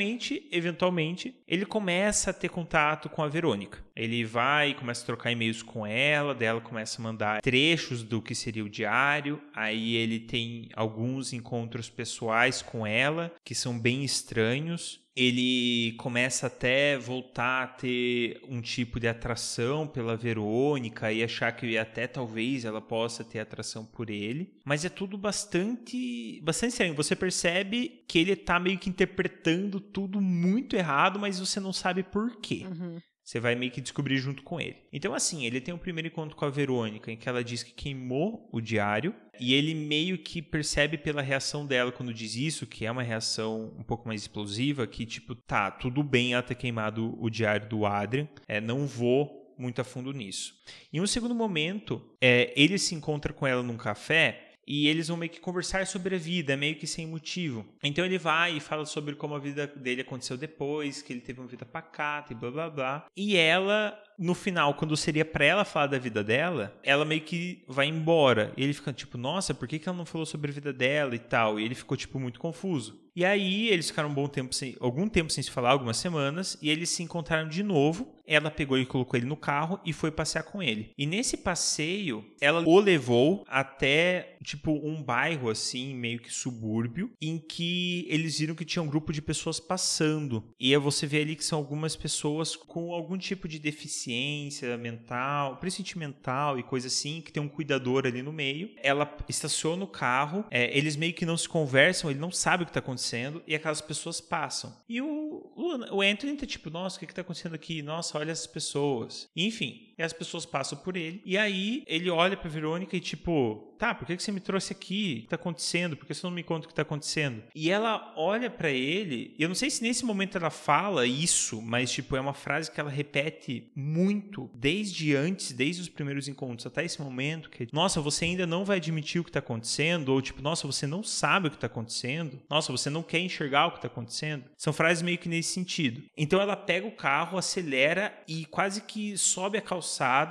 eventualmente, 0.52 1.36
ele 1.48 1.66
começa 1.66 2.30
a 2.32 2.34
ter 2.34 2.50
contato 2.50 3.10
com 3.10 3.22
a 3.22 3.28
Verônica. 3.28 3.84
Ele 3.96 4.24
vai 4.24 4.72
e 4.72 4.74
começa 4.74 5.04
a 5.04 5.06
trocar 5.06 5.32
e-mails 5.32 5.62
com 5.62 5.86
ela, 5.86 6.34
dela 6.34 6.62
começa 6.62 7.00
a 7.00 7.04
mandar 7.04 7.42
trechos 7.42 8.04
do 8.04 8.22
que 8.22 8.34
seria 8.34 8.64
o 8.64 8.70
diário. 8.70 9.42
Aí 9.56 9.96
ele 9.96 10.20
tem 10.20 10.70
alguns 10.76 11.34
encontros 11.34 11.90
pessoais 11.90 12.62
com 12.62 12.86
ela 12.86 13.32
que 13.44 13.54
são 13.54 13.78
bem 13.78 14.04
estranhos 14.04 15.04
ele 15.16 15.94
começa 15.94 16.48
até 16.48 16.98
voltar 16.98 17.64
a 17.64 17.68
ter 17.68 18.42
um 18.50 18.62
tipo 18.62 19.00
de 19.00 19.08
atração 19.08 19.88
pela 19.88 20.18
Verônica 20.18 21.12
e 21.12 21.24
achar 21.24 21.52
que 21.52 21.78
até 21.78 22.08
talvez 22.08 22.66
ela 22.66 22.82
possa 22.82 23.24
ter 23.24 23.40
atração 23.40 23.86
por 23.86 24.10
ele, 24.10 24.52
mas 24.66 24.84
é 24.84 24.90
tudo 24.90 25.18
bastante 25.18 26.42
bastante 26.42 26.72
estranho. 26.72 26.96
Você 26.96 27.16
percebe 27.16 28.04
que 28.08 28.18
ele 28.18 28.36
tá 28.36 28.60
meio 28.60 28.80
que 28.80 28.90
interpretando 28.90 29.80
tudo 29.80 30.20
muito 30.20 30.76
errado, 30.76 31.20
mas 31.20 31.40
você 31.40 31.60
não 31.60 31.72
sabe 31.72 32.02
por 32.02 32.38
quê. 32.38 32.66
Uhum. 32.66 33.00
Você 33.24 33.40
vai 33.40 33.56
meio 33.56 33.72
que 33.72 33.80
descobrir 33.80 34.18
junto 34.18 34.44
com 34.44 34.60
ele. 34.60 34.76
Então, 34.92 35.14
assim, 35.14 35.46
ele 35.46 35.62
tem 35.62 35.74
um 35.74 35.78
primeiro 35.78 36.10
encontro 36.10 36.36
com 36.36 36.44
a 36.44 36.50
Verônica, 36.50 37.12
em 37.12 37.16
que 37.16 37.30
ela 37.30 37.44
diz 37.44 37.64
que 37.64 37.72
queimou 37.72 38.50
o 38.52 38.60
diário, 38.60 39.16
e 39.40 39.54
ele 39.54 39.74
meio 39.74 40.18
que 40.18 40.42
percebe 40.42 40.98
pela 40.98 41.22
reação 41.22 41.66
dela 41.66 41.92
quando 41.92 42.14
diz 42.14 42.36
isso, 42.36 42.68
que 42.68 42.86
é 42.86 42.92
uma 42.92 43.02
reação 43.02 43.74
um 43.78 43.84
pouco 43.84 44.08
mais 44.08 44.22
explosiva, 44.22 44.86
que 44.86 45.06
tipo, 45.06 45.36
tá, 45.36 45.72
tudo 45.72 46.04
bem 46.04 46.34
ela 46.34 46.44
ter 46.44 46.56
queimado 46.56 47.18
o 47.20 47.30
diário 47.30 47.68
do 47.68 47.86
Adrian, 47.86 48.28
é, 48.48 48.60
não 48.60 48.86
vou 48.86 49.56
muito 49.58 49.80
a 49.80 49.84
fundo 49.84 50.12
nisso. 50.12 50.54
Em 50.92 51.00
um 51.00 51.08
segundo 51.08 51.34
momento, 51.34 52.02
é, 52.22 52.54
ele 52.56 52.78
se 52.78 52.96
encontra 52.96 53.32
com 53.32 53.48
ela 53.48 53.64
num 53.64 53.78
café 53.78 54.53
e 54.68 54.88
eles 54.88 55.08
vão 55.08 55.18
meio 55.18 55.32
que 55.32 55.40
conversar 55.40 55.86
sobre 55.88 56.16
a 56.16 56.18
vida, 56.18 56.56
meio 56.58 56.76
que 56.76 56.88
sem 56.88 57.06
motivo. 57.06 57.66
Então 57.84 58.06
ele 58.06 58.18
vai 58.18 58.58
e 58.58 58.60
fala 58.60 58.86
sobre 58.86 59.16
como 59.16 59.36
a 59.36 59.40
vida 59.40 59.68
dele 59.68 60.02
aconteceu 60.02 60.38
depois, 60.38 61.02
que 61.02 61.14
ele 61.14 61.22
teve 61.22 61.40
uma 61.40 61.48
vida 61.48 61.66
pacata 61.66 62.34
e 62.34 62.36
blá 62.36 62.52
blá 62.52 62.70
blá. 62.70 63.06
E 63.16 63.36
ela, 63.36 63.98
no 64.18 64.34
final, 64.34 64.74
quando 64.76 64.96
seria 64.96 65.26
pra 65.26 65.46
ela 65.46 65.66
falar 65.66 65.88
da 65.88 65.98
vida 65.98 66.24
dela, 66.24 66.78
ela 66.84 67.06
meio 67.06 67.22
que 67.22 67.64
vai 67.68 67.88
embora. 67.88 68.54
E 68.56 68.64
ele 68.64 68.74
fica 68.74 68.94
tipo, 68.94 69.18
nossa, 69.18 69.54
por 69.54 69.68
que, 69.68 69.80
que 69.80 69.88
ela 69.88 69.98
não 69.98 70.06
falou 70.06 70.26
sobre 70.26 70.52
a 70.52 70.54
vida 70.54 70.72
dela 70.72 71.16
e 71.16 71.20
tal? 71.20 71.60
E 71.60 71.66
ele 71.66 71.76
ficou, 71.76 71.98
tipo, 71.98 72.20
muito 72.20 72.40
confuso. 72.40 73.03
E 73.16 73.24
aí 73.24 73.70
eles 73.70 73.90
ficaram 73.90 74.10
um 74.10 74.14
bom 74.14 74.28
tempo 74.28 74.56
sem, 74.56 74.76
algum 74.80 75.08
tempo 75.08 75.32
sem 75.32 75.44
se 75.44 75.52
falar, 75.52 75.72
algumas 75.72 75.98
semanas, 75.98 76.58
e 76.62 76.70
eles 76.70 76.90
se 76.90 77.04
encontraram 77.04 77.48
de 77.48 77.62
novo. 77.62 78.12
Ela 78.26 78.50
pegou 78.50 78.80
e 78.80 78.86
colocou 78.86 79.18
ele 79.18 79.28
no 79.28 79.36
carro 79.36 79.80
e 79.86 79.92
foi 79.92 80.10
passear 80.10 80.44
com 80.44 80.64
ele. 80.64 80.92
E 80.98 81.06
nesse 81.06 81.36
passeio, 81.36 82.26
ela 82.40 82.64
o 82.66 82.80
levou 82.80 83.44
até 83.48 84.38
tipo 84.42 84.72
um 84.72 85.04
bairro 85.04 85.50
assim, 85.50 85.94
meio 85.94 86.20
que 86.20 86.34
subúrbio, 86.34 87.12
em 87.22 87.38
que 87.38 88.06
eles 88.10 88.40
viram 88.40 88.56
que 88.56 88.64
tinha 88.64 88.82
um 88.82 88.88
grupo 88.88 89.12
de 89.12 89.22
pessoas 89.22 89.60
passando. 89.60 90.44
E 90.58 90.74
aí 90.74 90.80
você 90.80 91.06
vê 91.06 91.22
ali 91.22 91.36
que 91.36 91.44
são 91.44 91.60
algumas 91.60 91.98
pessoas 91.98 92.56
com 92.56 92.94
algum 92.94 93.18
tipo 93.18 93.46
de 93.46 93.60
deficiência 93.60 94.78
mental, 94.78 95.58
principalmente 95.58 95.98
mental 95.98 96.58
e 96.58 96.64
coisa 96.64 96.88
assim, 96.88 97.20
que 97.20 97.32
tem 97.32 97.44
um 97.44 97.50
cuidador 97.50 98.08
ali 98.08 98.22
no 98.22 98.32
meio. 98.32 98.70
Ela 98.82 99.18
estaciona 99.28 99.84
o 99.84 99.88
carro, 99.88 100.46
é, 100.50 100.76
eles 100.76 100.96
meio 100.96 101.14
que 101.14 101.26
não 101.26 101.36
se 101.36 101.50
conversam, 101.50 102.10
ele 102.10 102.20
não 102.20 102.32
sabe 102.32 102.64
o 102.64 102.66
que 102.66 102.70
está 102.70 102.80
acontecendo 102.80 103.03
e 103.48 103.56
aquelas 103.56 103.82
pessoas 103.82 104.22
passam. 104.22 104.76
E 104.88 105.02
o, 105.02 105.52
o 105.92 106.02
Anthony 106.02 106.38
tá 106.38 106.46
tipo, 106.46 106.70
nossa, 106.70 106.98
o 106.98 107.00
que 107.00 107.08
que 107.08 107.14
tá 107.14 107.22
acontecendo 107.22 107.56
aqui? 107.56 107.82
Nossa, 107.82 108.18
olha 108.18 108.32
essas 108.32 108.48
pessoas. 108.48 109.30
Enfim, 109.36 109.93
e 109.98 110.04
as 110.04 110.14
pessoas 110.14 110.46
passam 110.46 110.78
por 110.78 110.96
ele. 110.96 111.22
E 111.26 111.38
aí 111.38 111.84
ele 111.88 112.10
olha 112.10 112.38
pra 112.38 112.50
Verônica 112.50 112.96
e 112.96 113.00
tipo, 113.00 113.74
tá, 113.78 113.94
por 113.94 114.06
que, 114.06 114.16
que 114.16 114.24
você 114.24 114.32
me 114.32 114.40
trouxe 114.40 114.72
aqui? 114.72 115.18
O 115.20 115.22
que 115.24 115.28
tá 115.28 115.36
acontecendo? 115.36 115.98
Por 115.98 116.06
que 116.06 116.14
você 116.14 116.26
não 116.26 116.32
me 116.32 116.44
conta 116.44 116.66
o 116.66 116.70
que 116.70 116.76
tá 116.76 116.84
acontecendo? 116.84 117.44
E 117.54 117.70
ela 117.70 118.14
olha 118.16 118.50
para 118.50 118.70
ele, 118.70 119.36
eu 119.38 119.48
não 119.48 119.56
sei 119.56 119.70
se 119.70 119.84
nesse 119.84 120.06
momento 120.06 120.38
ela 120.38 120.50
fala 120.50 121.06
isso, 121.06 121.62
mas 121.62 121.92
tipo, 121.92 122.16
é 122.16 122.22
uma 122.22 122.34
frase 122.34 122.72
que 122.72 122.80
ela 122.80 122.90
repete 122.90 123.72
muito, 123.76 124.50
desde 124.54 125.16
antes, 125.16 125.52
desde 125.52 125.82
os 125.82 125.90
primeiros 125.90 126.28
encontros 126.28 126.66
até 126.66 126.86
esse 126.86 127.02
momento, 127.02 127.50
que 127.50 127.68
nossa, 127.74 128.00
você 128.00 128.26
ainda 128.26 128.48
não 128.48 128.64
vai 128.64 128.78
admitir 128.78 129.20
o 129.20 129.24
que 129.24 129.32
tá 129.32 129.40
acontecendo, 129.40 130.10
ou 130.10 130.22
tipo, 130.22 130.42
nossa, 130.42 130.66
você 130.66 130.88
não 130.88 131.04
sabe 131.04 131.48
o 131.48 131.52
que 131.52 131.58
tá 131.58 131.68
acontecendo, 131.68 132.42
nossa, 132.50 132.72
você 132.72 132.90
não 132.90 133.04
quer 133.04 133.20
enxergar 133.20 133.68
o 133.68 133.72
que 133.72 133.82
tá 133.82 133.88
acontecendo. 133.88 134.46
São 134.58 134.72
frases 134.72 135.04
meio 135.04 135.18
que 135.18 135.30
nesse 135.30 135.54
sentido. 135.54 136.04
Então 136.16 136.40
ela 136.40 136.56
pega 136.56 136.88
o 136.88 136.92
carro, 136.92 137.38
acelera 137.38 138.18
e 138.28 138.46
quase 138.46 138.82
que 138.82 139.18
sobe 139.18 139.58
a 139.58 139.62
calçada, 139.62 139.84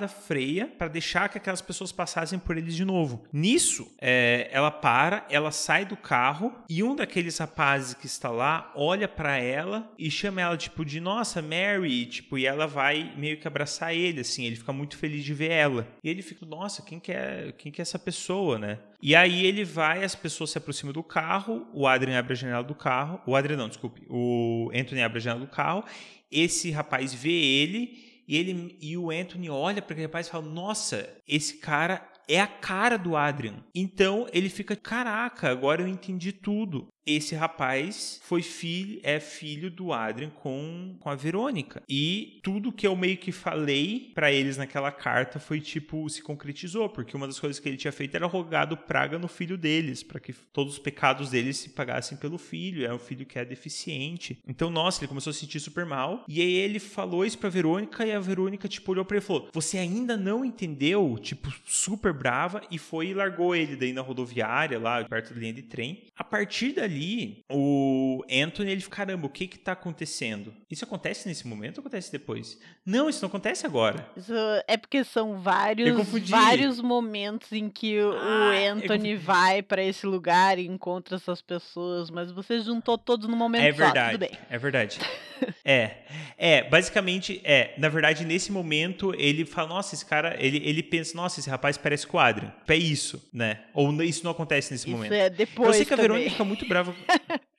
freia, 0.08 0.66
para 0.66 0.88
deixar 0.88 1.28
que 1.28 1.38
aquelas 1.38 1.60
pessoas 1.60 1.92
passassem 1.92 2.38
por 2.38 2.56
eles 2.56 2.74
de 2.74 2.84
novo. 2.84 3.24
Nisso, 3.32 3.90
é, 4.00 4.48
ela 4.50 4.70
para, 4.70 5.26
ela 5.30 5.50
sai 5.50 5.84
do 5.84 5.96
carro 5.96 6.52
e 6.68 6.82
um 6.82 6.96
daqueles 6.96 7.38
rapazes 7.38 7.94
que 7.94 8.06
está 8.06 8.30
lá 8.30 8.72
olha 8.74 9.06
para 9.08 9.36
ela 9.36 9.90
e 9.98 10.10
chama 10.10 10.40
ela 10.40 10.56
tipo 10.56 10.84
de 10.84 11.00
nossa 11.00 11.42
Mary, 11.42 12.06
tipo 12.06 12.38
e 12.38 12.46
ela 12.46 12.66
vai 12.66 13.12
meio 13.16 13.38
que 13.38 13.46
abraçar 13.46 13.94
ele 13.94 14.20
assim, 14.20 14.44
ele 14.44 14.56
fica 14.56 14.72
muito 14.72 14.96
feliz 14.96 15.24
de 15.24 15.34
ver 15.34 15.50
ela. 15.50 15.86
E 16.02 16.08
ele 16.08 16.22
fica, 16.22 16.44
nossa, 16.46 16.82
quem 16.82 16.98
que 16.98 17.12
é, 17.12 17.52
quem 17.56 17.70
que 17.70 17.80
é 17.80 17.82
essa 17.82 17.98
pessoa, 17.98 18.58
né? 18.58 18.78
E 19.00 19.16
aí 19.16 19.44
ele 19.44 19.64
vai, 19.64 20.04
as 20.04 20.14
pessoas 20.14 20.50
se 20.50 20.58
aproximam 20.58 20.92
do 20.92 21.02
carro, 21.02 21.66
o 21.72 21.86
Adrian 21.86 22.18
abre 22.18 22.32
a 22.32 22.36
janela 22.36 22.62
do 22.62 22.74
carro, 22.74 23.20
o 23.26 23.34
Adrian 23.34 23.56
não, 23.56 23.68
desculpe, 23.68 24.02
o 24.08 24.70
Anthony 24.74 25.02
abre 25.02 25.18
a 25.18 25.20
janela 25.20 25.44
do 25.44 25.50
carro, 25.50 25.84
esse 26.30 26.70
rapaz 26.70 27.12
vê 27.12 27.30
ele 27.32 28.11
e 28.26 28.36
ele 28.36 28.76
e 28.80 28.96
o 28.96 29.10
Anthony 29.10 29.50
olha 29.50 29.82
para 29.82 29.92
aquele 29.92 30.06
rapaz 30.06 30.26
e 30.26 30.30
fala: 30.30 30.44
"Nossa, 30.44 31.08
esse 31.26 31.58
cara 31.58 32.06
é 32.28 32.40
a 32.40 32.46
cara 32.46 32.96
do 32.96 33.16
Adrian". 33.16 33.64
Então 33.74 34.26
ele 34.32 34.48
fica: 34.48 34.76
"Caraca, 34.76 35.48
agora 35.48 35.82
eu 35.82 35.88
entendi 35.88 36.32
tudo" 36.32 36.88
esse 37.06 37.34
rapaz 37.34 38.20
foi 38.22 38.42
filho, 38.42 39.00
é 39.02 39.18
filho 39.18 39.70
do 39.70 39.92
Adrian 39.92 40.30
com, 40.30 40.96
com 41.00 41.10
a 41.10 41.14
Verônica. 41.14 41.82
E 41.88 42.40
tudo 42.42 42.72
que 42.72 42.86
eu 42.86 42.94
meio 42.94 43.16
que 43.16 43.32
falei 43.32 44.12
para 44.14 44.32
eles 44.32 44.56
naquela 44.56 44.92
carta 44.92 45.40
foi 45.40 45.60
tipo, 45.60 46.08
se 46.08 46.22
concretizou, 46.22 46.88
porque 46.88 47.16
uma 47.16 47.26
das 47.26 47.40
coisas 47.40 47.58
que 47.58 47.68
ele 47.68 47.76
tinha 47.76 47.92
feito 47.92 48.14
era 48.14 48.26
rogado 48.26 48.76
praga 48.76 49.18
no 49.18 49.28
filho 49.28 49.56
deles, 49.56 50.02
para 50.02 50.20
que 50.20 50.32
todos 50.32 50.74
os 50.74 50.78
pecados 50.78 51.30
deles 51.30 51.56
se 51.56 51.70
pagassem 51.70 52.16
pelo 52.18 52.38
filho. 52.38 52.86
É 52.86 52.94
um 52.94 52.98
filho 52.98 53.26
que 53.26 53.38
é 53.38 53.44
deficiente. 53.44 54.38
Então, 54.46 54.70
nossa, 54.70 55.00
ele 55.00 55.08
começou 55.08 55.30
a 55.30 55.34
se 55.34 55.40
sentir 55.40 55.60
super 55.60 55.84
mal. 55.84 56.24
E 56.28 56.40
aí 56.40 56.54
ele 56.54 56.78
falou 56.78 57.24
isso 57.24 57.38
pra 57.38 57.48
Verônica 57.48 58.06
e 58.06 58.12
a 58.12 58.20
Verônica, 58.20 58.68
tipo, 58.68 58.92
olhou 58.92 59.04
pra 59.04 59.16
ele 59.16 59.24
e 59.24 59.26
falou: 59.26 59.48
Você 59.52 59.78
ainda 59.78 60.16
não 60.16 60.44
entendeu? 60.44 61.18
Tipo, 61.20 61.52
super 61.66 62.12
brava, 62.12 62.62
e 62.70 62.78
foi 62.78 63.08
e 63.08 63.14
largou 63.14 63.54
ele 63.54 63.76
daí 63.76 63.92
na 63.92 64.00
rodoviária, 64.00 64.78
lá 64.78 65.04
perto 65.04 65.34
da 65.34 65.40
linha 65.40 65.52
de 65.52 65.62
trem. 65.62 66.04
A 66.16 66.24
partir 66.24 66.72
dali, 66.72 66.91
ali, 66.92 67.44
o 67.50 68.22
Anthony, 68.30 68.72
ele 68.72 68.80
fica, 68.80 68.96
caramba, 68.96 69.26
o 69.26 69.30
que 69.30 69.46
que 69.46 69.58
tá 69.58 69.72
acontecendo? 69.72 70.54
Isso 70.70 70.84
acontece 70.84 71.26
nesse 71.28 71.46
momento 71.46 71.78
ou 71.78 71.82
acontece 71.82 72.12
depois? 72.12 72.58
Não, 72.84 73.08
isso 73.08 73.22
não 73.22 73.28
acontece 73.28 73.66
agora. 73.66 74.06
Isso 74.16 74.32
é 74.66 74.76
porque 74.76 75.04
são 75.04 75.40
vários, 75.40 76.08
vários 76.28 76.80
momentos 76.80 77.52
em 77.52 77.68
que 77.68 78.00
o 78.00 78.12
ah, 78.12 78.52
Anthony 78.72 79.16
vai 79.16 79.62
para 79.62 79.82
esse 79.82 80.06
lugar 80.06 80.58
e 80.58 80.66
encontra 80.66 81.16
essas 81.16 81.40
pessoas, 81.40 82.10
mas 82.10 82.30
você 82.30 82.60
juntou 82.60 82.98
todos 82.98 83.28
no 83.28 83.36
momento 83.36 83.62
é 83.62 83.72
verdade, 83.72 83.98
só, 83.98 84.06
tudo 84.12 84.20
bem. 84.20 84.38
É 84.50 84.58
verdade. 84.58 84.98
é. 85.64 85.96
É, 86.36 86.62
basicamente, 86.64 87.40
é. 87.44 87.74
Na 87.78 87.88
verdade, 87.88 88.24
nesse 88.24 88.50
momento, 88.50 89.14
ele 89.16 89.44
fala, 89.44 89.68
nossa, 89.68 89.94
esse 89.94 90.04
cara, 90.04 90.36
ele, 90.38 90.60
ele 90.64 90.82
pensa, 90.82 91.16
nossa, 91.16 91.40
esse 91.40 91.48
rapaz 91.48 91.76
parece 91.76 92.06
com 92.06 92.16
o 92.16 92.20
Adrian. 92.20 92.52
É 92.68 92.76
isso, 92.76 93.28
né? 93.32 93.60
Ou 93.74 94.02
isso 94.02 94.24
não 94.24 94.30
acontece 94.30 94.72
nesse 94.72 94.88
isso 94.88 94.96
momento. 94.96 95.12
é 95.12 95.28
depois 95.30 95.68
Eu 95.68 95.74
sei 95.74 95.84
que 95.84 95.94
a 95.94 95.96
Verônica 95.96 96.30
fica 96.30 96.44
muito 96.44 96.66
brava 96.66 96.81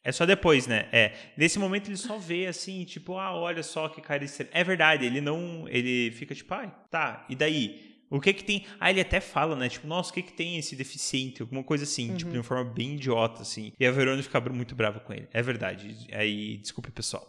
é 0.04 0.12
só 0.12 0.26
depois, 0.26 0.68
né? 0.68 0.88
É. 0.92 1.14
Nesse 1.38 1.60
momento 1.60 1.90
ele 1.90 1.98
só 1.98 2.18
vê 2.18 2.48
assim, 2.48 2.84
tipo, 2.86 3.18
ah, 3.18 3.36
olha 3.36 3.64
só 3.64 3.90
que 3.90 4.02
cara 4.02 4.24
estranho. 4.24 4.52
É 4.54 4.64
verdade, 4.64 5.06
ele 5.06 5.22
não. 5.22 5.68
Ele 5.68 6.12
fica 6.12 6.34
tipo, 6.36 6.54
ai, 6.54 6.74
tá, 6.90 7.26
e 7.30 7.36
daí? 7.36 7.94
O 8.10 8.20
que 8.20 8.32
que 8.32 8.44
tem. 8.44 8.66
Ah, 8.80 8.92
ele 8.92 9.02
até 9.02 9.20
fala, 9.20 9.56
né? 9.56 9.68
Tipo, 9.68 9.88
nossa, 9.88 10.12
o 10.12 10.14
que 10.14 10.22
que 10.22 10.34
tem 10.34 10.58
esse 10.58 10.76
deficiente? 10.76 11.42
Alguma 11.42 11.64
coisa 11.64 11.84
assim, 11.84 12.12
uhum. 12.12 12.18
tipo, 12.18 12.32
de 12.32 12.38
uma 12.38 12.44
forma 12.44 12.64
bem 12.64 12.94
idiota, 12.94 13.42
assim. 13.42 13.74
E 13.80 13.86
a 13.88 13.92
Verônica 13.92 14.24
fica 14.24 14.40
muito 14.54 14.76
brava 14.76 15.00
com 15.00 15.12
ele. 15.14 15.28
É 15.34 15.42
verdade. 15.42 16.08
Aí, 16.12 16.58
desculpe, 16.58 16.92
pessoal. 16.92 17.28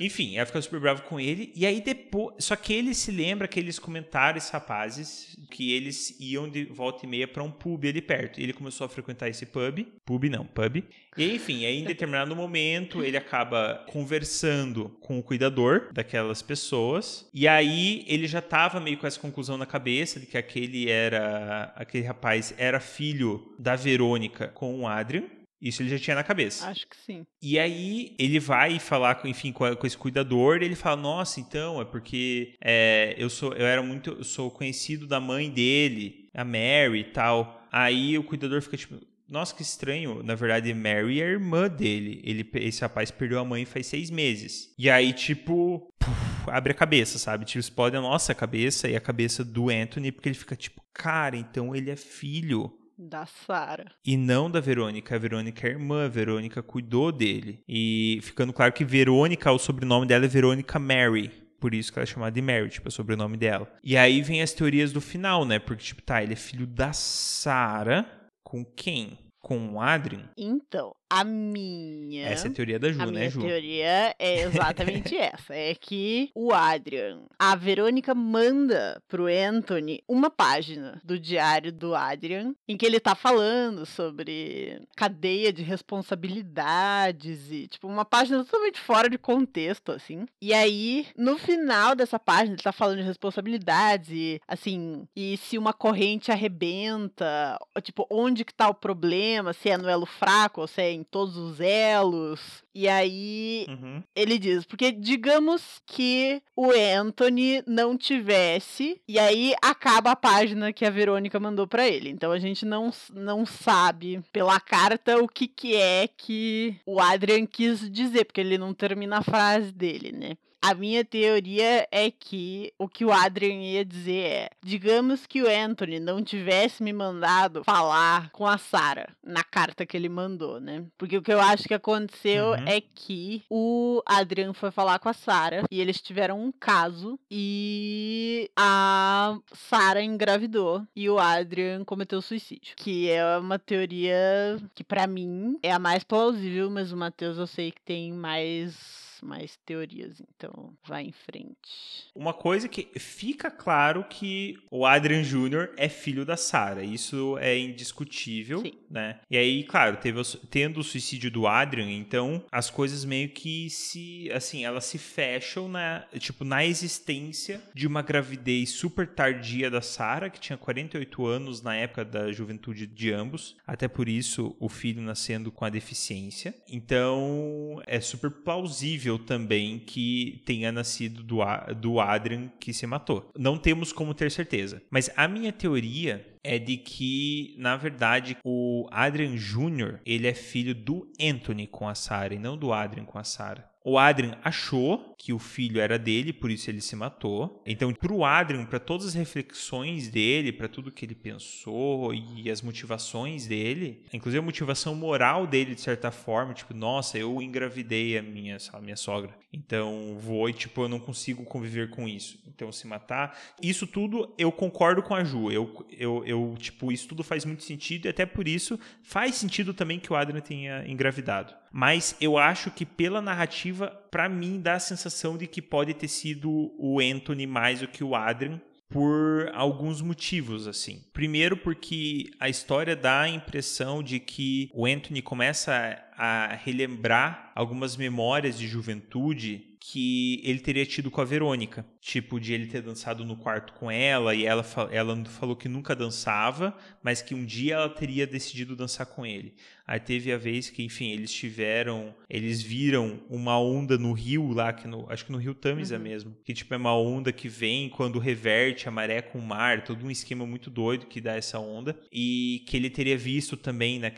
Enfim, 0.00 0.36
ela 0.36 0.46
fica 0.46 0.60
super 0.62 0.80
brava 0.80 1.02
com 1.02 1.20
ele. 1.20 1.52
E 1.54 1.66
aí 1.66 1.80
depois. 1.80 2.36
Só 2.38 2.56
que 2.56 2.72
ele 2.72 2.94
se 2.94 3.12
lembra 3.12 3.46
que 3.46 3.60
eles 3.60 3.78
comentaram, 3.78 4.38
esses 4.38 4.50
rapazes, 4.50 5.36
que 5.50 5.72
eles 5.72 6.16
iam 6.18 6.48
de 6.48 6.64
volta 6.64 7.04
e 7.04 7.08
meia 7.08 7.28
para 7.28 7.42
um 7.42 7.50
pub 7.50 7.84
ali 7.84 8.00
perto. 8.00 8.40
Ele 8.40 8.52
começou 8.52 8.86
a 8.86 8.88
frequentar 8.88 9.28
esse 9.28 9.44
pub. 9.46 9.86
Pub 10.04 10.24
não, 10.24 10.46
pub. 10.46 10.82
E 11.16 11.34
enfim, 11.34 11.66
aí 11.66 11.80
em 11.80 11.84
determinado 11.84 12.34
momento 12.34 13.02
ele 13.02 13.16
acaba 13.16 13.84
conversando 13.88 14.88
com 15.00 15.18
o 15.18 15.22
cuidador 15.22 15.92
daquelas 15.92 16.40
pessoas. 16.40 17.28
E 17.34 17.46
aí 17.46 18.04
ele 18.06 18.26
já 18.26 18.40
tava 18.40 18.80
meio 18.80 18.96
com 18.96 19.06
essa 19.06 19.20
conclusão 19.20 19.58
na 19.58 19.66
cabeça 19.66 20.18
de 20.18 20.26
que 20.26 20.38
aquele 20.38 20.88
era. 20.88 21.72
aquele 21.76 22.04
rapaz 22.04 22.54
era 22.56 22.80
filho 22.80 23.54
da 23.58 23.76
Verônica 23.76 24.48
com 24.48 24.80
o 24.80 24.86
Adrian. 24.86 25.24
Isso 25.60 25.82
ele 25.82 25.90
já 25.90 25.98
tinha 25.98 26.16
na 26.16 26.24
cabeça. 26.24 26.66
Acho 26.66 26.88
que 26.88 26.96
sim. 26.96 27.26
E 27.42 27.58
aí 27.58 28.14
ele 28.18 28.40
vai 28.40 28.78
falar, 28.78 29.20
enfim, 29.24 29.52
com, 29.52 29.76
com 29.76 29.86
esse 29.86 29.96
cuidador, 29.96 30.62
ele 30.62 30.74
fala: 30.74 30.96
Nossa, 30.96 31.38
então 31.38 31.80
é 31.80 31.84
porque 31.84 32.54
é, 32.62 33.14
eu 33.18 33.28
sou, 33.28 33.52
eu 33.52 33.66
era 33.66 33.82
muito, 33.82 34.10
eu 34.10 34.24
sou 34.24 34.50
conhecido 34.50 35.06
da 35.06 35.20
mãe 35.20 35.50
dele, 35.50 36.28
a 36.34 36.44
Mary 36.44 37.00
e 37.00 37.04
tal. 37.04 37.66
Aí 37.70 38.16
o 38.16 38.24
cuidador 38.24 38.62
fica 38.62 38.76
tipo. 38.76 38.98
Nossa, 39.28 39.54
que 39.54 39.62
estranho. 39.62 40.24
Na 40.24 40.34
verdade, 40.34 40.74
Mary 40.74 41.20
é 41.20 41.24
a 41.24 41.28
irmã 41.28 41.68
dele. 41.68 42.20
Ele, 42.24 42.50
esse 42.54 42.80
rapaz 42.80 43.12
perdeu 43.12 43.38
a 43.38 43.44
mãe 43.44 43.64
faz 43.64 43.86
seis 43.86 44.10
meses. 44.10 44.74
E 44.76 44.90
aí, 44.90 45.12
tipo, 45.12 45.88
puf, 46.00 46.50
abre 46.50 46.72
a 46.72 46.74
cabeça, 46.74 47.16
sabe? 47.16 47.44
Tipo, 47.44 47.60
explode 47.60 47.96
a 47.96 48.00
nossa 48.00 48.34
cabeça 48.34 48.88
e 48.88 48.96
a 48.96 49.00
cabeça 49.00 49.44
do 49.44 49.70
Anthony, 49.70 50.10
porque 50.10 50.28
ele 50.28 50.36
fica 50.36 50.56
tipo, 50.56 50.82
cara, 50.92 51.36
então 51.36 51.76
ele 51.76 51.90
é 51.90 51.96
filho 51.96 52.72
da 53.00 53.26
Sara. 53.26 53.86
E 54.04 54.16
não 54.16 54.50
da 54.50 54.60
Verônica. 54.60 55.14
A 55.14 55.18
Verônica 55.18 55.66
é 55.66 55.70
irmã, 55.70 56.04
a 56.04 56.08
Verônica 56.08 56.62
cuidou 56.62 57.10
dele. 57.10 57.60
E 57.68 58.20
ficando 58.22 58.52
claro 58.52 58.72
que 58.72 58.84
Verônica, 58.84 59.50
o 59.50 59.58
sobrenome 59.58 60.06
dela 60.06 60.26
é 60.26 60.28
Verônica 60.28 60.78
Mary. 60.78 61.30
Por 61.58 61.74
isso 61.74 61.92
que 61.92 61.98
ela 61.98 62.04
é 62.04 62.06
chamada 62.06 62.32
de 62.32 62.40
Mary, 62.40 62.70
tipo, 62.70 62.88
é 62.88 62.90
o 62.90 62.92
sobrenome 62.92 63.36
dela. 63.36 63.70
E 63.84 63.96
aí 63.96 64.22
vem 64.22 64.40
as 64.40 64.52
teorias 64.52 64.92
do 64.92 65.00
final, 65.00 65.44
né? 65.44 65.58
Porque, 65.58 65.84
tipo, 65.84 66.02
tá, 66.02 66.22
ele 66.22 66.32
é 66.32 66.36
filho 66.36 66.66
da 66.66 66.92
Sara 66.92 68.06
com 68.42 68.64
quem? 68.64 69.18
Com 69.42 69.74
o 69.74 69.80
Adrian? 69.80 70.30
Então, 70.36 70.92
a 71.10 71.24
minha. 71.24 72.28
Essa 72.28 72.46
é 72.46 72.50
a 72.50 72.54
teoria 72.54 72.78
da 72.78 72.92
Ju, 72.92 73.02
a 73.02 73.06
né, 73.06 73.12
minha 73.12 73.30
Ju? 73.30 73.40
A 73.40 73.42
teoria 73.42 74.14
é 74.16 74.42
exatamente 74.46 75.16
essa. 75.16 75.52
É 75.54 75.74
que 75.74 76.30
o 76.34 76.52
Adrian, 76.52 77.22
a 77.36 77.56
Verônica 77.56 78.14
manda 78.14 79.02
pro 79.08 79.26
Anthony 79.26 80.02
uma 80.08 80.30
página 80.30 81.00
do 81.04 81.18
diário 81.18 81.72
do 81.72 81.94
Adrian, 81.94 82.54
em 82.68 82.76
que 82.76 82.86
ele 82.86 83.00
tá 83.00 83.16
falando 83.16 83.84
sobre 83.84 84.80
cadeia 84.96 85.52
de 85.52 85.62
responsabilidades 85.62 87.50
e, 87.50 87.66
tipo, 87.66 87.88
uma 87.88 88.04
página 88.04 88.44
totalmente 88.44 88.78
fora 88.78 89.10
de 89.10 89.18
contexto, 89.18 89.90
assim. 89.90 90.26
E 90.40 90.54
aí, 90.54 91.08
no 91.16 91.36
final 91.36 91.96
dessa 91.96 92.18
página, 92.18 92.54
ele 92.54 92.62
tá 92.62 92.72
falando 92.72 92.98
de 92.98 93.04
responsabilidades 93.04 94.10
e, 94.10 94.40
assim, 94.46 95.08
e 95.16 95.36
se 95.36 95.58
uma 95.58 95.72
corrente 95.72 96.30
arrebenta, 96.30 97.58
tipo, 97.82 98.06
onde 98.08 98.44
que 98.44 98.54
tá 98.54 98.68
o 98.68 98.74
problema, 98.74 99.52
se 99.52 99.70
é 99.70 99.76
no 99.76 99.88
elo 99.88 100.06
fraco 100.06 100.60
ou 100.60 100.66
se 100.68 100.80
é 100.80 100.92
em 100.92 100.99
todos 101.04 101.36
os 101.36 101.60
elos. 101.60 102.62
E 102.74 102.88
aí 102.88 103.66
uhum. 103.68 104.02
ele 104.14 104.38
diz, 104.38 104.64
porque 104.64 104.92
digamos 104.92 105.80
que 105.86 106.40
o 106.56 106.70
Anthony 106.70 107.62
não 107.66 107.96
tivesse, 107.96 109.00
e 109.08 109.18
aí 109.18 109.54
acaba 109.62 110.12
a 110.12 110.16
página 110.16 110.72
que 110.72 110.84
a 110.84 110.90
Verônica 110.90 111.38
mandou 111.40 111.66
para 111.66 111.88
ele. 111.88 112.10
Então 112.10 112.30
a 112.30 112.38
gente 112.38 112.64
não, 112.64 112.90
não 113.12 113.44
sabe 113.44 114.22
pela 114.32 114.60
carta 114.60 115.18
o 115.18 115.28
que, 115.28 115.48
que 115.48 115.74
é 115.74 116.08
que 116.08 116.76
o 116.86 117.00
Adrian 117.00 117.46
quis 117.46 117.90
dizer, 117.90 118.24
porque 118.24 118.40
ele 118.40 118.58
não 118.58 118.72
termina 118.72 119.18
a 119.18 119.22
frase 119.22 119.72
dele, 119.72 120.12
né? 120.12 120.36
A 120.62 120.74
minha 120.74 121.04
teoria 121.04 121.88
é 121.90 122.10
que 122.10 122.72
o 122.78 122.86
que 122.86 123.04
o 123.04 123.12
Adrian 123.12 123.62
ia 123.62 123.84
dizer 123.84 124.24
é: 124.26 124.50
digamos 124.62 125.26
que 125.26 125.42
o 125.42 125.48
Anthony 125.48 125.98
não 125.98 126.22
tivesse 126.22 126.82
me 126.82 126.92
mandado 126.92 127.64
falar 127.64 128.30
com 128.30 128.46
a 128.46 128.58
Sarah 128.58 129.08
na 129.24 129.42
carta 129.42 129.86
que 129.86 129.96
ele 129.96 130.08
mandou, 130.08 130.60
né? 130.60 130.84
Porque 130.98 131.16
o 131.16 131.22
que 131.22 131.32
eu 131.32 131.40
acho 131.40 131.66
que 131.66 131.74
aconteceu 131.74 132.50
uhum. 132.50 132.66
é 132.66 132.80
que 132.80 133.42
o 133.48 134.02
Adrian 134.04 134.52
foi 134.52 134.70
falar 134.70 134.98
com 134.98 135.08
a 135.08 135.14
Sarah 135.14 135.64
e 135.70 135.80
eles 135.80 136.00
tiveram 136.00 136.38
um 136.38 136.52
caso 136.52 137.18
e 137.30 138.50
a 138.54 139.38
Sarah 139.52 140.02
engravidou 140.02 140.86
e 140.94 141.08
o 141.08 141.18
Adrian 141.18 141.84
cometeu 141.84 142.20
suicídio, 142.20 142.74
que 142.76 143.10
é 143.10 143.38
uma 143.38 143.58
teoria 143.58 144.60
que 144.74 144.84
para 144.84 145.06
mim 145.06 145.58
é 145.62 145.72
a 145.72 145.78
mais 145.78 146.04
plausível, 146.04 146.70
mas 146.70 146.92
o 146.92 146.96
Matheus 146.96 147.38
eu 147.38 147.46
sei 147.46 147.70
que 147.70 147.80
tem 147.80 148.12
mais 148.12 149.09
mais 149.22 149.56
teorias, 149.64 150.20
então 150.34 150.74
vai 150.84 151.04
em 151.04 151.12
frente. 151.12 152.10
Uma 152.14 152.32
coisa 152.32 152.68
que 152.68 152.88
fica 152.98 153.50
claro 153.50 154.04
que 154.04 154.58
o 154.70 154.86
Adrian 154.86 155.22
Jr. 155.22 155.72
é 155.76 155.88
filho 155.88 156.24
da 156.24 156.36
Sarah, 156.36 156.82
isso 156.82 157.36
é 157.38 157.58
indiscutível, 157.58 158.60
Sim. 158.60 158.72
né? 158.90 159.20
E 159.30 159.36
aí, 159.36 159.64
claro, 159.64 159.96
teve, 159.96 160.20
tendo 160.50 160.80
o 160.80 160.84
suicídio 160.84 161.30
do 161.30 161.46
Adrian, 161.46 161.90
então 161.90 162.44
as 162.50 162.70
coisas 162.70 163.04
meio 163.04 163.28
que 163.30 163.68
se, 163.70 164.30
assim, 164.32 164.64
elas 164.64 164.84
se 164.84 164.98
fecham 164.98 165.68
na, 165.68 166.06
tipo, 166.18 166.44
na 166.44 166.64
existência 166.64 167.62
de 167.74 167.86
uma 167.86 168.02
gravidez 168.02 168.70
super 168.70 169.06
tardia 169.06 169.70
da 169.70 169.80
Sarah, 169.80 170.30
que 170.30 170.40
tinha 170.40 170.56
48 170.56 171.26
anos 171.26 171.62
na 171.62 171.74
época 171.74 172.04
da 172.04 172.32
juventude 172.32 172.86
de 172.86 173.12
ambos, 173.12 173.56
até 173.66 173.88
por 173.88 174.08
isso 174.08 174.56
o 174.58 174.68
filho 174.68 175.02
nascendo 175.02 175.50
com 175.50 175.64
a 175.64 175.70
deficiência. 175.70 176.54
Então, 176.68 177.82
é 177.86 178.00
super 178.00 178.30
plausível 178.30 179.09
também 179.18 179.78
que 179.78 180.42
tenha 180.44 180.72
nascido 180.72 181.22
do, 181.22 181.38
do 181.78 182.00
Adrian 182.00 182.50
que 182.58 182.72
se 182.72 182.86
matou. 182.86 183.30
Não 183.38 183.56
temos 183.56 183.92
como 183.92 184.14
ter 184.14 184.30
certeza. 184.30 184.82
Mas 184.90 185.10
a 185.16 185.28
minha 185.28 185.52
teoria 185.52 186.26
é 186.42 186.58
de 186.58 186.76
que, 186.76 187.54
na 187.58 187.76
verdade, 187.76 188.36
o 188.44 188.88
Adrian 188.90 189.36
Jr., 189.36 190.00
ele 190.06 190.26
é 190.26 190.34
filho 190.34 190.74
do 190.74 191.10
Anthony 191.20 191.66
com 191.66 191.88
a 191.88 191.94
Sarah 191.94 192.34
e 192.34 192.38
não 192.38 192.56
do 192.56 192.72
Adrian 192.72 193.04
com 193.04 193.18
a 193.18 193.24
Sarah. 193.24 193.69
O 193.82 193.98
Adrian 193.98 194.36
achou 194.44 195.14
que 195.16 195.32
o 195.32 195.38
filho 195.38 195.80
era 195.80 195.98
dele, 195.98 196.32
por 196.32 196.50
isso 196.50 196.70
ele 196.70 196.82
se 196.82 196.94
matou. 196.94 197.62
Então, 197.66 197.92
para 197.94 198.12
o 198.12 198.24
Adrian, 198.24 198.66
para 198.66 198.78
todas 198.78 199.06
as 199.06 199.14
reflexões 199.14 200.08
dele, 200.08 200.52
para 200.52 200.68
tudo 200.68 200.90
que 200.90 201.04
ele 201.04 201.14
pensou 201.14 202.12
e 202.12 202.50
as 202.50 202.60
motivações 202.60 203.46
dele, 203.46 204.04
inclusive 204.12 204.38
a 204.38 204.42
motivação 204.42 204.94
moral 204.94 205.46
dele, 205.46 205.74
de 205.74 205.80
certa 205.80 206.10
forma, 206.10 206.52
tipo, 206.52 206.74
nossa, 206.74 207.16
eu 207.16 207.40
engravidei 207.40 208.18
a 208.18 208.22
minha, 208.22 208.58
a 208.72 208.80
minha 208.80 208.96
sogra. 208.96 209.34
Então, 209.52 210.16
vou 210.18 210.48
e, 210.48 210.52
tipo, 210.52 210.82
eu 210.82 210.88
não 210.88 211.00
consigo 211.00 211.44
conviver 211.44 211.90
com 211.90 212.06
isso. 212.06 212.38
Então, 212.46 212.70
se 212.70 212.86
matar. 212.86 213.38
Isso 213.62 213.86
tudo 213.86 214.34
eu 214.36 214.52
concordo 214.52 215.02
com 215.02 215.14
a 215.14 215.24
Ju. 215.24 215.50
Eu, 215.50 215.86
eu, 215.90 216.22
eu, 216.26 216.54
tipo, 216.58 216.92
isso 216.92 217.08
tudo 217.08 217.24
faz 217.24 217.44
muito 217.44 217.62
sentido 217.62 218.06
e 218.06 218.08
até 218.08 218.26
por 218.26 218.46
isso 218.46 218.78
faz 219.02 219.36
sentido 219.36 219.72
também 219.72 219.98
que 219.98 220.12
o 220.12 220.16
Adrian 220.16 220.40
tenha 220.40 220.86
engravidado. 220.86 221.59
Mas 221.72 222.16
eu 222.20 222.36
acho 222.36 222.70
que 222.70 222.84
pela 222.84 223.22
narrativa, 223.22 223.88
para 224.10 224.28
mim, 224.28 224.60
dá 224.60 224.74
a 224.74 224.80
sensação 224.80 225.36
de 225.36 225.46
que 225.46 225.62
pode 225.62 225.94
ter 225.94 226.08
sido 226.08 226.72
o 226.76 226.98
Anthony 227.00 227.46
mais 227.46 227.80
do 227.80 227.88
que 227.88 228.02
o 228.02 228.14
Adrian, 228.14 228.60
por 228.90 229.48
alguns 229.54 230.02
motivos, 230.02 230.66
assim. 230.66 231.04
Primeiro, 231.12 231.56
porque 231.56 232.32
a 232.40 232.48
história 232.48 232.96
dá 232.96 233.20
a 233.20 233.28
impressão 233.28 234.02
de 234.02 234.18
que 234.18 234.68
o 234.74 234.84
Anthony 234.84 235.22
começa 235.22 235.96
a 236.16 236.58
relembrar 236.64 237.52
algumas 237.54 237.96
memórias 237.96 238.58
de 238.58 238.66
juventude 238.66 239.70
que 239.80 240.42
ele 240.44 240.58
teria 240.58 240.84
tido 240.84 241.10
com 241.10 241.20
a 241.20 241.24
Verônica. 241.24 241.86
Tipo, 242.00 242.40
de 242.40 242.54
ele 242.54 242.66
ter 242.66 242.80
dançado 242.80 243.26
no 243.26 243.36
quarto 243.36 243.74
com 243.74 243.90
ela 243.90 244.34
e 244.34 244.46
ela, 244.46 244.64
ela 244.90 245.24
falou 245.26 245.54
que 245.54 245.68
nunca 245.68 245.94
dançava, 245.94 246.74
mas 247.02 247.20
que 247.20 247.34
um 247.34 247.44
dia 247.44 247.74
ela 247.74 247.90
teria 247.90 248.26
decidido 248.26 248.74
dançar 248.74 249.04
com 249.04 249.26
ele. 249.26 249.54
Aí 249.90 249.98
teve 249.98 250.32
a 250.32 250.38
vez 250.38 250.70
que, 250.70 250.84
enfim, 250.84 251.10
eles 251.10 251.32
tiveram, 251.32 252.14
eles 252.28 252.62
viram 252.62 253.20
uma 253.28 253.58
onda 253.58 253.98
no 253.98 254.12
rio 254.12 254.52
lá, 254.52 254.72
que 254.72 254.86
no, 254.86 255.04
acho 255.10 255.26
que 255.26 255.32
no 255.32 255.38
rio 255.38 255.52
Tamisa 255.52 255.96
uhum. 255.96 256.02
mesmo, 256.02 256.36
que 256.44 256.54
tipo 256.54 256.72
é 256.72 256.76
uma 256.76 256.96
onda 256.96 257.32
que 257.32 257.48
vem 257.48 257.88
quando 257.88 258.20
reverte 258.20 258.86
a 258.86 258.90
maré 258.92 259.20
com 259.20 259.40
o 259.40 259.42
mar, 259.42 259.82
todo 259.82 260.06
um 260.06 260.10
esquema 260.10 260.46
muito 260.46 260.70
doido 260.70 261.06
que 261.06 261.20
dá 261.20 261.34
essa 261.34 261.58
onda, 261.58 261.98
e 262.12 262.64
que 262.68 262.76
ele 262.76 262.88
teria 262.88 263.18
visto 263.18 263.56
também 263.56 263.98
né, 263.98 264.12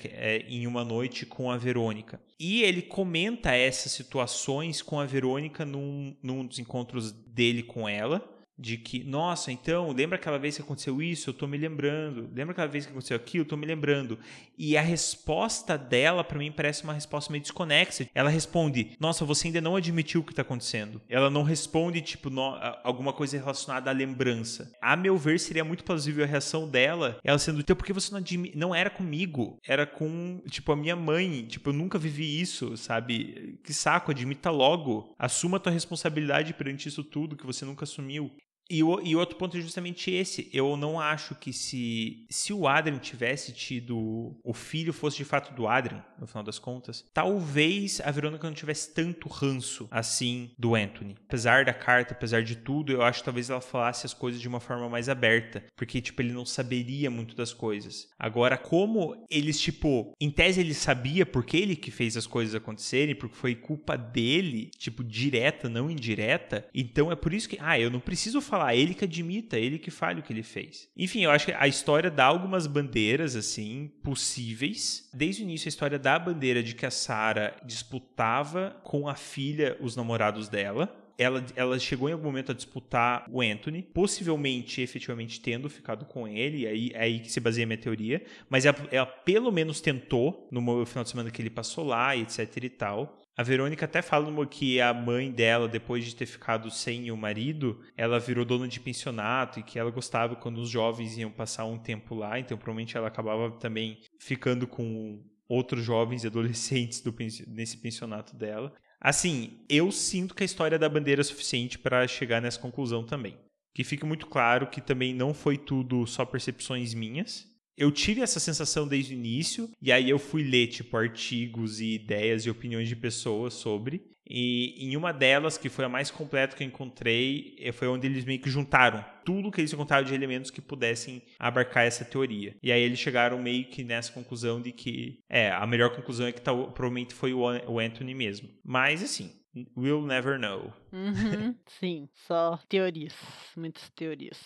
em 0.47 0.67
uma 0.67 0.85
noite 0.85 1.25
com 1.25 1.51
a 1.51 1.57
Verônica. 1.57 2.21
E 2.39 2.63
ele 2.63 2.83
comenta 2.83 3.55
essas 3.55 3.93
situações 3.93 4.83
com 4.83 5.01
a 5.01 5.07
Verônica 5.07 5.65
num, 5.65 6.15
num 6.23 6.45
dos 6.45 6.59
encontros 6.59 7.13
dele 7.13 7.63
com 7.73 7.89
ela 7.89 8.23
de 8.63 8.77
que, 8.79 9.03
nossa, 9.03 9.51
então, 9.51 9.91
lembra 9.91 10.17
aquela 10.17 10.39
vez 10.39 10.57
que 10.57 10.63
aconteceu 10.63 11.03
isso? 11.03 11.31
Eu 11.31 11.35
tô 11.35 11.49
me 11.49 11.59
lembrando. 11.59 12.31
Lembra 12.33 12.53
aquela 12.53 12.69
vez 12.69 12.87
que 12.87 12.93
aconteceu 12.93 13.17
aquilo? 13.17 13.43
Eu 13.43 13.49
tô 13.49 13.57
me 13.57 13.67
lembrando. 13.67 14.19
E 14.57 14.77
a 14.77 14.81
resposta 14.81 15.77
dela, 15.77 16.23
para 16.23 16.39
mim, 16.39 16.53
parece 16.53 16.85
uma 16.85 16.93
resposta 16.93 17.33
meio 17.33 17.43
desconexa. 17.43 18.09
Ela 18.15 18.31
responde, 18.31 18.93
nossa, 19.01 19.25
você 19.25 19.49
ainda 19.49 19.61
não 19.61 19.75
admitiu 19.75 20.21
o 20.21 20.25
que 20.25 20.33
tá 20.33 20.43
acontecendo. 20.43 21.03
Ela 21.09 21.29
não 21.29 21.43
responde, 21.43 22.01
tipo, 22.01 22.31
no, 22.31 22.57
alguma 22.85 23.13
coisa 23.13 23.37
relacionada 23.37 23.91
à 23.91 23.93
lembrança. 23.93 24.71
A 24.81 24.97
meu 24.97 25.19
ver, 25.19 25.41
seria 25.41 25.65
muito 25.65 25.83
plausível 25.83 26.25
a 26.25 26.29
reação 26.29 26.69
dela, 26.69 27.19
ela 27.25 27.39
sendo, 27.39 27.61
então, 27.61 27.75
por 27.75 27.85
que 27.85 27.93
você 27.93 28.13
não 28.13 28.19
admite? 28.19 28.57
Não 28.57 28.73
era 28.73 28.89
comigo, 28.89 29.59
era 29.67 29.85
com, 29.85 30.41
tipo, 30.49 30.71
a 30.71 30.77
minha 30.77 30.95
mãe. 30.95 31.45
Tipo, 31.47 31.71
eu 31.71 31.75
nunca 31.75 31.99
vivi 31.99 32.41
isso, 32.41 32.77
sabe? 32.77 33.59
Que 33.65 33.75
saco, 33.75 34.13
admita 34.13 34.51
logo. 34.51 35.13
Assuma 35.19 35.57
a 35.57 35.61
tua 35.61 35.73
responsabilidade 35.73 36.55
perante 36.55 36.89
isso 36.89 37.03
tudo 37.03 37.37
que 37.37 37.47
você 37.47 37.65
nunca 37.65 37.83
assumiu. 37.83 38.31
E 38.71 38.83
o 38.83 39.01
e 39.03 39.15
outro 39.15 39.37
ponto 39.37 39.57
é 39.57 39.61
justamente 39.61 40.11
esse. 40.11 40.49
Eu 40.53 40.77
não 40.77 40.99
acho 40.99 41.35
que 41.35 41.53
se, 41.53 42.27
se 42.31 42.53
o 42.53 42.67
Adrian 42.67 42.99
tivesse 42.99 43.53
tido. 43.53 44.37
O 44.43 44.55
filho 44.55 44.93
fosse 44.93 45.19
de 45.19 45.25
fato 45.25 45.55
do 45.55 45.67
Adrian, 45.67 46.05
no 46.19 46.27
final 46.27 46.43
das 46.43 46.59
contas, 46.59 47.05
talvez 47.13 48.01
a 48.01 48.11
Verônica 48.11 48.47
não 48.47 48.55
tivesse 48.55 48.95
tanto 48.95 49.29
ranço 49.29 49.89
assim 49.91 50.51
do 50.59 50.75
Anthony. 50.75 51.17
Apesar 51.27 51.65
da 51.65 51.75
carta, 51.75 52.15
apesar 52.15 52.43
de 52.43 52.57
tudo, 52.57 52.93
eu 52.93 53.03
acho 53.03 53.21
que 53.21 53.25
talvez 53.25 53.51
ela 53.51 53.61
falasse 53.61 54.07
as 54.07 54.15
coisas 54.15 54.41
de 54.41 54.49
uma 54.49 54.61
forma 54.61 54.89
mais 54.89 55.09
aberta. 55.09 55.65
Porque, 55.77 56.01
tipo, 56.01 56.23
ele 56.23 56.33
não 56.33 56.47
saberia 56.47 57.11
muito 57.11 57.35
das 57.35 57.53
coisas. 57.53 58.09
Agora, 58.19 58.57
como 58.57 59.27
eles, 59.31 59.61
tipo, 59.61 60.13
em 60.21 60.31
tese 60.31 60.61
ele 60.61 60.75
sabia 60.75 61.27
porque 61.27 61.57
ele 61.57 61.77
que 61.77 61.91
fez 61.91 62.17
as 62.17 62.27
coisas 62.27 62.55
acontecerem, 62.55 63.15
porque 63.15 63.37
foi 63.37 63.55
culpa 63.55 63.97
dele, 63.97 64.71
tipo, 64.79 65.03
direta, 65.03 65.69
não 65.69 65.91
indireta. 65.91 66.67
Então 66.75 67.11
é 67.11 67.17
por 67.17 67.35
isso 67.35 67.49
que, 67.49 67.59
ah, 67.61 67.79
eu 67.79 67.91
não 67.91 68.01
preciso 68.01 68.41
falar, 68.41 68.52
ele 68.75 68.95
que 68.95 69.05
admita, 69.05 69.59
ele 69.59 69.79
que 69.79 69.91
fale 69.91 70.21
o 70.21 70.23
que 70.23 70.33
ele 70.33 70.43
fez. 70.43 70.89
Enfim, 70.97 71.25
eu 71.25 71.31
acho 71.31 71.47
que 71.47 71.53
a 71.53 71.69
história 71.69 72.11
dá 72.11 72.25
algumas 72.25 72.67
bandeiras, 72.67 73.37
assim, 73.37 73.91
possíveis. 74.03 75.09
Desde 75.13 75.43
o 75.43 75.45
início, 75.45 75.69
a 75.69 75.71
história 75.71 75.99
dá 75.99 76.17
a 76.17 76.19
bandeira 76.19 76.63
de 76.63 76.75
que 76.75 76.87
a 76.87 76.91
Sarah 76.91 77.57
disputava 77.65 78.77
com 78.83 79.09
a 79.09 79.15
filha 79.15 79.77
os 79.81 79.97
namorados 79.97 80.49
dela 80.49 81.03
ela, 81.19 81.45
ela 81.55 81.79
chegou 81.79 82.09
em 82.09 82.13
algum 82.13 82.25
momento 82.25 82.53
a 82.53 82.55
disputar 82.55 83.27
o 83.31 83.41
Anthony, 83.41 83.83
possivelmente, 83.83 84.81
efetivamente, 84.81 85.41
tendo 85.41 85.69
ficado 85.69 86.05
com 86.05 86.27
ele, 86.27 86.67
aí, 86.67 86.91
é 86.95 87.03
aí 87.03 87.21
que 87.21 87.31
se 87.31 87.41
baseia 87.41 87.65
a 87.65 87.67
minha 87.67 87.79
teoria, 87.79 88.23
mas 88.49 88.65
ela, 88.65 88.77
ela, 88.91 89.07
pelo 89.07 89.51
menos 89.51 89.81
tentou 89.81 90.49
no 90.51 90.85
final 90.85 91.05
de 91.05 91.11
semana 91.11 91.31
que 91.31 91.41
ele 91.41 91.51
passou 91.51 91.85
lá, 91.85 92.17
etc 92.17 92.57
e 92.63 92.69
tal. 92.69 93.22
A 93.35 93.43
Verônica 93.43 93.87
até 93.87 94.03
fala 94.03 94.47
que 94.47 94.79
a 94.79 94.93
mãe 94.93 95.31
dela, 95.31 95.67
depois 95.67 96.05
de 96.05 96.15
ter 96.15 96.27
ficado 96.27 96.71
sem 96.71 97.11
o 97.11 97.17
marido, 97.17 97.81
ela 97.97 98.21
virou 98.21 98.45
dona 98.45 98.69
de 98.69 98.79
pensionato 98.79 99.59
e 99.59 99.63
que 99.63 99.79
ela 99.79 99.91
gostava 99.91 100.37
quando 100.37 100.59
os 100.59 100.69
jovens 100.69 101.17
iam 101.17 101.31
passar 101.31 101.65
um 101.65 101.79
tempo 101.79 102.15
lá, 102.15 102.39
então 102.39 102.59
provavelmente 102.59 102.97
ela 102.97 103.09
acabava 103.09 103.51
também 103.53 104.01
ficando 104.21 104.67
com 104.67 105.25
outros 105.49 105.83
jovens 105.83 106.25
e 106.25 106.27
adolescentes 106.27 107.01
do, 107.01 107.15
nesse 107.49 107.79
pensionato 107.79 108.37
dela. 108.37 108.75
Assim, 109.01 109.65
eu 109.69 109.91
sinto 109.91 110.35
que 110.35 110.43
a 110.43 110.47
história 110.47 110.79
da 110.79 110.89
bandeira 110.89 111.23
é 111.23 111.25
suficiente 111.25 111.79
para 111.79 112.07
chegar 112.07 112.41
nessa 112.41 112.61
conclusão 112.61 113.05
também. 113.05 113.37
Que 113.75 113.83
fique 113.83 114.05
muito 114.05 114.27
claro 114.27 114.67
que 114.67 114.81
também 114.81 115.15
não 115.15 115.33
foi 115.33 115.57
tudo 115.57 116.07
só 116.07 116.27
percepções 116.27 116.93
minhas, 116.93 117.47
eu 117.77 117.91
tive 117.91 118.21
essa 118.21 118.41
sensação 118.41 118.87
desde 118.87 119.15
o 119.15 119.17
início, 119.17 119.71
e 119.81 119.91
aí 119.91 120.09
eu 120.09 120.19
fui 120.19 120.43
ler, 120.43 120.69
tipo, 120.69 120.97
artigos 120.97 121.81
e 121.81 121.95
ideias 121.95 122.45
e 122.45 122.51
opiniões 122.51 122.89
de 122.89 122.97
pessoas 122.97 123.55
sobre. 123.55 124.13
E 124.29 124.77
em 124.79 124.97
uma 124.97 125.13
delas, 125.13 125.59
que 125.59 125.69
foi 125.69 125.85
a 125.85 125.89
mais 125.89 126.11
completa 126.11 126.57
que 126.57 126.63
eu 126.63 126.67
encontrei, 126.67 127.57
eh, 127.59 127.73
foi 127.73 127.89
onde 127.89 128.07
eles 128.07 128.25
meio 128.25 128.41
que 128.41 128.49
juntaram 128.49 129.05
tudo 129.25 129.51
que 129.51 129.61
eles 129.61 129.73
encontraram 129.73 130.07
de 130.07 130.15
elementos 130.15 130.51
que 130.51 130.61
pudessem 130.61 131.23
abarcar 131.39 131.85
essa 131.85 132.05
teoria. 132.05 132.57
E 132.63 132.73
aí 132.73 132.81
eles 132.81 132.99
chegaram 132.99 133.39
meio 133.41 133.65
que 133.67 133.85
nessa 133.85 134.13
conclusão 134.13 134.61
de 134.61 134.73
que, 134.73 135.21
é, 135.29 135.51
a 135.51 135.67
melhor 135.67 135.95
conclusão 135.95 136.27
é 136.27 136.33
que 136.33 136.41
tal, 136.41 136.73
provavelmente 136.73 137.15
foi 137.15 137.35
o 137.35 137.79
Anthony 137.79 138.15
mesmo. 138.15 138.49
Mas, 138.65 139.03
assim, 139.03 139.31
we'll 139.77 140.03
never 140.03 140.39
know. 140.39 140.73
Uhum, 140.93 141.55
sim, 141.67 142.09
só 142.15 142.59
teorias, 142.69 143.15
muitas 143.57 143.91
teorias. 143.91 144.41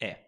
É. 0.00 0.18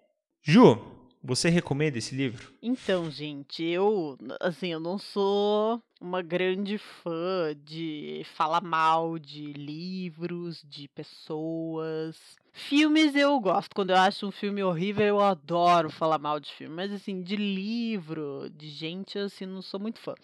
Ju, 0.42 1.05
você 1.26 1.48
recomenda 1.48 1.98
esse 1.98 2.14
livro? 2.14 2.54
Então, 2.62 3.10
gente, 3.10 3.64
eu, 3.64 4.16
assim, 4.40 4.68
eu 4.68 4.78
não 4.78 4.96
sou 4.96 5.82
uma 6.00 6.22
grande 6.22 6.78
fã 6.78 7.54
de 7.64 8.22
falar 8.34 8.62
mal 8.62 9.18
de 9.18 9.52
livros, 9.52 10.62
de 10.64 10.88
pessoas. 10.88 12.16
Filmes 12.52 13.14
eu 13.16 13.38
gosto. 13.40 13.74
Quando 13.74 13.90
eu 13.90 13.96
acho 13.96 14.26
um 14.26 14.30
filme 14.30 14.62
horrível, 14.62 15.04
eu 15.04 15.20
adoro 15.20 15.90
falar 15.90 16.18
mal 16.18 16.38
de 16.38 16.52
filme. 16.52 16.74
Mas, 16.74 16.92
assim, 16.92 17.22
de 17.22 17.36
livro, 17.36 18.48
de 18.50 18.68
gente, 18.68 19.18
assim, 19.18 19.46
não 19.46 19.60
sou 19.60 19.80
muito 19.80 19.98
fã. 19.98 20.14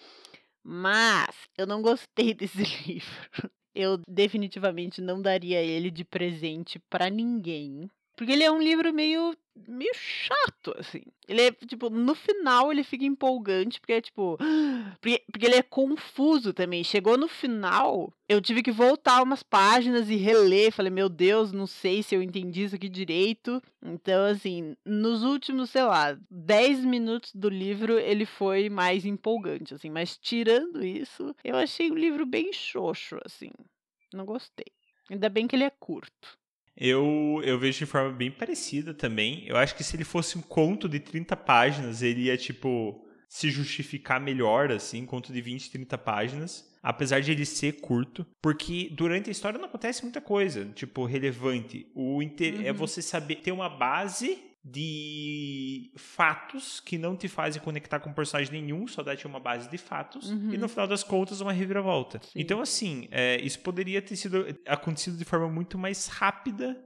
Mas 0.62 1.34
eu 1.58 1.66
não 1.66 1.82
gostei 1.82 2.32
desse 2.34 2.62
livro. 2.86 3.50
Eu 3.74 3.98
definitivamente 4.06 5.00
não 5.00 5.20
daria 5.20 5.60
ele 5.60 5.90
de 5.90 6.04
presente 6.04 6.78
para 6.90 7.10
ninguém. 7.10 7.90
Porque 8.22 8.34
ele 8.34 8.44
é 8.44 8.52
um 8.52 8.62
livro 8.62 8.94
meio 8.94 9.36
meio 9.66 9.92
chato, 9.94 10.72
assim. 10.78 11.02
Ele 11.26 11.42
é, 11.42 11.50
tipo, 11.50 11.90
no 11.90 12.14
final 12.14 12.70
ele 12.70 12.84
fica 12.84 13.04
empolgante, 13.04 13.80
porque 13.80 13.94
é 13.94 14.00
tipo. 14.00 14.38
Porque, 15.00 15.24
porque 15.32 15.46
ele 15.46 15.56
é 15.56 15.62
confuso 15.62 16.52
também. 16.52 16.84
Chegou 16.84 17.18
no 17.18 17.26
final, 17.26 18.12
eu 18.28 18.40
tive 18.40 18.62
que 18.62 18.70
voltar 18.70 19.20
umas 19.20 19.42
páginas 19.42 20.08
e 20.08 20.14
reler. 20.14 20.70
Falei, 20.70 20.92
meu 20.92 21.08
Deus, 21.08 21.50
não 21.50 21.66
sei 21.66 22.04
se 22.04 22.14
eu 22.14 22.22
entendi 22.22 22.62
isso 22.62 22.76
aqui 22.76 22.88
direito. 22.88 23.60
Então, 23.82 24.24
assim, 24.26 24.76
nos 24.84 25.24
últimos, 25.24 25.70
sei 25.70 25.82
lá, 25.82 26.16
10 26.30 26.84
minutos 26.84 27.32
do 27.34 27.48
livro, 27.48 27.98
ele 27.98 28.24
foi 28.24 28.68
mais 28.70 29.04
empolgante, 29.04 29.74
assim. 29.74 29.90
Mas 29.90 30.16
tirando 30.16 30.84
isso, 30.84 31.34
eu 31.42 31.56
achei 31.56 31.90
o 31.90 31.96
livro 31.96 32.24
bem 32.24 32.52
xoxo, 32.52 33.18
assim. 33.24 33.50
Não 34.14 34.24
gostei. 34.24 34.66
Ainda 35.10 35.28
bem 35.28 35.48
que 35.48 35.56
ele 35.56 35.64
é 35.64 35.70
curto. 35.70 36.40
Eu, 36.76 37.40
eu 37.44 37.58
vejo 37.58 37.80
de 37.80 37.86
forma 37.86 38.10
bem 38.10 38.30
parecida 38.30 38.94
também. 38.94 39.44
Eu 39.46 39.56
acho 39.56 39.74
que 39.74 39.84
se 39.84 39.96
ele 39.96 40.04
fosse 40.04 40.38
um 40.38 40.42
conto 40.42 40.88
de 40.88 40.98
30 40.98 41.36
páginas, 41.36 42.02
ele 42.02 42.22
ia, 42.22 42.36
tipo, 42.36 43.06
se 43.28 43.50
justificar 43.50 44.20
melhor, 44.20 44.70
assim, 44.70 45.04
conto 45.04 45.32
de 45.32 45.40
20, 45.40 45.70
30 45.70 45.98
páginas. 45.98 46.70
Apesar 46.82 47.20
de 47.20 47.30
ele 47.30 47.46
ser 47.46 47.80
curto, 47.80 48.26
porque 48.42 48.90
durante 48.90 49.28
a 49.28 49.32
história 49.32 49.58
não 49.58 49.66
acontece 49.66 50.02
muita 50.02 50.20
coisa, 50.20 50.64
tipo, 50.74 51.04
relevante. 51.04 51.86
O 51.94 52.20
inter... 52.20 52.54
É 52.54 52.58
uhum. 52.58 52.66
é 52.66 52.72
você 52.72 53.00
saber 53.00 53.36
ter 53.36 53.52
uma 53.52 53.68
base 53.68 54.38
de 54.64 55.90
fatos 55.96 56.78
que 56.78 56.96
não 56.96 57.16
te 57.16 57.26
fazem 57.26 57.60
conectar 57.60 57.98
com 57.98 58.12
personagem 58.12 58.52
nenhum, 58.52 58.86
só 58.86 59.02
dá-te 59.02 59.26
uma 59.26 59.40
base 59.40 59.68
de 59.68 59.76
fatos, 59.76 60.30
uhum. 60.30 60.54
e 60.54 60.58
no 60.58 60.68
final 60.68 60.86
das 60.86 61.02
contas 61.02 61.40
uma 61.40 61.52
reviravolta. 61.52 62.20
Sim. 62.22 62.30
Então, 62.36 62.60
assim, 62.60 63.08
é, 63.10 63.40
isso 63.40 63.58
poderia 63.60 64.00
ter 64.00 64.14
sido 64.14 64.46
acontecido 64.66 65.16
de 65.16 65.24
forma 65.24 65.48
muito 65.48 65.76
mais 65.76 66.06
rápida 66.06 66.80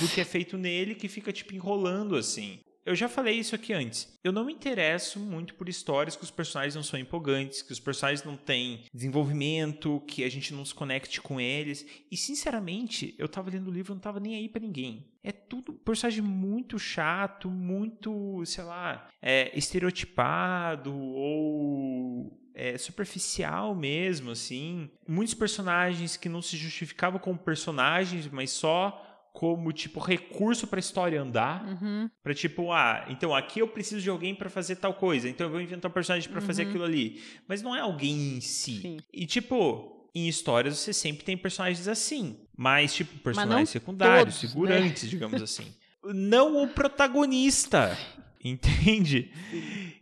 do 0.00 0.08
que 0.08 0.20
é 0.20 0.24
feito 0.24 0.58
nele, 0.58 0.94
que 0.94 1.08
fica, 1.08 1.32
tipo, 1.32 1.54
enrolando, 1.54 2.16
assim 2.16 2.60
eu 2.84 2.94
já 2.94 3.08
falei 3.08 3.38
isso 3.38 3.54
aqui 3.54 3.72
antes. 3.72 4.18
Eu 4.24 4.32
não 4.32 4.44
me 4.44 4.52
interesso 4.52 5.20
muito 5.20 5.54
por 5.54 5.68
histórias 5.68 6.16
que 6.16 6.24
os 6.24 6.30
personagens 6.30 6.74
não 6.74 6.82
são 6.82 6.98
empolgantes, 6.98 7.62
que 7.62 7.72
os 7.72 7.78
personagens 7.78 8.24
não 8.24 8.36
têm 8.36 8.84
desenvolvimento, 8.92 10.02
que 10.06 10.24
a 10.24 10.28
gente 10.28 10.52
não 10.52 10.64
se 10.64 10.74
conecte 10.74 11.20
com 11.20 11.40
eles. 11.40 11.86
E 12.10 12.16
sinceramente, 12.16 13.14
eu 13.18 13.28
tava 13.28 13.50
lendo 13.50 13.68
o 13.68 13.72
livro 13.72 13.92
e 13.92 13.94
não 13.94 14.00
tava 14.00 14.18
nem 14.18 14.34
aí 14.34 14.48
para 14.48 14.60
ninguém. 14.60 15.06
É 15.22 15.30
tudo 15.30 15.72
personagem 15.72 16.22
muito 16.22 16.78
chato, 16.78 17.48
muito, 17.48 18.42
sei 18.44 18.64
lá, 18.64 19.08
é, 19.20 19.56
estereotipado 19.56 20.92
ou 20.92 22.42
é, 22.54 22.76
superficial 22.76 23.74
mesmo, 23.74 24.30
assim. 24.30 24.90
Muitos 25.06 25.34
personagens 25.34 26.16
que 26.16 26.28
não 26.28 26.42
se 26.42 26.56
justificavam 26.56 27.20
como 27.20 27.38
personagens, 27.38 28.28
mas 28.28 28.50
só 28.50 29.11
como 29.32 29.72
tipo 29.72 29.98
recurso 29.98 30.66
para 30.66 30.78
a 30.78 30.80
história 30.80 31.20
andar, 31.20 31.64
uhum. 31.66 32.08
para 32.22 32.34
tipo, 32.34 32.70
ah, 32.70 33.04
então 33.08 33.34
aqui 33.34 33.60
eu 33.60 33.68
preciso 33.68 34.00
de 34.00 34.10
alguém 34.10 34.34
para 34.34 34.50
fazer 34.50 34.76
tal 34.76 34.94
coisa, 34.94 35.28
então 35.28 35.46
eu 35.46 35.50
vou 35.50 35.60
inventar 35.60 35.90
um 35.90 35.94
personagem 35.94 36.28
para 36.28 36.40
uhum. 36.40 36.46
fazer 36.46 36.62
aquilo 36.62 36.84
ali, 36.84 37.20
mas 37.48 37.62
não 37.62 37.74
é 37.74 37.80
alguém 37.80 38.36
em 38.36 38.40
si. 38.40 38.80
Sim. 38.80 38.96
E 39.12 39.26
tipo, 39.26 40.08
em 40.14 40.28
histórias 40.28 40.78
você 40.78 40.92
sempre 40.92 41.24
tem 41.24 41.36
personagens 41.36 41.88
assim, 41.88 42.36
mas 42.56 42.94
tipo 42.94 43.18
personagens 43.20 43.70
secundários, 43.70 44.36
todos, 44.36 44.40
figurantes, 44.40 45.04
né? 45.04 45.08
digamos 45.08 45.42
assim. 45.42 45.66
Não 46.04 46.62
o 46.62 46.68
protagonista. 46.68 47.96
Entende? 48.44 49.30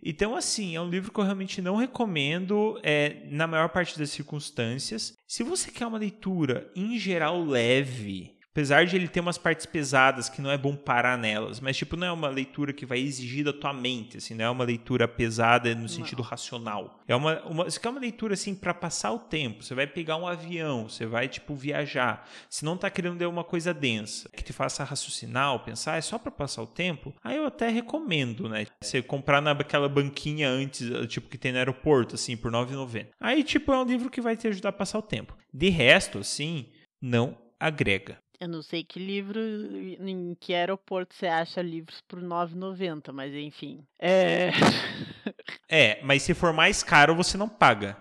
Então, 0.03 0.35
assim, 0.35 0.75
é 0.75 0.81
um 0.81 0.89
livro 0.89 1.13
que 1.13 1.21
eu 1.21 1.25
realmente 1.25 1.61
não 1.61 1.77
recomendo 1.77 2.81
é, 2.83 3.27
na 3.31 3.47
maior 3.47 3.69
parte 3.69 3.99
das 3.99 4.09
circunstâncias. 4.09 5.15
Se 5.29 5.43
você 5.43 5.71
quer 5.71 5.87
uma 5.87 5.99
leitura, 5.99 6.71
em 6.75 6.99
geral, 6.99 7.45
leve, 7.45 8.40
Apesar 8.53 8.85
de 8.85 8.97
ele 8.97 9.07
ter 9.07 9.21
umas 9.21 9.39
partes 9.39 9.65
pesadas 9.65 10.29
que 10.29 10.43
não 10.43 10.51
é 10.51 10.59
bom 10.59 10.75
parar 10.75 11.17
nelas, 11.17 11.61
mas 11.61 11.77
tipo, 11.77 11.97
não 11.97 12.07
é 12.07 12.13
uma 12.13 12.29
leitura 12.29 12.73
que 12.73 12.85
vai 12.85 12.99
exigir 12.99 13.45
da 13.45 13.53
tua 13.53 13.73
mente, 13.73 14.17
assim, 14.17 14.35
não 14.35 14.45
é 14.45 14.51
uma 14.51 14.65
leitura 14.65 15.07
pesada 15.07 15.73
no 15.73 15.89
sentido 15.89 16.21
não. 16.21 16.29
racional. 16.29 17.01
É 17.07 17.15
uma, 17.15 17.41
uma, 17.43 17.67
isso 17.69 17.79
é 17.83 17.89
uma 17.89 18.01
leitura 18.01 18.35
assim 18.35 18.55
para 18.55 18.75
passar 18.75 19.13
o 19.13 19.21
tempo. 19.21 19.63
Você 19.63 19.73
vai 19.73 19.87
pegar 19.87 20.17
um 20.17 20.27
avião, 20.27 20.89
você 20.89 21.07
vai 21.07 21.29
tipo 21.29 21.55
viajar. 21.55 22.29
Se 22.49 22.65
não 22.65 22.77
tá 22.77 22.91
querendo 22.91 23.21
ler 23.21 23.27
uma 23.27 23.45
coisa 23.45 23.73
densa, 23.73 24.29
que 24.31 24.43
te 24.43 24.53
faça 24.53 24.83
raciocinar 24.83 25.53
ou 25.53 25.61
pensar, 25.61 25.97
é 25.97 26.01
só 26.01 26.19
para 26.19 26.33
passar 26.33 26.63
o 26.63 26.67
tempo. 26.67 27.15
Aí 27.23 27.37
eu 27.37 27.47
até 27.47 27.69
recomendo, 27.69 28.49
né? 28.49 28.67
Você 28.83 29.01
comprar 29.01 29.41
naquela 29.41 29.89
banquinha 29.89 30.49
antes, 30.49 30.89
tipo 31.07 31.29
que 31.29 31.39
tem 31.39 31.53
no 31.53 31.59
aeroporto, 31.59 32.17
assim, 32.17 32.37
por 32.37 32.51
9,90. 32.51 33.07
Aí 33.21 33.45
tipo 33.45 33.73
é 33.73 33.79
um 33.79 33.85
livro 33.85 34.11
que 34.11 34.21
vai 34.21 34.37
te 34.37 34.49
ajudar 34.49 34.71
a 34.71 34.73
passar 34.73 34.99
o 34.99 35.03
tempo. 35.03 35.37
De 35.55 35.69
resto, 35.69 36.19
assim, 36.19 36.67
não 37.01 37.39
agrega. 37.61 38.19
Eu 38.41 38.49
não 38.49 38.63
sei 38.63 38.83
que 38.83 38.99
livro, 38.99 39.39
em 39.39 40.35
que 40.41 40.55
aeroporto 40.55 41.15
você 41.15 41.27
acha 41.27 41.61
livros 41.61 42.01
por 42.09 42.19
R$ 42.21 42.25
9,90, 42.25 43.13
mas 43.13 43.35
enfim. 43.35 43.85
É... 43.99 44.49
é, 45.69 46.03
mas 46.03 46.23
se 46.23 46.33
for 46.33 46.51
mais 46.51 46.83
caro, 46.83 47.15
você 47.15 47.37
não 47.37 47.51
paga. 47.51 47.99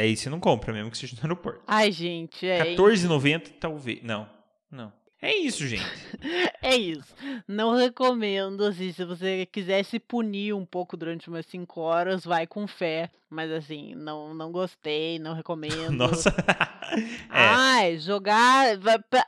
Aí 0.00 0.16
você 0.16 0.30
não 0.30 0.38
compra, 0.38 0.72
mesmo 0.72 0.92
que 0.92 0.98
seja 0.98 1.16
no 1.16 1.22
aeroporto. 1.22 1.62
Ai, 1.66 1.90
gente, 1.90 2.46
é. 2.46 2.62
R$14,90 2.62 3.54
talvez. 3.58 4.00
Não, 4.02 4.30
não. 4.70 4.92
É 5.22 5.36
isso, 5.36 5.66
gente. 5.66 5.84
é 6.62 6.76
isso. 6.76 7.14
Não 7.46 7.74
recomendo, 7.74 8.64
assim, 8.64 8.92
se 8.92 9.04
você 9.04 9.46
quiser 9.46 9.84
se 9.84 9.98
punir 9.98 10.54
um 10.54 10.64
pouco 10.64 10.96
durante 10.96 11.28
umas 11.28 11.44
5 11.46 11.80
horas, 11.80 12.24
vai 12.24 12.46
com 12.46 12.66
fé. 12.66 13.10
Mas 13.30 13.52
assim, 13.52 13.94
não, 13.94 14.34
não 14.34 14.50
gostei, 14.50 15.20
não 15.20 15.34
recomendo. 15.34 15.92
Nossa. 15.94 16.30
é. 16.90 17.28
Ai, 17.30 17.96
jogar. 17.98 18.76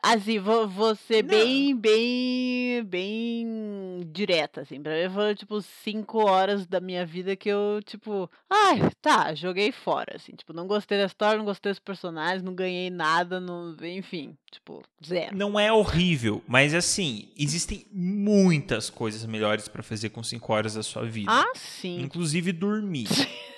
Assim, 0.02 0.40
vou, 0.40 0.66
vou 0.66 0.96
ser 0.96 1.22
bem, 1.22 1.76
bem, 1.76 2.82
bem 2.82 4.00
direta, 4.10 4.62
assim. 4.62 4.82
Pra 4.82 4.92
mim 4.92 5.14
foi, 5.14 5.36
tipo, 5.36 5.62
5 5.62 6.18
horas 6.18 6.66
da 6.66 6.80
minha 6.80 7.06
vida 7.06 7.36
que 7.36 7.48
eu, 7.48 7.80
tipo, 7.84 8.28
ai, 8.50 8.90
tá, 9.00 9.32
joguei 9.34 9.70
fora, 9.70 10.16
assim. 10.16 10.32
Tipo, 10.32 10.52
não 10.52 10.66
gostei 10.66 10.98
da 10.98 11.06
história, 11.06 11.38
não 11.38 11.44
gostei 11.44 11.70
dos 11.70 11.78
personagens, 11.78 12.42
não 12.42 12.56
ganhei 12.56 12.90
nada, 12.90 13.38
não, 13.38 13.76
enfim, 13.82 14.36
tipo, 14.50 14.82
zero. 15.06 15.36
Não 15.36 15.60
é 15.60 15.72
horrível, 15.82 16.42
mas 16.46 16.74
assim, 16.74 17.28
existem 17.38 17.86
muitas 17.92 18.88
coisas 18.88 19.24
melhores 19.26 19.68
para 19.68 19.82
fazer 19.82 20.10
com 20.10 20.22
5 20.22 20.52
horas 20.52 20.74
da 20.74 20.82
sua 20.82 21.04
vida. 21.04 21.30
Ah, 21.30 21.52
sim. 21.54 22.00
Inclusive 22.00 22.52
dormir. 22.52 23.08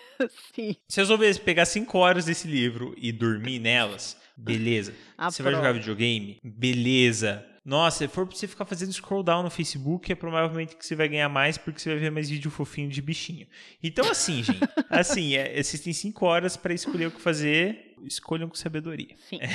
Sim. 0.54 0.76
Se 0.88 1.00
resolver 1.00 1.40
pegar 1.40 1.64
5 1.64 1.98
horas 1.98 2.24
desse 2.24 2.46
livro 2.46 2.94
e 2.96 3.10
dormir 3.10 3.58
nelas, 3.58 4.16
beleza. 4.36 4.94
Ah, 5.18 5.28
você 5.28 5.42
vai 5.42 5.52
jogar 5.52 5.72
videogame? 5.72 6.38
Beleza. 6.42 7.44
Nossa, 7.64 8.06
se 8.06 8.08
for 8.08 8.26
pra 8.26 8.36
você 8.36 8.46
ficar 8.46 8.64
fazendo 8.66 8.92
scroll 8.92 9.22
down 9.22 9.42
no 9.42 9.50
Facebook, 9.50 10.12
é 10.12 10.14
provavelmente 10.14 10.76
que 10.76 10.84
você 10.84 10.94
vai 10.94 11.08
ganhar 11.08 11.28
mais 11.30 11.56
porque 11.58 11.80
você 11.80 11.88
vai 11.90 11.98
ver 11.98 12.10
mais 12.10 12.28
vídeo 12.28 12.50
fofinho 12.50 12.90
de 12.90 13.00
bichinho. 13.00 13.46
Então, 13.82 14.08
assim, 14.08 14.42
gente, 14.42 14.60
assim, 14.90 15.34
é, 15.34 15.60
vocês 15.62 15.82
têm 15.82 15.92
5 15.92 16.26
horas 16.26 16.56
para 16.56 16.74
escolher 16.74 17.06
o 17.06 17.10
que 17.10 17.20
fazer 17.20 17.93
escolham 18.06 18.48
com 18.48 18.54
sabedoria. 18.54 19.14
Sim. 19.28 19.38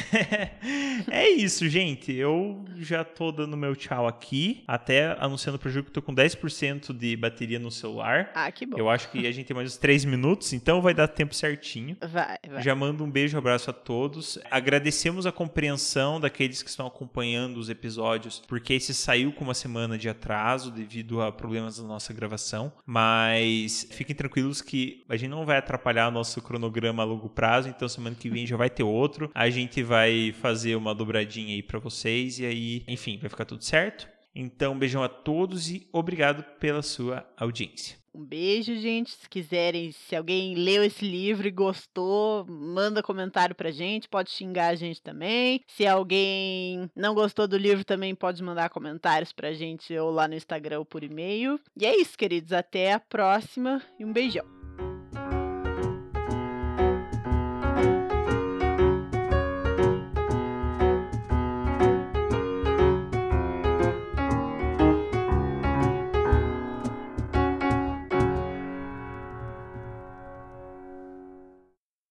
É, 1.09 1.29
isso, 1.29 1.67
gente. 1.69 2.13
Eu 2.13 2.65
já 2.77 3.03
tô 3.03 3.31
dando 3.31 3.55
meu 3.55 3.75
tchau 3.75 4.07
aqui. 4.07 4.63
Até 4.67 5.15
anunciando 5.19 5.57
pro 5.57 5.69
Ju 5.69 5.83
que 5.83 5.91
tô 5.91 6.01
com 6.01 6.13
10% 6.13 6.93
de 6.93 7.15
bateria 7.15 7.57
no 7.57 7.71
celular. 7.71 8.31
Ah, 8.33 8.51
que 8.51 8.65
bom. 8.65 8.77
Eu 8.77 8.89
acho 8.89 9.09
que 9.09 9.25
a 9.25 9.31
gente 9.31 9.47
tem 9.47 9.55
mais 9.55 9.71
uns 9.71 9.77
3 9.77 10.05
minutos, 10.05 10.51
então 10.53 10.81
vai 10.81 10.93
dar 10.93 11.07
tempo 11.07 11.33
certinho. 11.33 11.95
Vai, 12.01 12.37
vai. 12.47 12.61
Já 12.61 12.75
mando 12.75 13.03
um 13.03 13.09
beijo, 13.09 13.37
um 13.37 13.39
abraço 13.39 13.69
a 13.69 13.73
todos. 13.73 14.37
Agradecemos 14.51 15.25
a 15.25 15.31
compreensão 15.31 16.19
daqueles 16.19 16.61
que 16.61 16.69
estão 16.69 16.87
acompanhando 16.87 17.57
os 17.57 17.69
episódios, 17.69 18.41
porque 18.47 18.73
esse 18.73 18.93
saiu 18.93 19.31
com 19.31 19.43
uma 19.43 19.53
semana 19.53 19.97
de 19.97 20.09
atraso 20.09 20.71
devido 20.71 21.21
a 21.21 21.31
problemas 21.31 21.77
da 21.77 21.83
nossa 21.83 22.13
gravação. 22.13 22.71
Mas 22.85 23.87
fiquem 23.91 24.15
tranquilos 24.15 24.61
que 24.61 25.03
a 25.07 25.15
gente 25.15 25.29
não 25.29 25.45
vai 25.45 25.57
atrapalhar 25.57 26.11
nosso 26.11 26.41
cronograma 26.41 27.03
a 27.03 27.05
longo 27.05 27.29
prazo, 27.29 27.69
então 27.69 27.87
semana 27.87 28.15
que 28.15 28.29
vem 28.29 28.38
já 28.45 28.57
vai 28.57 28.69
ter 28.69 28.83
outro. 28.83 29.31
A 29.33 29.49
gente 29.49 29.81
vai 29.83 30.31
fazer 30.33 30.75
uma 30.75 30.93
dobradinha 30.93 31.53
aí 31.53 31.63
para 31.63 31.79
vocês 31.79 32.39
e 32.39 32.45
aí, 32.45 32.83
enfim, 32.87 33.17
vai 33.17 33.29
ficar 33.29 33.45
tudo 33.45 33.63
certo. 33.63 34.07
Então, 34.33 34.77
beijão 34.77 35.03
a 35.03 35.09
todos 35.09 35.69
e 35.69 35.87
obrigado 35.91 36.43
pela 36.59 36.81
sua 36.81 37.27
audiência. 37.35 37.97
Um 38.13 38.25
beijo, 38.25 38.75
gente. 38.75 39.11
Se 39.11 39.29
quiserem, 39.29 39.91
se 39.91 40.15
alguém 40.15 40.55
leu 40.55 40.83
esse 40.83 41.05
livro 41.05 41.47
e 41.47 41.51
gostou, 41.51 42.45
manda 42.47 43.03
comentário 43.03 43.55
pra 43.55 43.71
gente, 43.71 44.09
pode 44.09 44.31
xingar 44.31 44.69
a 44.69 44.75
gente 44.75 45.01
também. 45.01 45.61
Se 45.67 45.85
alguém 45.85 46.89
não 46.95 47.13
gostou 47.13 47.47
do 47.47 47.57
livro, 47.57 47.85
também 47.85 48.15
pode 48.15 48.41
mandar 48.43 48.69
comentários 48.69 49.31
pra 49.31 49.53
gente 49.53 49.95
ou 49.97 50.11
lá 50.11 50.27
no 50.27 50.35
Instagram 50.35 50.79
ou 50.79 50.85
por 50.85 51.03
e-mail. 51.03 51.59
E 51.79 51.85
é 51.85 51.95
isso, 51.95 52.17
queridos. 52.17 52.51
Até 52.51 52.93
a 52.93 52.99
próxima 52.99 53.81
e 53.99 54.05
um 54.05 54.11
beijão. 54.11 54.58